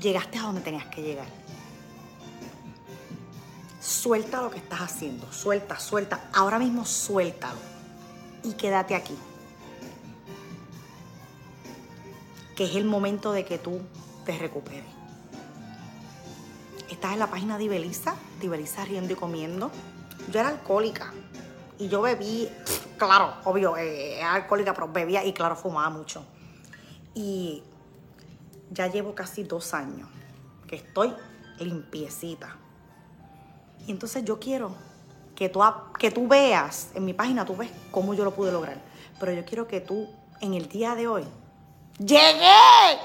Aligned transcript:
llegaste 0.00 0.38
a 0.38 0.42
donde 0.42 0.60
tenías 0.60 0.86
que 0.86 1.02
llegar. 1.02 1.26
Suelta 3.80 4.42
lo 4.42 4.50
que 4.50 4.58
estás 4.58 4.80
haciendo, 4.80 5.30
suelta, 5.32 5.78
suelta, 5.78 6.28
ahora 6.32 6.58
mismo 6.58 6.84
suéltalo 6.84 7.58
y 8.42 8.52
quédate 8.52 8.94
aquí. 8.94 9.16
Que 12.56 12.64
es 12.64 12.76
el 12.76 12.84
momento 12.84 13.32
de 13.32 13.44
que 13.44 13.58
tú 13.58 13.80
te 14.24 14.36
recuperes. 14.38 14.84
Estás 16.90 17.14
en 17.14 17.20
la 17.20 17.28
página 17.28 17.56
de 17.56 17.64
Ibeliza, 17.64 18.16
de 18.40 18.46
Ibeliza 18.46 18.84
riendo 18.84 19.12
y 19.12 19.16
comiendo. 19.16 19.70
Yo 20.30 20.40
era 20.40 20.50
alcohólica 20.50 21.12
y 21.78 21.88
yo 21.88 22.02
bebí, 22.02 22.48
claro, 22.98 23.32
obvio, 23.44 23.76
eh, 23.78 24.18
era 24.18 24.34
alcohólica, 24.34 24.74
pero 24.74 24.88
bebía 24.88 25.24
y 25.24 25.32
claro, 25.32 25.56
fumaba 25.56 25.88
mucho. 25.88 26.22
Y 27.14 27.62
ya 28.70 28.86
llevo 28.86 29.14
casi 29.14 29.42
dos 29.42 29.74
años 29.74 30.08
que 30.66 30.76
estoy 30.76 31.14
limpiecita. 31.58 32.56
Y 33.86 33.90
entonces 33.90 34.24
yo 34.24 34.38
quiero 34.38 34.72
que 35.34 35.48
tú, 35.48 35.60
que 35.98 36.10
tú 36.10 36.28
veas, 36.28 36.90
en 36.94 37.04
mi 37.04 37.12
página 37.12 37.44
tú 37.44 37.56
ves 37.56 37.70
cómo 37.90 38.14
yo 38.14 38.24
lo 38.24 38.32
pude 38.32 38.52
lograr. 38.52 38.80
Pero 39.18 39.32
yo 39.32 39.44
quiero 39.44 39.66
que 39.66 39.80
tú, 39.80 40.08
en 40.40 40.54
el 40.54 40.68
día 40.68 40.94
de 40.94 41.08
hoy, 41.08 41.24
llegué, 41.98 42.98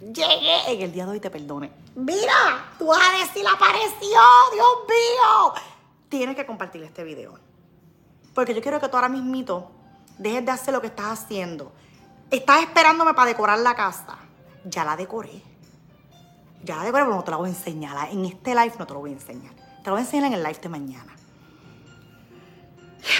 llegué, 0.00 0.72
en 0.72 0.82
el 0.82 0.92
día 0.92 1.06
de 1.06 1.12
hoy 1.12 1.20
te 1.20 1.30
perdone. 1.30 1.72
Mira, 1.94 2.72
tú 2.78 2.86
vas 2.86 3.00
a 3.02 3.18
decir, 3.18 3.44
apareció, 3.46 4.20
Dios 4.52 4.66
mío. 4.88 5.62
Tienes 6.08 6.36
que 6.36 6.46
compartir 6.46 6.82
este 6.82 7.02
video. 7.02 7.38
Porque 8.34 8.54
yo 8.54 8.62
quiero 8.62 8.80
que 8.80 8.88
tú 8.88 8.96
ahora 8.96 9.08
mismito 9.08 9.70
dejes 10.18 10.44
de 10.44 10.52
hacer 10.52 10.74
lo 10.74 10.80
que 10.80 10.86
estás 10.88 11.20
haciendo. 11.20 11.72
Estás 12.30 12.62
esperándome 12.62 13.14
para 13.14 13.26
decorar 13.26 13.58
la 13.58 13.74
casa. 13.74 14.18
Ya 14.68 14.84
la 14.84 14.96
decoré. 14.96 15.42
Ya 16.62 16.76
la 16.76 16.84
decoré, 16.84 17.04
pero 17.04 17.16
no 17.16 17.24
te 17.24 17.30
la 17.30 17.38
voy 17.38 17.48
a 17.48 17.52
enseñar. 17.52 18.08
En 18.10 18.24
este 18.24 18.54
live 18.54 18.74
no 18.78 18.86
te 18.86 18.92
lo 18.92 19.00
voy 19.00 19.10
a 19.10 19.14
enseñar. 19.14 19.54
Te 19.54 19.86
lo 19.86 19.92
voy 19.92 20.00
a 20.00 20.04
enseñar 20.04 20.26
en 20.26 20.32
el 20.34 20.42
live 20.42 20.58
de 20.60 20.68
mañana. 20.68 21.16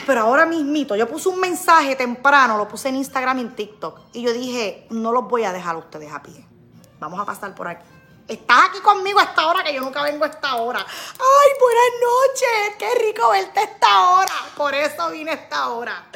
Pero 0.07 0.21
ahora 0.21 0.45
mismito, 0.45 0.97
yo 0.97 1.09
puse 1.09 1.29
un 1.29 1.41
mensaje 1.41 1.97
temprano, 1.97 2.59
lo 2.59 2.69
puse 2.69 2.89
en 2.89 2.97
Instagram 2.97 3.39
y 3.39 3.41
en 3.43 3.55
TikTok. 3.55 4.01
Y 4.13 4.23
yo 4.23 4.33
dije, 4.33 4.87
no 4.91 5.13
los 5.13 5.29
voy 5.29 5.45
a 5.45 5.53
dejar 5.53 5.77
a 5.77 5.79
ustedes 5.79 6.13
a 6.13 6.23
pie. 6.23 6.45
Vamos 6.99 7.19
a 7.21 7.25
pasar 7.25 7.55
por 7.55 7.69
aquí. 7.69 7.87
Estás 8.27 8.69
aquí 8.69 8.81
conmigo 8.81 9.19
a 9.21 9.23
esta 9.23 9.47
hora, 9.47 9.65
que 9.65 9.73
yo 9.73 9.81
nunca 9.81 10.03
vengo 10.03 10.25
a 10.25 10.29
esta 10.29 10.57
hora. 10.57 10.81
¡Ay, 10.81 11.51
buenas 11.61 11.93
noches! 12.03 12.77
¡Qué 12.79 13.07
rico 13.07 13.31
verte 13.31 13.61
a 13.61 13.63
esta 13.63 14.11
hora! 14.11 14.35
Por 14.55 14.75
eso 14.75 15.11
vine 15.11 15.31
a 15.31 15.35
esta 15.35 15.69
hora. 15.69 16.11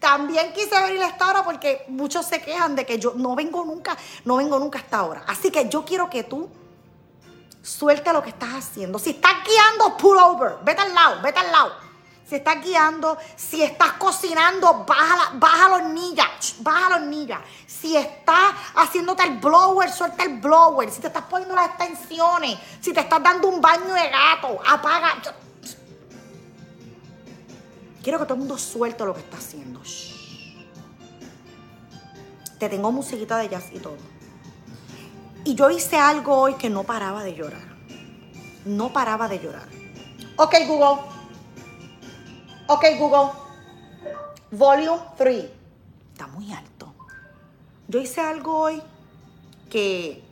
También 0.00 0.52
quise 0.52 0.80
venir 0.80 1.02
a 1.02 1.08
esta 1.08 1.28
hora 1.28 1.44
porque 1.44 1.84
muchos 1.88 2.24
se 2.24 2.40
quejan 2.40 2.76
de 2.76 2.86
que 2.86 2.98
yo 2.98 3.14
no 3.16 3.34
vengo 3.34 3.64
nunca, 3.64 3.96
no 4.24 4.36
vengo 4.36 4.58
nunca 4.58 4.78
a 4.78 4.82
esta 4.82 5.02
hora. 5.02 5.24
Así 5.26 5.50
que 5.50 5.68
yo 5.68 5.84
quiero 5.84 6.08
que 6.08 6.22
tú 6.24 6.48
suelte 7.62 8.12
lo 8.12 8.22
que 8.22 8.30
estás 8.30 8.50
haciendo. 8.54 8.98
Si 8.98 9.10
estás 9.10 9.32
guiando, 9.44 9.96
pull 9.96 10.16
over. 10.18 10.58
Vete 10.62 10.82
al 10.82 10.94
lado, 10.94 11.20
vete 11.22 11.40
al 11.40 11.50
lado. 11.50 11.88
Si 12.28 12.34
estás 12.36 12.62
guiando, 12.62 13.16
si 13.36 13.62
estás 13.62 13.92
cocinando, 13.94 14.84
baja, 14.84 15.30
baja 15.34 15.68
la 15.70 15.74
hornilla, 15.76 16.30
baja 16.58 16.90
la 16.90 16.96
hornilla. 16.96 17.40
Si 17.66 17.96
estás 17.96 18.52
haciéndote 18.74 19.22
el 19.22 19.38
blower, 19.38 19.90
suelta 19.90 20.24
el 20.24 20.38
blower. 20.38 20.90
Si 20.90 21.00
te 21.00 21.06
estás 21.06 21.24
poniendo 21.24 21.54
las 21.54 21.70
extensiones, 21.70 22.58
si 22.80 22.92
te 22.92 23.00
estás 23.00 23.22
dando 23.22 23.48
un 23.48 23.60
baño 23.60 23.94
de 23.94 24.10
gato, 24.10 24.60
apaga. 24.66 25.14
Quiero 28.02 28.18
que 28.18 28.24
todo 28.24 28.34
el 28.34 28.40
mundo 28.40 28.58
suelte 28.58 29.04
lo 29.04 29.14
que 29.14 29.20
está 29.20 29.36
haciendo. 29.36 29.80
Te 32.58 32.68
tengo 32.68 32.90
musiquita 32.92 33.38
de 33.38 33.48
jazz 33.48 33.66
y 33.72 33.78
todo. 33.78 33.96
Y 35.44 35.54
yo 35.54 35.70
hice 35.70 35.96
algo 35.96 36.36
hoy 36.36 36.54
que 36.54 36.68
no 36.68 36.84
paraba 36.84 37.22
de 37.22 37.34
llorar. 37.34 37.76
No 38.64 38.92
paraba 38.92 39.28
de 39.28 39.38
llorar. 39.38 39.68
Ok, 40.36 40.54
Google. 40.66 41.02
Ok, 42.66 42.84
Google. 42.98 43.30
Volume 44.50 45.02
3. 45.16 45.44
Está 46.12 46.26
muy 46.26 46.52
alto. 46.52 46.92
Yo 47.86 48.00
hice 48.00 48.20
algo 48.20 48.58
hoy 48.58 48.82
que 49.70 50.22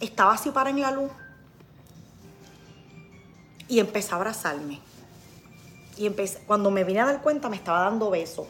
estaba 0.00 0.34
así 0.34 0.50
para 0.50 0.70
en 0.70 0.80
la 0.80 0.90
luz 0.90 1.10
y 3.68 3.78
empecé 3.78 4.12
a 4.12 4.16
abrazarme. 4.16 4.80
Y 6.00 6.06
empecé, 6.06 6.38
cuando 6.46 6.70
me 6.70 6.82
vine 6.82 7.00
a 7.00 7.04
dar 7.04 7.20
cuenta 7.20 7.50
me 7.50 7.56
estaba 7.56 7.80
dando 7.80 8.08
besos. 8.08 8.46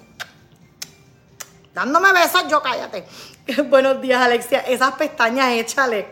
Dándome 1.75 2.13
besos, 2.13 2.45
yo 2.49 2.63
cállate. 2.63 3.05
Buenos 3.69 4.01
días, 4.01 4.23
Alexia. 4.23 4.61
Esas 4.61 4.93
pestañas, 4.93 5.51
échale. 5.55 6.07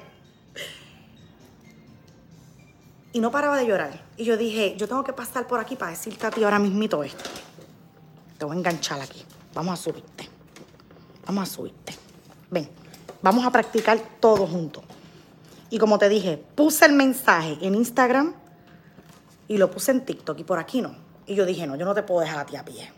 Y 3.12 3.20
no 3.20 3.30
paraba 3.30 3.56
de 3.56 3.68
llorar. 3.68 4.04
Y 4.16 4.24
yo 4.24 4.36
dije, 4.36 4.74
yo 4.76 4.88
tengo 4.88 5.04
que 5.04 5.12
pasar 5.12 5.46
por 5.46 5.60
aquí 5.60 5.76
para 5.76 5.92
decirte 5.92 6.26
a 6.26 6.30
ti 6.32 6.42
ahora 6.42 6.58
mismito 6.58 7.04
esto. 7.04 7.30
Te 8.36 8.44
voy 8.44 8.56
a 8.56 8.58
enganchar 8.58 9.00
aquí. 9.00 9.24
Vamos 9.54 9.78
a 9.78 9.80
subirte. 9.80 10.28
Vamos 11.24 11.48
a 11.48 11.54
subirte. 11.54 11.94
Ven, 12.50 12.68
vamos 13.22 13.46
a 13.46 13.52
practicar 13.52 13.96
todo 14.18 14.44
juntos. 14.44 14.82
Y 15.70 15.78
como 15.78 16.00
te 16.00 16.08
dije, 16.08 16.36
puse 16.56 16.84
el 16.84 16.94
mensaje 16.94 17.58
en 17.60 17.76
Instagram 17.76 18.34
y 19.46 19.56
lo 19.56 19.70
puse 19.70 19.92
en 19.92 20.04
TikTok 20.04 20.40
y 20.40 20.42
por 20.42 20.58
aquí 20.58 20.82
no. 20.82 21.07
Y 21.28 21.36
yo 21.36 21.46
dije, 21.46 21.66
no, 21.66 21.76
yo 21.76 21.84
no 21.84 21.94
te 21.94 22.02
puedo 22.02 22.20
dejar 22.20 22.40
a 22.40 22.46
ti 22.46 22.56
a 22.56 22.64
pie. 22.64 22.92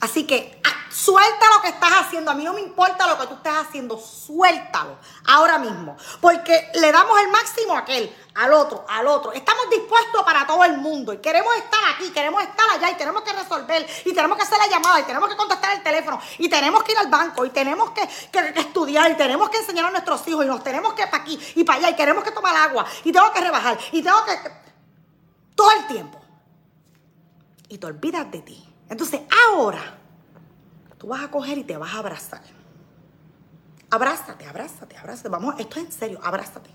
Así 0.00 0.26
que 0.26 0.60
Suelta 0.96 1.46
lo 1.54 1.60
que 1.60 1.68
estás 1.68 1.90
haciendo. 1.92 2.30
A 2.30 2.34
mí 2.34 2.42
no 2.42 2.54
me 2.54 2.62
importa 2.62 3.06
lo 3.06 3.18
que 3.18 3.26
tú 3.26 3.34
estés 3.34 3.52
haciendo. 3.52 3.98
Suéltalo 3.98 4.96
ahora 5.26 5.58
mismo. 5.58 5.94
Porque 6.22 6.70
le 6.72 6.90
damos 6.90 7.20
el 7.20 7.28
máximo 7.28 7.76
a 7.76 7.80
aquel, 7.80 8.16
al 8.34 8.50
otro, 8.54 8.86
al 8.88 9.06
otro. 9.06 9.30
Estamos 9.32 9.68
dispuestos 9.68 10.22
para 10.22 10.46
todo 10.46 10.64
el 10.64 10.78
mundo. 10.78 11.12
Y 11.12 11.18
queremos 11.18 11.54
estar 11.56 11.80
aquí, 11.94 12.10
queremos 12.12 12.42
estar 12.42 12.64
allá. 12.70 12.90
Y 12.90 12.94
tenemos 12.94 13.22
que 13.22 13.32
resolver. 13.34 13.86
Y 14.06 14.14
tenemos 14.14 14.38
que 14.38 14.44
hacer 14.44 14.56
la 14.56 14.68
llamada. 14.68 15.00
Y 15.00 15.02
tenemos 15.02 15.28
que 15.28 15.36
contestar 15.36 15.76
el 15.76 15.82
teléfono. 15.82 16.18
Y 16.38 16.48
tenemos 16.48 16.82
que 16.82 16.92
ir 16.92 16.98
al 16.98 17.08
banco. 17.08 17.44
Y 17.44 17.50
tenemos 17.50 17.90
que, 17.90 18.08
estudiar. 18.58 19.10
Y 19.10 19.16
tenemos 19.16 19.50
que 19.50 19.58
enseñar 19.58 19.84
a 19.84 19.90
nuestros 19.90 20.26
hijos. 20.28 20.46
Y 20.46 20.48
nos 20.48 20.64
tenemos 20.64 20.94
que 20.94 21.02
ir 21.02 21.10
para 21.10 21.22
aquí 21.22 21.38
y 21.56 21.62
para 21.62 21.78
allá. 21.78 21.90
Y 21.90 21.94
queremos 21.94 22.24
que 22.24 22.30
tomar 22.30 22.56
agua. 22.56 22.86
Y 23.04 23.12
tengo 23.12 23.30
que 23.32 23.40
rebajar. 23.42 23.78
Y 23.92 24.02
tengo 24.02 24.24
que. 24.24 24.32
Todo 25.54 25.70
el 25.72 25.86
tiempo. 25.88 26.25
Y 27.68 27.78
te 27.78 27.86
olvidas 27.86 28.30
de 28.30 28.42
ti. 28.42 28.64
Entonces, 28.88 29.20
ahora 29.48 29.98
tú 30.98 31.08
vas 31.08 31.22
a 31.22 31.30
coger 31.30 31.58
y 31.58 31.64
te 31.64 31.76
vas 31.76 31.94
a 31.94 31.98
abrazar. 31.98 32.42
Abrázate, 33.90 34.46
abrázate, 34.46 34.96
abrázate. 34.96 35.28
Vamos, 35.28 35.54
esto 35.58 35.78
es 35.78 35.86
en 35.86 35.92
serio, 35.92 36.20
abrázate. 36.22 36.70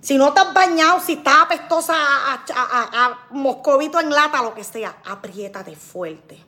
Si 0.00 0.16
no 0.16 0.32
te 0.32 0.40
has 0.40 0.54
bañado, 0.54 1.00
si 1.00 1.14
estás 1.14 1.42
apestosa 1.42 1.94
a, 1.94 3.26
moscovito 3.30 4.00
en 4.00 4.10
lata, 4.10 4.42
lo 4.42 4.54
que 4.54 4.64
sea, 4.64 4.96
apriétate 5.04 5.76
fuerte 5.76 6.38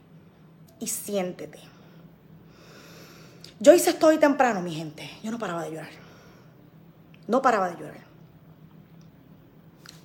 y 0.81 0.87
siéntete. 0.87 1.61
Yo 3.61 3.75
hice 3.75 3.91
esto 3.91 4.07
hoy 4.07 4.19
temprano, 4.19 4.61
mi 4.63 4.75
gente. 4.75 5.09
Yo 5.23 5.31
no 5.31 5.39
paraba 5.39 5.63
de 5.65 5.71
llorar. 5.71 5.91
No 7.29 7.43
paraba 7.43 7.69
de 7.69 7.77
llorar. 7.77 8.05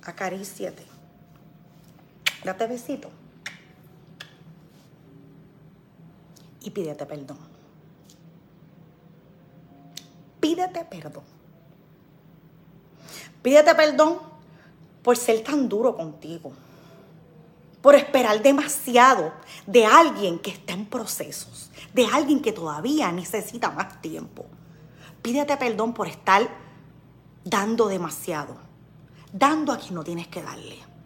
Acaríciate. 0.04 0.87
Date 2.48 2.66
besito. 2.66 3.10
y 6.62 6.70
pídete 6.70 7.04
perdón. 7.04 7.38
Pídete 10.40 10.84
perdón. 10.84 11.24
Pídete 13.42 13.74
perdón 13.74 14.18
por 15.02 15.16
ser 15.16 15.42
tan 15.42 15.68
duro 15.68 15.94
contigo, 15.94 16.52
por 17.80 17.94
esperar 17.94 18.42
demasiado 18.42 19.32
de 19.66 19.84
alguien 19.84 20.38
que 20.38 20.50
está 20.50 20.72
en 20.72 20.86
procesos, 20.86 21.70
de 21.92 22.06
alguien 22.06 22.40
que 22.40 22.52
todavía 22.52 23.12
necesita 23.12 23.70
más 23.70 24.00
tiempo. 24.00 24.46
Pídete 25.22 25.56
perdón 25.58 25.94
por 25.94 26.08
estar 26.08 26.48
dando 27.44 27.88
demasiado, 27.88 28.56
dando 29.32 29.72
a 29.72 29.78
quien 29.78 29.94
no 29.94 30.02
tienes 30.02 30.28
que 30.28 30.42
darle. 30.42 30.97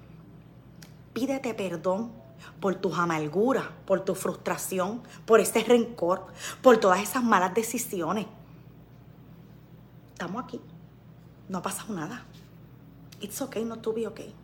Pídete 1.12 1.52
perdón 1.54 2.12
por 2.60 2.74
tus 2.76 2.98
amarguras, 2.98 3.66
por 3.86 4.00
tu 4.00 4.14
frustración, 4.14 5.02
por 5.26 5.40
ese 5.40 5.62
rencor, 5.62 6.26
por 6.62 6.78
todas 6.78 7.00
esas 7.00 7.22
malas 7.22 7.54
decisiones. 7.54 8.26
Estamos 10.12 10.44
aquí. 10.44 10.60
No 11.48 11.58
ha 11.58 11.62
pasado 11.62 11.94
nada. 11.94 12.24
It's 13.20 13.40
okay 13.42 13.64
not 13.64 13.82
to 13.82 13.92
be 13.92 14.06
okay. 14.06 14.34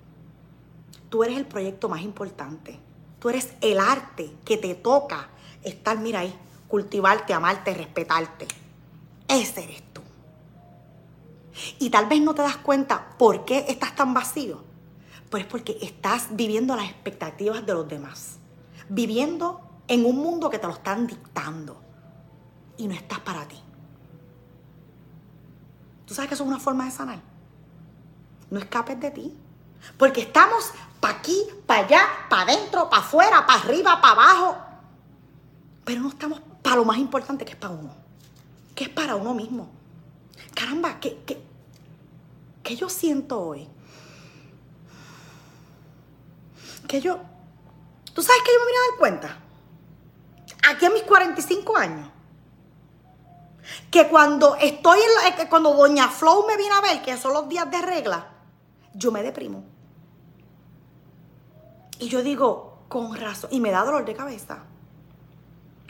Tú 1.09 1.25
eres 1.25 1.39
el 1.39 1.47
proyecto 1.47 1.89
más 1.89 2.03
importante. 2.03 2.79
Tú 3.19 3.31
eres 3.31 3.55
el 3.61 3.79
arte 3.81 4.33
que 4.45 4.57
te 4.57 4.75
toca 4.75 5.29
estar, 5.63 5.99
mira 5.99 6.21
ahí, 6.21 6.35
cultivarte, 6.69 7.33
amarte, 7.33 7.75
respetarte. 7.75 8.47
Ese 9.27 9.65
eres 9.65 9.83
tú. 9.93 10.03
Y 11.79 11.91
tal 11.91 12.07
vez 12.07 12.21
no 12.21 12.35
te 12.35 12.43
das 12.43 12.59
cuenta 12.59 13.17
por 13.19 13.45
qué 13.45 13.65
estás 13.69 13.97
tan 13.97 14.15
vacío 14.15 14.68
pues 15.31 15.45
porque 15.45 15.77
estás 15.83 16.29
viviendo 16.31 16.75
las 16.75 16.87
expectativas 16.87 17.65
de 17.65 17.75
los 17.75 17.89
demás. 17.89 18.39
Viviendo 18.89 19.61
en 19.87 20.05
un 20.07 20.17
mundo 20.17 20.49
que 20.51 20.59
te 20.59 20.67
lo 20.67 20.73
están 20.73 21.07
dictando. 21.07 21.81
Y 22.77 22.87
no 22.87 22.95
estás 22.95 23.19
para 23.21 23.47
ti. 23.47 23.61
¿Tú 26.07 26.15
sabes 26.15 26.29
que 26.29 26.35
eso 26.35 26.45
es 26.45 26.49
una 26.49 26.61
forma 26.61 26.85
de 26.87 26.91
sanar? 26.91 27.21
No 28.51 28.59
escapes 28.59 28.99
de 29.01 29.11
ti. 29.11 29.37
Porque 29.97 30.23
estamos 30.23 30.73
para 31.01 31.19
aquí, 31.19 31.39
para 31.67 31.85
allá, 31.85 32.03
para 32.31 32.43
adentro, 32.43 32.89
para 32.89 33.03
afuera, 33.03 33.47
para 33.47 33.61
arriba, 33.61 34.01
para 34.01 34.13
abajo. 34.15 34.57
Pero 35.85 36.01
no 36.01 36.09
estamos 36.09 36.41
para 36.63 36.77
lo 36.77 36.85
más 36.85 36.99
importante 36.99 37.45
que 37.45 37.53
es 37.53 37.59
para 37.59 37.75
uno. 37.75 37.95
Que 38.75 38.85
es 38.85 38.91
para 38.91 39.17
uno 39.17 39.35
mismo. 39.35 39.69
Caramba, 40.55 40.99
¿qué, 41.01 41.19
qué, 41.27 41.43
qué 42.63 42.77
yo 42.77 42.89
siento 42.89 43.41
hoy? 43.41 43.69
Que 46.89 47.01
yo... 47.01 47.21
¿Tú 48.13 48.23
sabes 48.23 48.43
que 48.43 48.51
yo 48.53 48.59
me 48.59 48.67
vine 48.67 48.79
a 48.79 48.91
dar 48.91 48.99
cuenta? 48.99 49.49
Aquí 50.71 50.87
a 50.87 50.91
mis 50.91 51.03
45 51.05 51.77
años. 51.77 52.11
Que 53.91 54.09
cuando 54.09 54.57
estoy 54.57 54.99
en 54.99 55.39
la, 55.39 55.49
cuando 55.49 55.75
Doña 55.75 56.09
Flow 56.09 56.47
me 56.47 56.57
viene 56.57 56.75
a 56.75 56.81
ver, 56.81 57.03
que 57.03 57.17
son 57.17 57.33
los 57.35 57.49
días 57.49 57.71
de 57.71 57.81
regla, 57.83 58.27
yo 58.95 59.13
me 59.13 59.23
deprimo. 59.23 59.63
Y 62.01 62.09
yo 62.09 62.23
digo, 62.23 62.85
con 62.89 63.15
razón, 63.15 63.51
y 63.53 63.61
me 63.61 63.71
da 63.71 63.85
dolor 63.85 64.05
de 64.05 64.15
cabeza. 64.15 64.65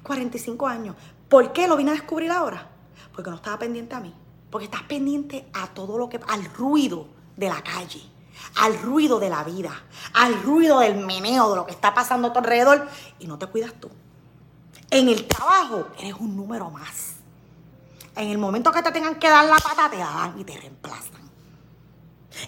45 0.02 0.66
años. 0.66 0.96
¿Por 1.28 1.52
qué 1.52 1.68
lo 1.68 1.76
vine 1.76 1.90
a 1.90 1.94
descubrir 1.94 2.30
ahora? 2.30 2.68
Porque 3.14 3.30
no 3.30 3.36
estaba 3.36 3.58
pendiente 3.58 3.94
a 3.94 4.00
mí. 4.00 4.14
Porque 4.50 4.64
estás 4.64 4.82
pendiente 4.82 5.48
a 5.52 5.68
todo 5.68 5.98
lo 5.98 6.08
que, 6.08 6.20
al 6.26 6.44
ruido 6.54 7.06
de 7.36 7.48
la 7.48 7.62
calle, 7.62 8.02
al 8.56 8.78
ruido 8.80 9.18
de 9.18 9.30
la 9.30 9.44
vida, 9.44 9.72
al 10.14 10.42
ruido 10.42 10.80
del 10.80 10.96
meneo 10.96 11.50
de 11.50 11.56
lo 11.56 11.66
que 11.66 11.72
está 11.72 11.94
pasando 11.94 12.28
a 12.28 12.32
tu 12.32 12.38
alrededor 12.38 12.88
y 13.18 13.26
no 13.26 13.38
te 13.38 13.46
cuidas 13.46 13.72
tú. 13.74 13.90
En 14.90 15.08
el 15.08 15.26
trabajo 15.26 15.88
eres 15.98 16.14
un 16.14 16.36
número 16.36 16.70
más. 16.70 17.14
En 18.16 18.30
el 18.30 18.38
momento 18.38 18.72
que 18.72 18.82
te 18.82 18.90
tengan 18.90 19.16
que 19.16 19.28
dar 19.28 19.44
la 19.44 19.56
pata, 19.56 19.88
te 19.90 19.98
dan 19.98 20.38
y 20.38 20.44
te 20.44 20.56
reemplazan. 20.56 21.28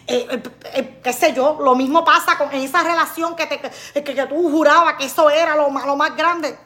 Eh, 0.07 0.27
eh, 0.31 0.43
eh, 0.75 1.01
qué 1.03 1.13
sé 1.13 1.33
yo, 1.35 1.59
lo 1.61 1.75
mismo 1.75 2.05
pasa 2.05 2.39
con 2.39 2.53
esa 2.53 2.83
relación 2.83 3.35
que, 3.35 3.47
te, 3.47 4.03
que, 4.03 4.27
tú 4.27 4.51
jurabas 4.51 4.95
que 4.95 5.05
eso 5.05 5.31
era 5.31 5.57
lo, 5.57 5.71
lo 5.71 5.97
más 5.97 6.17
grande. 6.17 6.57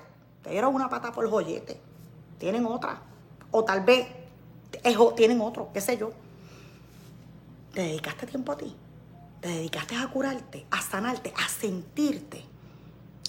Te 0.43 0.50
dieron 0.50 0.75
una 0.75 0.88
pata 0.88 1.12
por 1.12 1.29
joyete. 1.29 1.81
Tienen 2.38 2.67
otra. 2.67 3.00
O 3.50 3.65
tal 3.65 3.81
vez 3.81 4.06
tienen 5.17 5.41
otro, 5.41 5.71
qué 5.73 5.81
sé 5.81 5.97
yo. 5.97 6.11
Te 7.73 7.82
dedicaste 7.82 8.26
tiempo 8.26 8.53
a 8.53 8.56
ti. 8.56 8.76
Te 9.44 9.50
dedicaste 9.50 9.94
a 9.94 10.08
curarte, 10.08 10.67
a 10.70 10.81
sanarte, 10.81 11.35
a 11.37 11.46
sentirte. 11.46 12.43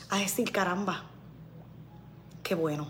A 0.09 0.19
decir, 0.19 0.49
caramba, 0.49 1.03
qué 2.41 2.55
bueno. 2.55 2.87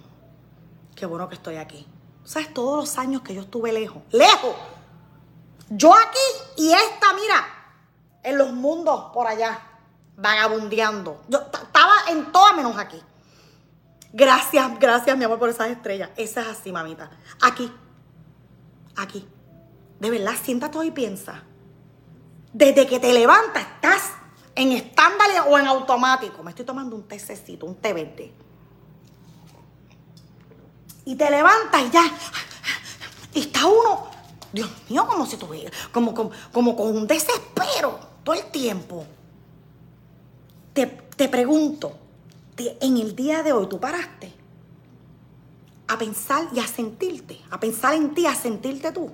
Qué 0.95 1.07
bueno 1.07 1.27
que 1.27 1.33
estoy 1.33 1.55
aquí. 1.55 1.87
¿Sabes? 2.23 2.53
Todos 2.53 2.77
los 2.77 2.97
años 2.99 3.23
que 3.23 3.33
yo 3.33 3.41
estuve 3.41 3.73
lejos. 3.73 4.03
¡Lejos! 4.11 4.55
Yo 5.71 5.91
aquí 5.91 6.19
y 6.57 6.71
esta, 6.71 7.13
mira, 7.15 7.47
en 8.21 8.37
los 8.37 8.53
mundos 8.53 9.05
por 9.11 9.25
allá, 9.25 9.59
vagabundeando. 10.15 11.23
Yo 11.27 11.39
estaba 11.39 11.95
en 12.09 12.31
todas 12.31 12.55
menos 12.55 12.77
aquí. 12.77 13.01
Gracias, 14.13 14.79
gracias, 14.79 15.17
mi 15.17 15.23
amor, 15.23 15.39
por 15.39 15.49
esas 15.49 15.69
estrellas. 15.69 16.11
Esa 16.15 16.41
es 16.41 16.47
así, 16.59 16.71
mamita. 16.71 17.09
Aquí. 17.41 17.73
Aquí. 18.95 19.27
De 19.99 20.11
verdad, 20.11 20.35
siéntate 20.39 20.85
y 20.85 20.91
piensa. 20.91 21.43
Desde 22.55 22.87
que 22.87 23.01
te 23.01 23.11
levantas, 23.11 23.67
estás 23.75 24.13
en 24.55 24.71
estándar 24.71 25.27
o 25.49 25.59
en 25.59 25.67
automático. 25.67 26.41
Me 26.41 26.51
estoy 26.51 26.63
tomando 26.63 26.95
un 26.95 27.03
tececito, 27.03 27.65
un 27.65 27.75
té 27.75 27.91
verde. 27.91 28.31
Y 31.03 31.15
te 31.15 31.29
levantas 31.29 31.81
y 31.81 31.89
ya. 31.89 32.09
Está 33.33 33.65
uno, 33.65 34.07
Dios 34.53 34.69
mío, 34.87 35.05
como 35.05 35.25
si 35.25 35.35
tuviera, 35.35 35.69
como, 35.91 36.13
como, 36.13 36.31
como 36.53 36.77
con 36.77 36.95
un 36.95 37.05
desespero 37.05 37.99
todo 38.23 38.35
el 38.35 38.45
tiempo. 38.45 39.05
Te, 40.71 40.85
te 40.85 41.27
pregunto, 41.27 41.97
en 42.55 42.97
el 42.99 43.17
día 43.17 43.43
de 43.43 43.51
hoy 43.51 43.67
tú 43.67 43.81
paraste 43.81 44.31
a 45.89 45.97
pensar 45.97 46.47
y 46.53 46.59
a 46.61 46.67
sentirte, 46.67 47.37
a 47.51 47.59
pensar 47.59 47.95
en 47.95 48.15
ti, 48.15 48.25
a 48.25 48.33
sentirte 48.33 48.93
tú, 48.93 49.11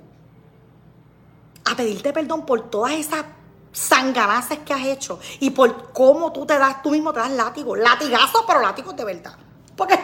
a 1.65 1.75
pedirte 1.75 2.13
perdón 2.13 2.45
por 2.45 2.69
todas 2.69 2.93
esas 2.93 3.25
sanganazas 3.71 4.59
que 4.59 4.73
has 4.73 4.85
hecho 4.85 5.19
y 5.39 5.51
por 5.51 5.93
cómo 5.93 6.31
tú 6.31 6.45
te 6.45 6.57
das, 6.57 6.81
tú 6.81 6.89
mismo 6.91 7.13
te 7.13 7.19
das 7.19 7.31
látigo, 7.31 7.75
latigazos, 7.75 8.43
pero 8.45 8.61
látigos 8.61 8.95
de 8.95 9.05
verdad. 9.05 9.33
Porque, 9.75 9.97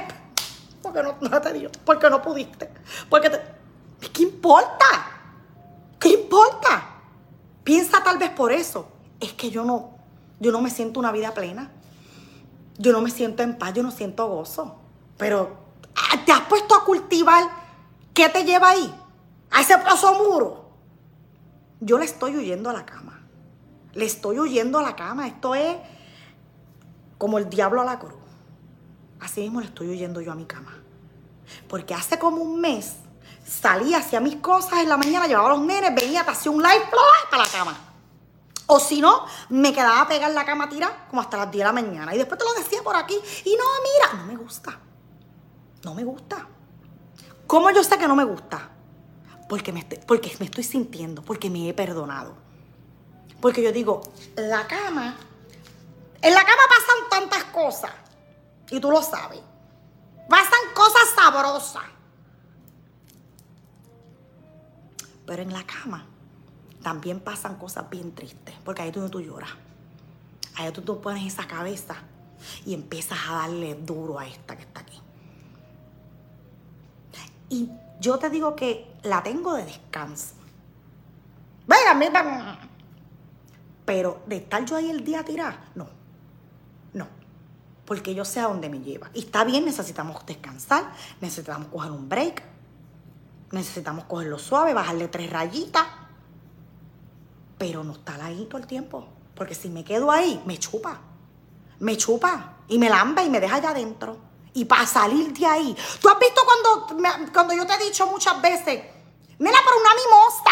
porque 0.81 1.04
no, 1.04 1.15
no 1.19 1.42
te 1.42 1.54
dio, 1.54 1.69
porque 1.86 2.09
no 2.09 2.21
pudiste, 2.21 2.71
porque 3.09 3.31
¿qué 4.13 4.24
importa? 4.24 4.86
¿Qué 6.00 6.09
importa? 6.09 6.98
Piensa 7.63 8.03
tal 8.03 8.18
vez 8.18 8.30
por 8.30 8.51
eso. 8.51 8.88
Es 9.19 9.33
que 9.33 9.50
yo 9.50 9.63
no, 9.63 9.92
yo 10.39 10.51
no 10.51 10.62
me 10.62 10.69
siento 10.69 11.00
una 11.00 11.12
vida 11.12 11.33
plena. 11.33 11.71
Yo 12.77 12.92
no 12.92 13.01
me 13.01 13.10
siento 13.10 13.44
en 13.44 13.57
paz, 13.57 13.74
yo 13.74 13.83
no 13.83 13.92
siento 13.92 14.27
gozo. 14.27 14.75
Pero 15.18 15.57
ah, 15.95 16.24
te 16.25 16.31
has 16.31 16.42
puesto 16.42 16.75
a 16.75 16.86
cultivar. 16.86 17.44
¿Qué 18.13 18.30
te 18.30 18.44
lleva 18.44 18.69
ahí? 18.69 18.95
A 19.51 19.62
ese 19.62 19.77
paso 19.80 20.13
muro. 20.13 20.66
Yo 21.79 21.97
le 21.97 22.06
estoy 22.06 22.35
huyendo 22.35 22.69
a 22.69 22.74
la 22.74 22.85
cama. 22.85 23.21
Le 23.94 24.06
estoy 24.06 24.39
huyendo 24.39 24.79
a 24.79 24.83
la 24.83 24.95
cama. 24.95 25.27
Esto 25.27 25.56
es 25.56 25.77
como 27.18 27.38
el 27.38 27.50
diablo 27.50 27.81
a 27.81 27.85
la 27.85 28.00
cruz. 28.00 28.13
Así 29.19 29.41
mismo 29.41 29.59
le 29.59 29.68
estoy 29.68 29.89
huyendo 29.89 30.21
yo 30.21 30.31
a 30.31 30.35
mi 30.35 30.45
cama. 30.45 30.75
Porque 31.68 31.94
hace 31.94 32.19
como 32.19 32.41
un 32.41 32.59
mes 32.59 32.94
salí, 33.45 33.94
hacía 33.94 34.19
mis 34.19 34.35
cosas 34.38 34.79
en 34.79 34.89
la 34.89 34.97
mañana, 34.97 35.27
llevaba 35.27 35.50
los 35.50 35.62
nenes, 35.62 35.95
venía, 35.95 36.24
te 36.24 36.31
hacía 36.31 36.51
un 36.51 36.62
live, 36.62 36.85
para 37.31 37.44
la 37.44 37.50
cama. 37.50 37.77
O 38.68 38.79
si 38.79 39.00
no, 39.00 39.25
me 39.50 39.71
quedaba 39.71 40.01
a 40.01 40.07
pegar 40.07 40.29
la 40.31 40.45
cama 40.45 40.68
tira 40.68 41.07
como 41.09 41.21
hasta 41.21 41.38
las 41.38 41.51
10 41.51 41.59
de 41.59 41.63
la 41.63 41.74
mañana. 41.74 42.13
Y 42.13 42.18
después 42.18 42.38
te 42.38 42.45
lo 42.45 42.53
decía 42.53 42.83
por 42.83 42.95
aquí. 42.95 43.18
Y 43.45 43.56
no, 43.56 43.63
mira, 43.81 44.21
no 44.21 44.25
me 44.25 44.35
gusta. 44.35 44.77
No 45.83 45.94
me 45.94 46.03
gusta. 46.03 46.45
¿Cómo 47.47 47.71
yo 47.71 47.81
sé 47.81 47.97
que 47.97 48.07
no 48.07 48.15
me 48.15 48.25
gusta? 48.25 48.71
Porque 49.47 49.71
me, 49.71 49.79
estoy, 49.79 49.99
porque 50.05 50.35
me 50.39 50.45
estoy 50.45 50.63
sintiendo, 50.63 51.21
porque 51.21 51.49
me 51.49 51.69
he 51.69 51.73
perdonado. 51.73 52.35
Porque 53.41 53.61
yo 53.61 53.71
digo, 53.71 54.01
la 54.35 54.67
cama, 54.67 55.15
en 56.21 56.33
la 56.33 56.41
cama 56.41 56.61
pasan 56.69 57.09
tantas 57.09 57.44
cosas. 57.45 57.91
Y 58.69 58.79
tú 58.79 58.91
lo 58.91 59.01
sabes. 59.01 59.39
Pasan 60.29 60.59
cosas 60.73 61.09
sabrosas. 61.15 61.83
Pero 65.25 65.41
en 65.41 65.53
la 65.53 65.63
cama 65.65 66.05
también 66.81 67.19
pasan 67.19 67.55
cosas 67.55 67.89
bien 67.89 68.13
tristes, 68.13 68.55
porque 68.63 68.81
ahí 68.81 68.91
donde 68.91 69.10
tú 69.10 69.22
lloras. 69.22 69.51
Ahí 70.55 70.65
donde 70.65 70.81
tú 70.81 71.00
pones 71.01 71.33
esa 71.33 71.48
cabeza 71.48 71.95
y 72.65 72.74
empiezas 72.74 73.17
a 73.27 73.33
darle 73.33 73.75
duro 73.75 74.19
a 74.19 74.27
esta 74.27 74.55
que 74.55 74.63
está 74.63 74.81
aquí. 74.81 75.01
Y 77.50 77.69
yo 78.00 78.18
te 78.18 78.30
digo 78.30 78.56
que 78.56 78.96
la 79.04 79.24
tengo 79.24 79.56
de 79.56 79.66
descanso. 79.66 80.36
Pero 83.86 84.22
de 84.25 84.38
estar 84.38 84.66
yo 84.66 84.75
ahí 84.75 84.89
el 84.89 85.04
día 85.04 85.22
a 85.22 85.24
tirar, 85.24 85.60
no. 85.75 85.88
No. 86.94 87.08
Porque 87.86 88.13
yo 88.13 88.25
sé 88.25 88.39
a 88.39 88.48
dónde 88.48 88.70
me 88.70 88.80
lleva. 88.80 89.10
Y 89.13 89.20
está 89.20 89.44
bien, 89.44 89.66
necesitamos 89.66 90.25
descansar, 90.25 90.92
necesitamos 91.22 91.68
coger 91.68 91.92
un 91.92 92.08
break, 92.10 92.44
necesitamos 93.51 94.06
cogerlo 94.06 94.39
suave, 94.39 94.74
bajarle 94.74 95.08
tres 95.08 95.30
rayitas 95.30 95.86
pero 97.58 97.84
no 97.84 97.94
estar 97.94 98.22
ahí 98.22 98.46
todo 98.46 98.60
el 98.60 98.68
tiempo. 98.68 99.08
Porque 99.36 99.56
si 99.56 99.70
me 99.70 99.84
quedo 99.84 100.12
ahí, 100.12 100.42
me 100.46 100.58
chupa. 100.58 101.00
Me 101.80 101.98
chupa 101.98 102.58
y 102.68 102.80
me 102.80 102.89
lamba 102.89 103.24
y 103.24 103.30
me 103.30 103.39
deja 103.39 103.56
allá 103.56 103.70
adentro. 103.70 104.18
Y 104.57 104.65
para 104.65 104.87
salir 104.87 105.31
de 105.33 105.45
ahí. 105.45 105.77
¿Tú 106.01 106.09
has 106.09 106.17
visto 106.17 106.41
cuando, 106.43 107.31
cuando 107.31 107.53
yo 107.53 107.63
te 107.67 107.75
he 107.75 107.85
dicho 107.85 108.07
muchas 108.07 108.41
veces, 108.41 108.85
mira, 109.37 109.59
por 109.63 109.73
una 109.79 109.91
mimosa? 109.93 110.51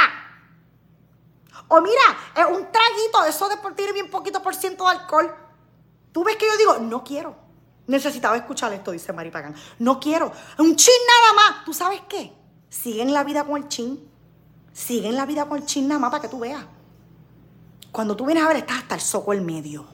O 1.69 1.81
mira, 1.81 2.15
es 2.35 2.45
un 2.45 2.71
traguito, 2.71 3.23
eso 3.27 3.49
de 3.49 3.57
tiene 3.73 3.93
bien 3.93 4.11
poquito 4.11 4.43
por 4.43 4.53
ciento 4.53 4.83
de 4.83 4.91
alcohol. 4.91 5.35
Tú 6.11 6.23
ves 6.23 6.35
que 6.35 6.45
yo 6.45 6.55
digo, 6.55 6.77
no 6.77 7.03
quiero. 7.03 7.35
Necesitaba 7.87 8.37
escuchar 8.37 8.71
esto, 8.73 8.91
dice 8.91 9.11
Mari 9.11 9.31
Pagan. 9.31 9.55
No 9.79 9.99
quiero. 9.99 10.31
Un 10.59 10.75
chin 10.75 10.93
nada 11.07 11.33
más. 11.33 11.65
¿Tú 11.65 11.73
sabes 11.73 12.01
qué? 12.07 12.31
Siguen 12.69 13.11
la 13.11 13.23
vida 13.23 13.43
con 13.43 13.57
el 13.57 13.67
chin. 13.69 14.07
Siguen 14.71 15.15
la 15.15 15.25
vida 15.25 15.49
con 15.49 15.57
el 15.57 15.65
chin 15.65 15.87
nada 15.87 15.97
más 15.97 16.11
para 16.11 16.21
que 16.21 16.27
tú 16.27 16.37
veas. 16.37 16.63
Cuando 17.91 18.15
tú 18.15 18.27
vienes 18.27 18.43
a 18.43 18.49
ver, 18.49 18.57
estás 18.57 18.83
hasta 18.83 18.93
el 18.93 19.01
soco 19.01 19.33
el 19.33 19.41
medio. 19.41 19.87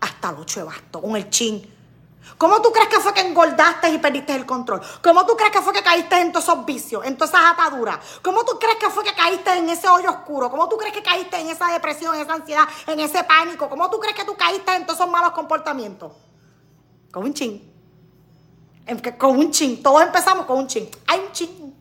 Hasta 0.00 0.30
el 0.30 0.36
ocho 0.38 0.58
de 0.58 0.66
basto, 0.66 1.00
con 1.00 1.14
el 1.14 1.30
chin. 1.30 1.81
¿Cómo 2.38 2.62
tú 2.62 2.72
crees 2.72 2.88
que 2.88 3.00
fue 3.00 3.12
que 3.12 3.20
engordaste 3.20 3.90
y 3.90 3.98
perdiste 3.98 4.34
el 4.34 4.46
control? 4.46 4.80
¿Cómo 5.02 5.26
tú 5.26 5.36
crees 5.36 5.52
que 5.52 5.60
fue 5.60 5.72
que 5.72 5.82
caíste 5.82 6.20
en 6.20 6.32
todos 6.32 6.44
esos 6.44 6.64
vicios, 6.64 7.04
en 7.04 7.16
todas 7.16 7.30
esas 7.30 7.52
ataduras? 7.52 7.98
¿Cómo 8.22 8.44
tú 8.44 8.58
crees 8.58 8.76
que 8.76 8.90
fue 8.90 9.04
que 9.04 9.14
caíste 9.14 9.56
en 9.56 9.68
ese 9.68 9.88
hoyo 9.88 10.10
oscuro? 10.10 10.50
¿Cómo 10.50 10.68
tú 10.68 10.76
crees 10.76 10.92
que 10.92 11.02
caíste 11.02 11.40
en 11.40 11.48
esa 11.48 11.68
depresión, 11.72 12.14
en 12.14 12.22
esa 12.22 12.34
ansiedad, 12.34 12.68
en 12.86 13.00
ese 13.00 13.24
pánico? 13.24 13.68
¿Cómo 13.68 13.90
tú 13.90 13.98
crees 13.98 14.14
que 14.16 14.24
tú 14.24 14.36
caíste 14.36 14.74
en 14.74 14.86
todos 14.86 15.00
esos 15.00 15.10
malos 15.10 15.32
comportamientos? 15.32 16.12
Con 17.10 17.24
un 17.24 17.34
chin. 17.34 17.70
Con 19.18 19.38
un 19.38 19.50
chin. 19.50 19.82
Todos 19.82 20.02
empezamos 20.02 20.46
con 20.46 20.58
un 20.58 20.66
chin. 20.66 20.88
Hay 21.06 21.20
un 21.20 21.32
chin. 21.32 21.74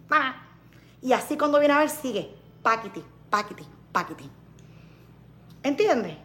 Y 1.02 1.14
así 1.14 1.38
cuando 1.38 1.60
viene 1.60 1.74
a 1.74 1.80
ver, 1.80 1.90
sigue 1.90 2.36
paquiti, 2.62 3.04
paquiti, 3.30 3.66
paquiti. 3.92 4.30
¿Entiendes? 5.64 6.18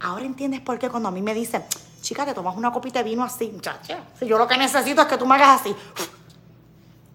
Ahora 0.00 0.24
entiendes 0.24 0.60
por 0.60 0.78
qué 0.78 0.88
cuando 0.88 1.08
a 1.08 1.12
mí 1.12 1.22
me 1.22 1.34
dicen, 1.34 1.64
chica, 2.02 2.26
te 2.26 2.34
tomas 2.34 2.56
una 2.56 2.70
copita 2.70 2.98
de 2.98 3.08
vino 3.08 3.24
así, 3.24 3.48
muchacha. 3.48 4.04
Si 4.18 4.26
yo 4.26 4.36
lo 4.36 4.46
que 4.46 4.58
necesito 4.58 5.00
es 5.00 5.08
que 5.08 5.16
tú 5.16 5.24
me 5.24 5.36
hagas 5.36 5.62
así. 5.62 5.74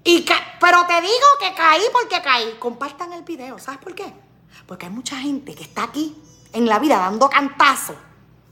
Y 0.04 0.26
pero 0.60 0.86
te 0.88 1.02
digo 1.02 1.28
que 1.40 1.54
caí 1.54 1.84
porque 1.92 2.22
caí. 2.22 2.56
Compartan 2.58 3.14
el 3.14 3.24
video. 3.24 3.60
¿Sabes 3.60 3.80
por 3.80 3.94
qué? 3.94 4.12
Porque 4.66 4.86
hay 4.86 4.92
mucha 4.92 5.18
gente 5.18 5.54
que 5.54 5.64
está 5.64 5.84
aquí 5.84 6.16
en 6.54 6.66
la 6.66 6.80
vida 6.80 6.98
dando 6.98 7.30
cantazos, 7.30 7.98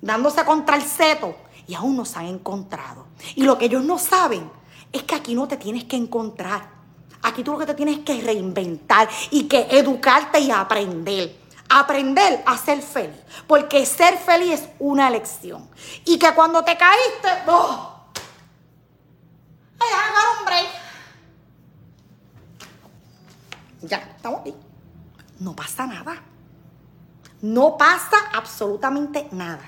dándose 0.01 0.43
contra 0.45 0.75
el 0.75 0.83
seto 0.83 1.35
y 1.65 1.73
aún 1.73 1.95
no 1.95 2.05
se 2.05 2.19
han 2.19 2.27
encontrado. 2.27 3.07
Y 3.35 3.43
lo 3.43 3.57
que 3.57 3.65
ellos 3.65 3.83
no 3.83 3.97
saben 3.97 4.51
es 4.91 5.03
que 5.03 5.15
aquí 5.15 5.33
no 5.33 5.47
te 5.47 5.57
tienes 5.57 5.85
que 5.85 5.95
encontrar. 5.95 6.69
Aquí 7.23 7.43
tú 7.43 7.53
lo 7.53 7.57
que 7.57 7.65
te 7.65 7.73
tienes 7.73 7.99
que 7.99 8.21
reinventar 8.21 9.09
y 9.31 9.45
que 9.45 9.67
educarte 9.71 10.39
y 10.39 10.51
aprender. 10.51 11.44
Aprender 11.69 12.43
a 12.45 12.57
ser 12.57 12.81
feliz. 12.81 13.15
Porque 13.47 13.85
ser 13.85 14.17
feliz 14.17 14.61
es 14.61 14.69
una 14.79 15.07
elección. 15.07 15.69
Y 16.05 16.19
que 16.19 16.33
cuando 16.33 16.63
te 16.63 16.77
caíste, 16.77 17.43
¡oh! 17.47 17.91
¡Ay, 19.79 19.89
haga 19.93 20.39
un 20.39 20.45
break! 20.45 20.67
Ya, 23.81 23.97
estamos 24.15 24.41
aquí. 24.41 24.55
No 25.39 25.55
pasa 25.55 25.85
nada. 25.85 26.21
No 27.41 27.77
pasa 27.77 28.17
absolutamente 28.33 29.27
nada. 29.31 29.63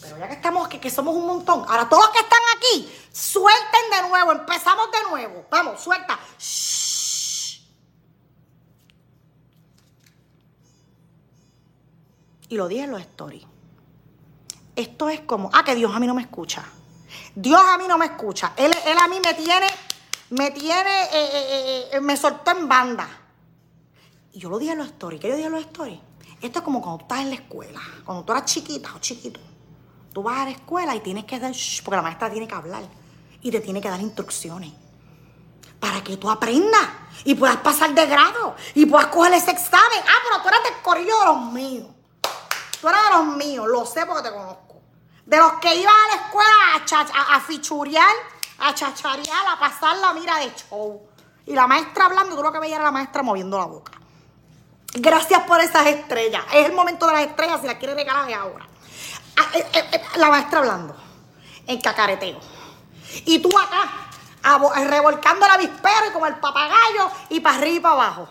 Pero 0.00 0.18
ya 0.18 0.28
que 0.28 0.34
estamos, 0.34 0.68
que, 0.68 0.80
que 0.80 0.90
somos 0.90 1.14
un 1.14 1.26
montón. 1.26 1.64
Ahora, 1.68 1.88
todos 1.88 2.04
los 2.04 2.12
que 2.12 2.20
están 2.20 2.40
aquí, 2.56 2.92
suelten 3.12 3.90
de 3.90 4.08
nuevo. 4.08 4.32
Empezamos 4.32 4.90
de 4.90 5.10
nuevo. 5.10 5.46
Vamos, 5.50 5.80
suelta. 5.80 6.18
Y 12.48 12.56
lo 12.56 12.68
dije 12.68 12.84
en 12.84 12.90
los 12.90 13.00
stories. 13.00 13.44
Esto 14.74 15.08
es 15.08 15.20
como, 15.22 15.50
ah, 15.52 15.64
que 15.64 15.74
Dios 15.74 15.94
a 15.94 15.98
mí 15.98 16.06
no 16.06 16.14
me 16.14 16.22
escucha. 16.22 16.64
Dios 17.34 17.60
a 17.60 17.78
mí 17.78 17.84
no 17.88 17.98
me 17.98 18.06
escucha. 18.06 18.52
Él, 18.56 18.72
él 18.86 18.98
a 18.98 19.08
mí 19.08 19.16
me 19.20 19.34
tiene, 19.34 19.66
me 20.30 20.50
tiene, 20.50 21.04
eh, 21.04 21.08
eh, 21.12 21.88
eh, 21.92 22.00
me 22.00 22.16
soltó 22.16 22.52
en 22.52 22.68
banda. 22.68 23.08
Y 24.32 24.38
yo 24.38 24.48
lo 24.48 24.58
dije 24.58 24.72
en 24.72 24.78
los 24.78 24.88
stories. 24.88 25.20
¿Qué 25.20 25.28
yo 25.28 25.34
dije 25.34 25.46
en 25.46 25.52
los 25.52 25.62
stories? 25.62 25.98
Esto 26.40 26.60
es 26.60 26.64
como 26.64 26.80
cuando 26.80 27.02
estás 27.02 27.20
en 27.20 27.30
la 27.30 27.34
escuela, 27.36 27.80
cuando 28.04 28.24
tú 28.24 28.32
eras 28.32 28.44
chiquita 28.44 28.94
o 28.94 28.98
chiquito. 29.00 29.40
Tú 30.12 30.22
vas 30.22 30.38
a 30.38 30.44
la 30.44 30.50
escuela 30.50 30.94
y 30.94 31.00
tienes 31.00 31.24
que 31.24 31.38
dar, 31.38 31.52
porque 31.84 31.96
la 31.96 32.02
maestra 32.02 32.30
tiene 32.30 32.46
que 32.46 32.54
hablar 32.54 32.82
y 33.42 33.50
te 33.50 33.60
tiene 33.60 33.80
que 33.80 33.88
dar 33.88 34.00
instrucciones 34.00 34.72
para 35.80 36.02
que 36.02 36.16
tú 36.16 36.30
aprendas 36.30 36.88
y 37.24 37.34
puedas 37.34 37.56
pasar 37.58 37.94
de 37.94 38.06
grado 38.06 38.54
y 38.74 38.86
puedas 38.86 39.08
coger 39.08 39.32
ese 39.32 39.50
examen. 39.50 39.98
Ah, 40.06 40.18
pero 40.22 40.42
tú 40.42 40.48
eres 40.48 40.62
del 40.64 40.82
corillo 40.82 41.18
de 41.18 41.24
los 41.26 41.52
míos. 41.52 41.86
Tú 42.80 42.88
eres 42.88 43.00
de 43.02 43.10
los 43.10 43.36
míos, 43.36 43.66
lo 43.68 43.84
sé 43.86 44.06
porque 44.06 44.22
te 44.22 44.32
conozco. 44.34 44.80
De 45.26 45.36
los 45.36 45.52
que 45.54 45.74
iban 45.74 45.94
a 45.94 46.16
la 46.16 46.22
escuela 46.22 47.10
a, 47.12 47.36
a, 47.36 47.40
fichurear, 47.40 48.14
a 48.60 48.74
chacharear, 48.74 49.46
a 49.46 49.58
pasar 49.58 49.96
la 49.98 50.12
mira 50.14 50.38
de 50.38 50.52
show. 50.54 51.02
Y 51.46 51.54
la 51.54 51.66
maestra 51.66 52.06
hablando, 52.06 52.36
tú 52.36 52.42
lo 52.42 52.52
que 52.52 52.58
veías 52.58 52.76
era 52.76 52.84
la 52.84 52.92
maestra 52.92 53.22
moviendo 53.22 53.58
la 53.58 53.66
boca. 53.66 53.92
Gracias 54.94 55.42
por 55.42 55.60
esas 55.60 55.86
estrellas. 55.86 56.44
Es 56.52 56.66
el 56.66 56.72
momento 56.72 57.06
de 57.06 57.12
las 57.12 57.22
estrellas, 57.26 57.60
si 57.60 57.66
las 57.66 57.76
quiere 57.76 57.94
regalar 57.94 58.26
de 58.26 58.34
ahora. 58.34 58.66
Ah, 59.36 59.46
eh, 59.54 59.66
eh, 59.72 59.90
eh, 59.92 60.02
la 60.16 60.30
maestra 60.30 60.60
hablando. 60.60 60.96
En 61.66 61.80
cacareteo. 61.80 62.40
Y 63.26 63.38
tú 63.40 63.50
acá, 63.58 64.08
revolcando 64.88 65.46
la 65.46 65.56
vispera 65.56 66.06
y 66.08 66.12
como 66.12 66.26
el 66.26 66.36
papagayo 66.36 67.10
y 67.28 67.40
para 67.40 67.56
arriba 67.56 67.76
y 67.76 67.80
para 67.80 67.94
abajo. 67.94 68.28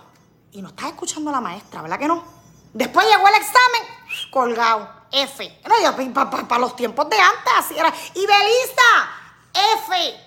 Y 0.51 0.61
no 0.61 0.69
estás 0.69 0.87
escuchando 0.87 1.29
a 1.29 1.33
la 1.33 1.41
maestra, 1.41 1.81
¿verdad 1.81 1.99
que 1.99 2.07
no? 2.07 2.23
Después 2.73 3.05
llegó 3.07 3.27
el 3.27 3.35
examen, 3.35 3.96
colgado, 4.31 4.89
F. 5.11 5.61
Para 6.13 6.59
los 6.59 6.75
tiempos 6.75 7.09
de 7.09 7.17
antes, 7.17 7.53
así 7.57 7.77
era. 7.77 7.93
Y 8.13 8.25
Belisa, 8.25 9.09
F. 9.77 10.19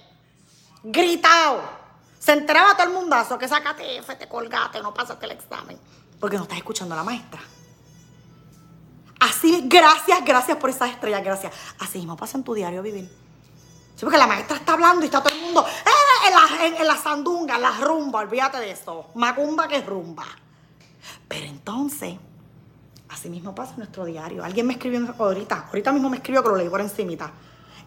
Gritado. 0.85 1.81
Se 2.19 2.33
enteraba 2.33 2.75
todo 2.77 2.87
el 2.87 2.93
mundazo 2.93 3.39
que 3.39 3.49
sacaste 3.49 3.97
F, 3.99 4.15
te 4.17 4.29
colgaste, 4.29 4.81
no 4.83 4.93
pasaste 4.93 5.25
el 5.27 5.33
examen 5.33 5.79
porque 6.21 6.37
no 6.37 6.43
estás 6.43 6.59
escuchando 6.59 6.95
a 6.95 6.99
la 6.99 7.05
maestra. 7.05 7.41
Así, 9.19 9.63
gracias, 9.67 10.25
gracias 10.25 10.57
por 10.59 10.71
esas 10.71 10.91
estrellas, 10.91 11.25
gracias. 11.25 11.53
Así 11.79 11.99
mismo 11.99 12.17
pasa 12.17 12.39
en 12.39 12.45
tu 12.45 12.55
diario 12.55 12.83
vivir. 12.83 13.11
Sí, 13.97 14.05
porque 14.05 14.19
la 14.19 14.27
maestra 14.27 14.57
está 14.57 14.75
hablando 14.75 15.03
y 15.03 15.07
está 15.07 15.23
todo 15.23 15.35
el 15.35 15.41
mundo 15.41 15.67
eh, 15.67 16.29
en, 16.29 16.35
la, 16.35 16.79
en, 16.79 16.87
la 16.87 16.97
sandunga, 16.97 17.57
en 17.57 17.63
la 17.63 17.73
rumba, 17.73 18.21
olvídate 18.21 18.59
de 18.59 18.71
eso. 18.71 19.11
Macumba 19.15 19.67
que 19.67 19.81
rumba. 19.83 20.25
Pero 21.29 21.47
entonces, 21.47 22.17
así 23.11 23.29
mismo 23.29 23.55
pasa 23.55 23.73
en 23.73 23.79
nuestro 23.79 24.05
diario. 24.05 24.45
Alguien 24.45 24.67
me 24.67 24.75
escribió 24.75 25.15
ahorita, 25.19 25.67
ahorita 25.69 25.93
mismo 25.93 26.09
me 26.09 26.19
escribió 26.19 26.43
que 26.43 26.49
lo 26.49 26.57
leí 26.57 26.69
por 26.69 26.81
encimita. 26.81 27.31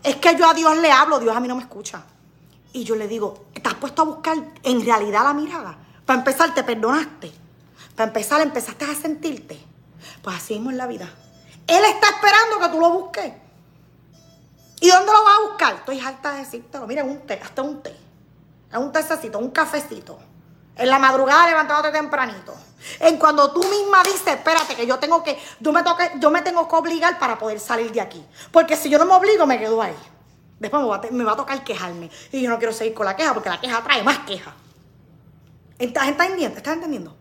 Es 0.04 0.18
que 0.18 0.36
yo 0.38 0.48
a 0.48 0.54
Dios 0.54 0.78
le 0.78 0.92
hablo, 0.92 1.20
Dios 1.20 1.36
a 1.36 1.40
mí 1.40 1.48
no 1.48 1.56
me 1.56 1.62
escucha. 1.62 2.04
Y 2.74 2.84
yo 2.84 2.96
le 2.96 3.08
digo, 3.08 3.46
¿estás 3.54 3.76
puesto 3.76 4.02
a 4.02 4.06
buscar 4.06 4.38
en 4.64 4.86
realidad 4.86 5.24
la 5.24 5.34
mirada? 5.34 5.78
Para 6.06 6.20
empezar, 6.20 6.54
¿te 6.54 6.64
perdonaste? 6.64 7.32
Para 7.96 8.08
empezar, 8.08 8.42
empezaste 8.42 8.86
a 8.86 8.96
sentirte. 8.96 9.60
Pues 10.22 10.36
así 10.36 10.56
mismo 10.56 10.72
en 10.72 10.78
la 10.78 10.88
vida. 10.88 11.10
Él 11.68 11.84
está 11.86 12.08
esperando 12.10 12.60
que 12.60 12.70
tú 12.70 12.80
lo 12.80 12.92
busques. 12.92 13.34
¿Y 14.82 14.90
dónde 14.90 15.12
lo 15.14 15.24
vas 15.24 15.38
a 15.38 15.48
buscar? 15.48 15.76
Estoy 15.76 16.00
harta 16.00 16.34
de 16.34 16.40
decírtelo. 16.40 16.88
Mira, 16.88 17.04
un 17.04 17.20
té, 17.20 17.40
hasta 17.42 17.62
un 17.62 17.82
té. 17.82 17.96
Un 18.74 18.92
tececito, 18.92 19.40
un 19.40 19.52
cafecito. 19.52 20.20
En 20.76 20.90
la 20.90 21.00
madrugada 21.00 21.48
levantándote 21.48 21.92
tempranito. 21.92 22.56
En 23.00 23.18
cuando 23.18 23.52
tú 23.52 23.64
misma 23.64 24.04
dices, 24.04 24.28
espérate, 24.28 24.76
que 24.76 24.86
yo 24.86 25.00
tengo 25.00 25.24
que, 25.24 25.40
yo 25.60 25.72
me, 25.72 25.84
toque, 25.84 26.12
yo 26.20 26.30
me 26.32 26.42
tengo 26.42 26.68
que 26.68 26.76
obligar 26.76 27.18
para 27.18 27.38
poder 27.38 27.60
salir 27.60 27.92
de 27.92 28.02
aquí. 28.02 28.26
Porque 28.52 28.76
si 28.76 28.90
yo 28.90 28.98
no 28.98 29.06
me 29.06 29.14
obligo, 29.14 29.46
me 29.46 29.60
quedo 29.60 29.82
ahí. 29.82 29.96
Después 30.60 30.82
me 31.12 31.24
va, 31.24 31.34
a, 31.34 31.36
tocar 31.36 31.64
quejarme. 31.64 32.10
Y 32.32 32.42
yo 32.42 32.50
no 32.50 32.58
quiero 32.58 32.74
seguir 32.74 32.94
con 32.94 33.06
la 33.06 33.16
queja 33.16 33.34
porque 33.34 33.50
la 33.50 33.60
queja 33.60 33.82
trae 33.84 34.04
más 34.04 34.20
queja. 34.20 34.54
¿Estás 35.78 36.08
entendiendo? 36.08 36.58
¿Estás 36.58 36.76
entendiendo? 36.76 37.16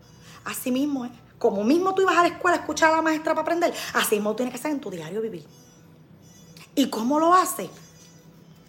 Así 0.45 0.71
mismo 0.71 1.05
es. 1.05 1.11
Como 1.37 1.63
mismo 1.63 1.93
tú 1.93 2.01
ibas 2.01 2.17
a 2.17 2.21
la 2.21 2.29
escuela 2.29 2.57
a 2.57 2.59
escuchar 2.61 2.93
a 2.93 2.97
la 2.97 3.01
maestra 3.01 3.33
para 3.33 3.41
aprender, 3.41 3.73
así 3.95 4.15
mismo 4.15 4.33
tiene 4.33 4.49
que 4.49 4.57
ser 4.57 4.71
en 4.71 4.79
tu 4.79 4.89
diario 4.89 5.21
vivir. 5.21 5.45
¿Y 6.73 6.89
cómo 6.89 7.19
lo 7.19 7.33
haces? 7.33 7.69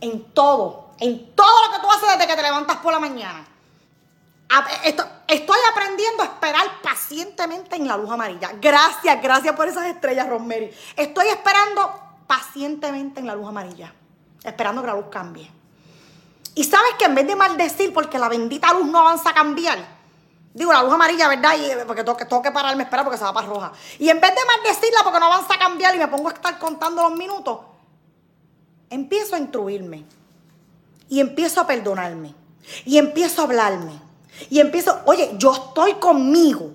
En 0.01 0.25
todo, 0.33 0.91
en 0.99 1.35
todo 1.37 1.67
lo 1.67 1.73
que 1.73 1.81
tú 1.81 1.91
haces 1.91 2.09
desde 2.19 2.27
que 2.27 2.35
te 2.35 2.43
levantas 2.43 2.79
por 2.79 2.93
la 2.93 2.99
mañana. 2.99 3.47
Estoy 5.27 5.59
aprendiendo 5.73 6.23
a 6.23 6.27
esperar 6.27 6.67
pacientemente 6.83 7.77
en 7.77 7.89
la 7.89 7.97
luz 7.97 8.11
amarilla. 8.11 8.53
Gracias, 8.61 9.23
gracias 9.23 9.55
por 9.57 9.69
esas 9.69 9.87
estrellas, 9.87 10.29
Rosemary. 10.29 10.71
Estoy 10.97 11.29
esperando 11.29 12.01
pacientemente 12.27 13.21
en 13.21 13.27
la 13.27 13.35
luz 13.35 13.49
amarilla. 13.49 13.93
Esperando 14.43 14.83
que 14.83 14.89
la 14.89 14.95
luz 14.95 15.07
cambie. 15.11 15.51
Y 16.55 16.65
sabes 16.65 16.95
que 16.99 17.07
en 17.07 17.15
vez 17.15 17.27
de 17.27 17.35
maldecir 17.35 17.93
porque 17.93 18.19
la 18.19 18.29
bendita 18.29 18.73
luz 18.73 18.87
no 18.87 19.01
avanza 19.01 19.31
a 19.31 19.35
cambiar, 19.35 19.95
Digo, 20.55 20.73
la 20.73 20.85
luz 20.85 20.93
amarilla, 20.93 21.27
¿verdad? 21.27 21.57
Y, 21.59 21.65
eh, 21.65 21.85
porque 21.85 22.05
tengo 22.05 22.41
que, 22.41 22.53
pararme, 22.53 22.85
esperar 22.85 23.05
porque 23.05 23.19
se 23.19 23.25
va 23.25 23.33
para 23.33 23.49
roja. 23.49 23.73
Y 23.99 24.09
en 24.09 24.21
vez 24.21 24.33
de 24.33 24.41
maldecirla 24.47 25.01
porque 25.03 25.19
no 25.19 25.27
avanza 25.27 25.55
a 25.55 25.59
cambiar 25.59 25.97
y 25.97 25.99
me 25.99 26.07
pongo 26.07 26.29
a 26.29 26.33
estar 26.33 26.61
contando 26.61 27.03
los 27.03 27.19
minutos, 27.19 27.59
empiezo 28.89 29.35
a 29.35 29.41
instruirme. 29.41 30.05
Y 31.09 31.19
empiezo 31.19 31.61
a 31.61 31.67
perdonarme. 31.67 32.37
Y 32.85 32.99
empiezo 32.99 33.43
a 33.43 33.45
hablarme. 33.47 34.01
Y 34.51 34.61
empiezo, 34.61 35.01
oye, 35.07 35.33
yo 35.37 35.53
estoy 35.53 35.95
conmigo. 35.95 36.73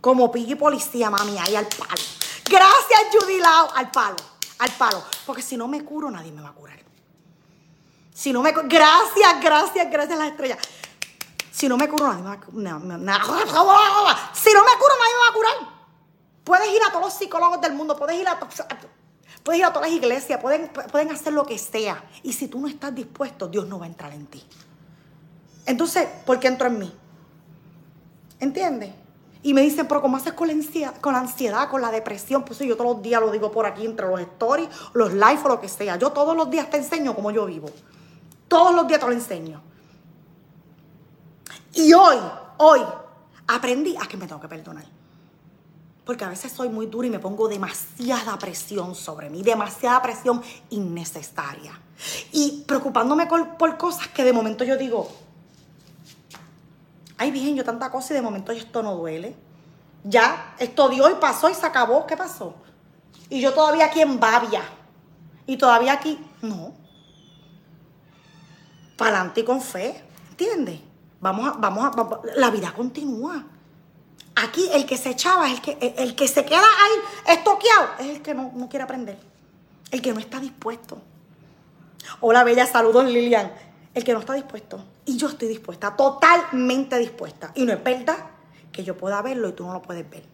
Como 0.00 0.30
Piggy 0.30 0.54
Policía, 0.54 1.10
mami, 1.10 1.36
ahí 1.38 1.56
al 1.56 1.66
palo. 1.66 2.02
Gracias, 2.48 3.00
Judy 3.12 3.40
al 3.74 3.90
palo. 3.90 4.16
Al 4.58 4.70
palo. 4.72 5.02
Porque 5.24 5.42
si 5.42 5.56
no 5.56 5.66
me 5.66 5.84
curo, 5.84 6.10
nadie 6.10 6.32
me 6.32 6.42
va 6.42 6.50
a 6.50 6.52
curar. 6.52 6.78
Si 8.14 8.32
no 8.32 8.40
me 8.40 8.52
Gracias, 8.52 9.40
gracias, 9.42 9.90
gracias 9.90 10.18
a 10.18 10.22
las 10.22 10.30
estrellas. 10.30 10.58
Si 11.50 11.68
no 11.68 11.76
me 11.76 11.88
curo, 11.88 12.06
nadie 12.06 12.22
me 12.22 12.28
va 12.28 12.34
a 12.34 12.40
curar. 12.40 12.54
Si 14.34 14.52
no 14.52 14.64
me 14.64 14.72
curo, 14.78 14.94
nadie 14.98 15.14
me 15.14 15.20
va 15.20 15.28
a 15.28 15.34
curar. 15.34 15.76
Puedes 16.44 16.68
ir 16.70 16.80
a 16.86 16.92
todos 16.92 17.06
los 17.06 17.14
psicólogos 17.14 17.60
del 17.60 17.72
mundo, 17.72 17.96
puedes 17.96 18.20
ir 18.20 18.28
a, 18.28 18.38
puedes 18.38 19.58
ir 19.58 19.64
a 19.64 19.72
todas 19.72 19.88
las 19.88 19.96
iglesias, 19.98 20.40
pueden, 20.40 20.68
pueden 20.68 21.10
hacer 21.10 21.32
lo 21.32 21.44
que 21.44 21.58
sea. 21.58 22.04
Y 22.22 22.32
si 22.32 22.46
tú 22.46 22.60
no 22.60 22.68
estás 22.68 22.94
dispuesto, 22.94 23.48
Dios 23.48 23.66
no 23.66 23.80
va 23.80 23.86
a 23.86 23.88
entrar 23.88 24.12
en 24.12 24.26
ti. 24.26 24.46
Entonces, 25.66 26.08
¿por 26.24 26.40
qué 26.40 26.48
entro 26.48 26.68
en 26.68 26.78
mí? 26.78 26.92
¿Entiendes? 28.40 28.92
Y 29.42 29.54
me 29.54 29.60
dicen, 29.60 29.86
pero 29.86 30.02
¿cómo 30.02 30.16
haces 30.16 30.32
con 30.32 30.48
la, 30.48 30.54
ansiedad, 30.54 30.96
con 31.00 31.12
la 31.12 31.20
ansiedad, 31.20 31.68
con 31.68 31.80
la 31.80 31.90
depresión? 31.90 32.44
Pues 32.44 32.58
yo 32.58 32.76
todos 32.76 32.96
los 32.96 33.02
días 33.02 33.20
lo 33.20 33.30
digo 33.30 33.50
por 33.52 33.66
aquí, 33.66 33.84
entre 33.84 34.06
los 34.06 34.20
stories, 34.20 34.68
los 34.92 35.12
live 35.12 35.40
o 35.44 35.48
lo 35.48 35.60
que 35.60 35.68
sea. 35.68 35.96
Yo 35.96 36.10
todos 36.10 36.36
los 36.36 36.50
días 36.50 36.68
te 36.70 36.78
enseño 36.78 37.14
cómo 37.14 37.30
yo 37.30 37.46
vivo. 37.46 37.68
Todos 38.48 38.74
los 38.74 38.88
días 38.88 39.00
te 39.00 39.06
lo 39.06 39.12
enseño. 39.12 39.62
Y 41.74 41.92
hoy, 41.92 42.16
hoy, 42.58 42.80
aprendí 43.46 43.96
a 43.96 44.06
que 44.08 44.16
me 44.16 44.26
tengo 44.26 44.40
que 44.40 44.48
perdonar. 44.48 44.84
Porque 46.04 46.24
a 46.24 46.28
veces 46.28 46.52
soy 46.52 46.68
muy 46.68 46.86
dura 46.86 47.08
y 47.08 47.10
me 47.10 47.18
pongo 47.18 47.48
demasiada 47.48 48.38
presión 48.38 48.94
sobre 48.94 49.28
mí, 49.28 49.42
demasiada 49.42 50.00
presión 50.02 50.42
innecesaria. 50.70 51.78
Y 52.32 52.64
preocupándome 52.66 53.26
por, 53.26 53.76
cosas 53.76 54.08
que 54.08 54.24
de 54.24 54.32
momento 54.32 54.64
yo 54.64 54.76
digo, 54.76 55.08
Ay, 57.18 57.30
bien, 57.30 57.56
yo 57.56 57.64
tanta 57.64 57.90
cosa 57.90 58.12
y 58.12 58.16
de 58.16 58.22
momento 58.22 58.52
esto 58.52 58.82
no 58.82 58.94
duele. 58.96 59.34
Ya, 60.04 60.54
esto 60.58 60.88
dio 60.88 61.10
y 61.10 61.14
pasó 61.14 61.48
y 61.48 61.54
se 61.54 61.66
acabó. 61.66 62.06
¿Qué 62.06 62.16
pasó? 62.16 62.54
Y 63.28 63.40
yo 63.40 63.52
todavía 63.54 63.86
aquí 63.86 64.00
en 64.00 64.20
Babia. 64.20 64.62
Y 65.46 65.56
todavía 65.56 65.94
aquí, 65.94 66.18
no. 66.42 66.74
Para 68.96 69.16
adelante 69.16 69.40
y 69.40 69.44
con 69.44 69.60
fe. 69.60 70.02
¿Entiendes? 70.30 70.80
Vamos 71.20 71.48
a, 71.48 71.52
vamos 71.58 71.84
a, 71.84 72.20
la 72.36 72.50
vida 72.50 72.72
continúa. 72.72 73.44
Aquí 74.34 74.68
el 74.72 74.84
que 74.84 74.98
se 74.98 75.10
echaba, 75.10 75.50
el 75.50 75.62
que, 75.62 75.76
que 76.14 76.28
se 76.28 76.44
queda 76.44 76.60
ahí 76.60 77.34
estoqueado, 77.36 77.88
es 77.98 78.06
el 78.08 78.22
que 78.22 78.34
no, 78.34 78.52
no 78.54 78.68
quiere 78.68 78.84
aprender. 78.84 79.18
El 79.90 80.02
que 80.02 80.12
no 80.12 80.20
está 80.20 80.38
dispuesto. 80.38 80.98
Hola, 82.20 82.44
bella, 82.44 82.66
saludos 82.66 83.06
Lilian. 83.06 83.50
El 83.94 84.04
que 84.04 84.12
no 84.12 84.20
está 84.20 84.34
dispuesto. 84.34 84.84
Y 85.06 85.16
yo 85.16 85.28
estoy 85.28 85.46
dispuesta, 85.46 85.94
totalmente 85.96 86.98
dispuesta. 86.98 87.52
Y 87.54 87.64
no 87.64 87.72
es 87.72 87.82
verdad 87.82 88.18
que 88.72 88.82
yo 88.82 88.96
pueda 88.96 89.22
verlo 89.22 89.48
y 89.48 89.52
tú 89.52 89.64
no 89.64 89.72
lo 89.72 89.80
puedes 89.80 90.08
ver. 90.10 90.24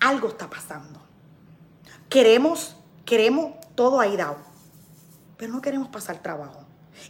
Algo 0.00 0.28
está 0.28 0.48
pasando. 0.48 1.02
Queremos, 2.08 2.76
queremos 3.04 3.54
todo 3.74 3.98
ahí 3.98 4.16
dado. 4.16 4.36
Pero 5.36 5.52
no 5.52 5.60
queremos 5.60 5.88
pasar 5.88 6.22
trabajo. 6.22 6.64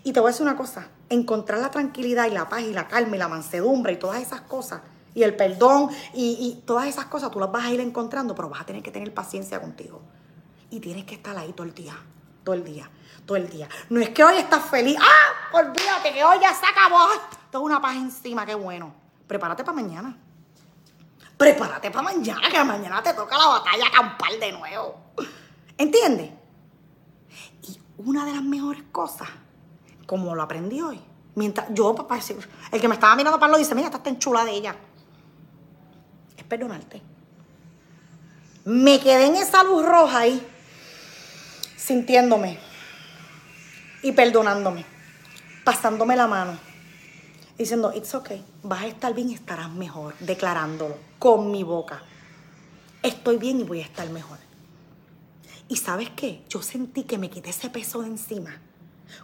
Y 0.04 0.12
te 0.12 0.20
voy 0.20 0.28
a 0.28 0.32
decir 0.32 0.46
una 0.46 0.56
cosa, 0.56 0.88
encontrar 1.10 1.60
la 1.60 1.70
tranquilidad 1.70 2.26
y 2.26 2.30
la 2.30 2.48
paz 2.48 2.62
y 2.62 2.72
la 2.72 2.88
calma 2.88 3.16
y 3.16 3.18
la 3.18 3.28
mansedumbre 3.28 3.92
y 3.92 3.96
todas 3.96 4.22
esas 4.22 4.40
cosas, 4.42 4.80
y 5.14 5.24
el 5.24 5.34
perdón 5.34 5.90
y, 6.14 6.62
todas 6.64 6.86
esas 6.86 7.06
cosas, 7.06 7.30
tú 7.30 7.40
las 7.40 7.50
vas 7.50 7.64
a 7.64 7.72
ir 7.72 7.80
encontrando, 7.80 8.34
pero 8.34 8.48
vas 8.48 8.60
a 8.60 8.66
tener 8.66 8.82
que 8.82 8.92
tener 8.92 9.12
paciencia 9.12 9.60
contigo. 9.60 10.00
Y 10.70 10.80
tienes 10.80 11.04
que 11.04 11.16
estar 11.16 11.36
ahí 11.36 11.52
todo 11.52 11.66
el 11.66 11.74
día, 11.74 11.96
todo 12.44 12.54
el 12.54 12.64
día 12.64 12.88
todo 13.26 13.36
el 13.36 13.48
día. 13.48 13.68
No 13.88 14.00
es 14.00 14.10
que 14.10 14.24
hoy 14.24 14.36
estás 14.36 14.64
feliz. 14.64 14.96
¡Ah! 15.00 15.40
Olvídate 15.52 16.12
que 16.12 16.24
hoy 16.24 16.38
ya 16.40 16.54
se 16.54 16.66
acabó. 16.66 17.08
Tengo 17.50 17.64
una 17.64 17.80
paz 17.80 17.96
encima, 17.96 18.46
qué 18.46 18.54
bueno. 18.54 18.94
Prepárate 19.26 19.64
para 19.64 19.80
mañana. 19.80 20.16
Prepárate 21.36 21.90
para 21.90 22.02
mañana, 22.02 22.48
que 22.50 22.64
mañana 22.64 23.02
te 23.02 23.14
toca 23.14 23.38
la 23.38 23.46
batalla 23.46 23.90
campal 23.90 24.38
de 24.38 24.52
nuevo. 24.52 25.00
¿Entiendes? 25.78 26.30
Y 27.62 27.80
una 27.98 28.24
de 28.26 28.32
las 28.32 28.42
mejores 28.42 28.82
cosas, 28.92 29.28
como 30.06 30.34
lo 30.34 30.42
aprendí 30.42 30.82
hoy, 30.82 31.00
mientras 31.34 31.68
yo, 31.70 31.94
papá, 31.94 32.18
el 32.72 32.80
que 32.80 32.88
me 32.88 32.94
estaba 32.94 33.16
mirando 33.16 33.38
para 33.40 33.52
lo 33.52 33.58
dice, 33.58 33.74
mira, 33.74 33.86
estás 33.86 34.02
tan 34.02 34.18
chula 34.18 34.44
de 34.44 34.52
ella. 34.52 34.76
Es 36.36 36.44
perdonarte. 36.44 37.02
Me 38.64 39.00
quedé 39.00 39.26
en 39.26 39.36
esa 39.36 39.64
luz 39.64 39.84
roja 39.86 40.18
ahí, 40.18 40.46
sintiéndome 41.76 42.69
y 44.02 44.12
perdonándome, 44.12 44.84
pasándome 45.64 46.16
la 46.16 46.26
mano, 46.26 46.58
diciendo, 47.58 47.92
it's 47.94 48.14
okay, 48.14 48.44
vas 48.62 48.82
a 48.82 48.86
estar 48.86 49.14
bien 49.14 49.30
y 49.30 49.34
estarás 49.34 49.70
mejor, 49.70 50.14
declarándolo 50.20 50.96
con 51.18 51.50
mi 51.50 51.62
boca. 51.62 52.02
Estoy 53.02 53.36
bien 53.36 53.60
y 53.60 53.64
voy 53.64 53.80
a 53.80 53.84
estar 53.84 54.08
mejor. 54.10 54.38
Y 55.68 55.76
sabes 55.76 56.10
qué, 56.10 56.42
yo 56.48 56.62
sentí 56.62 57.04
que 57.04 57.18
me 57.18 57.30
quité 57.30 57.50
ese 57.50 57.70
peso 57.70 58.02
de 58.02 58.08
encima. 58.08 58.60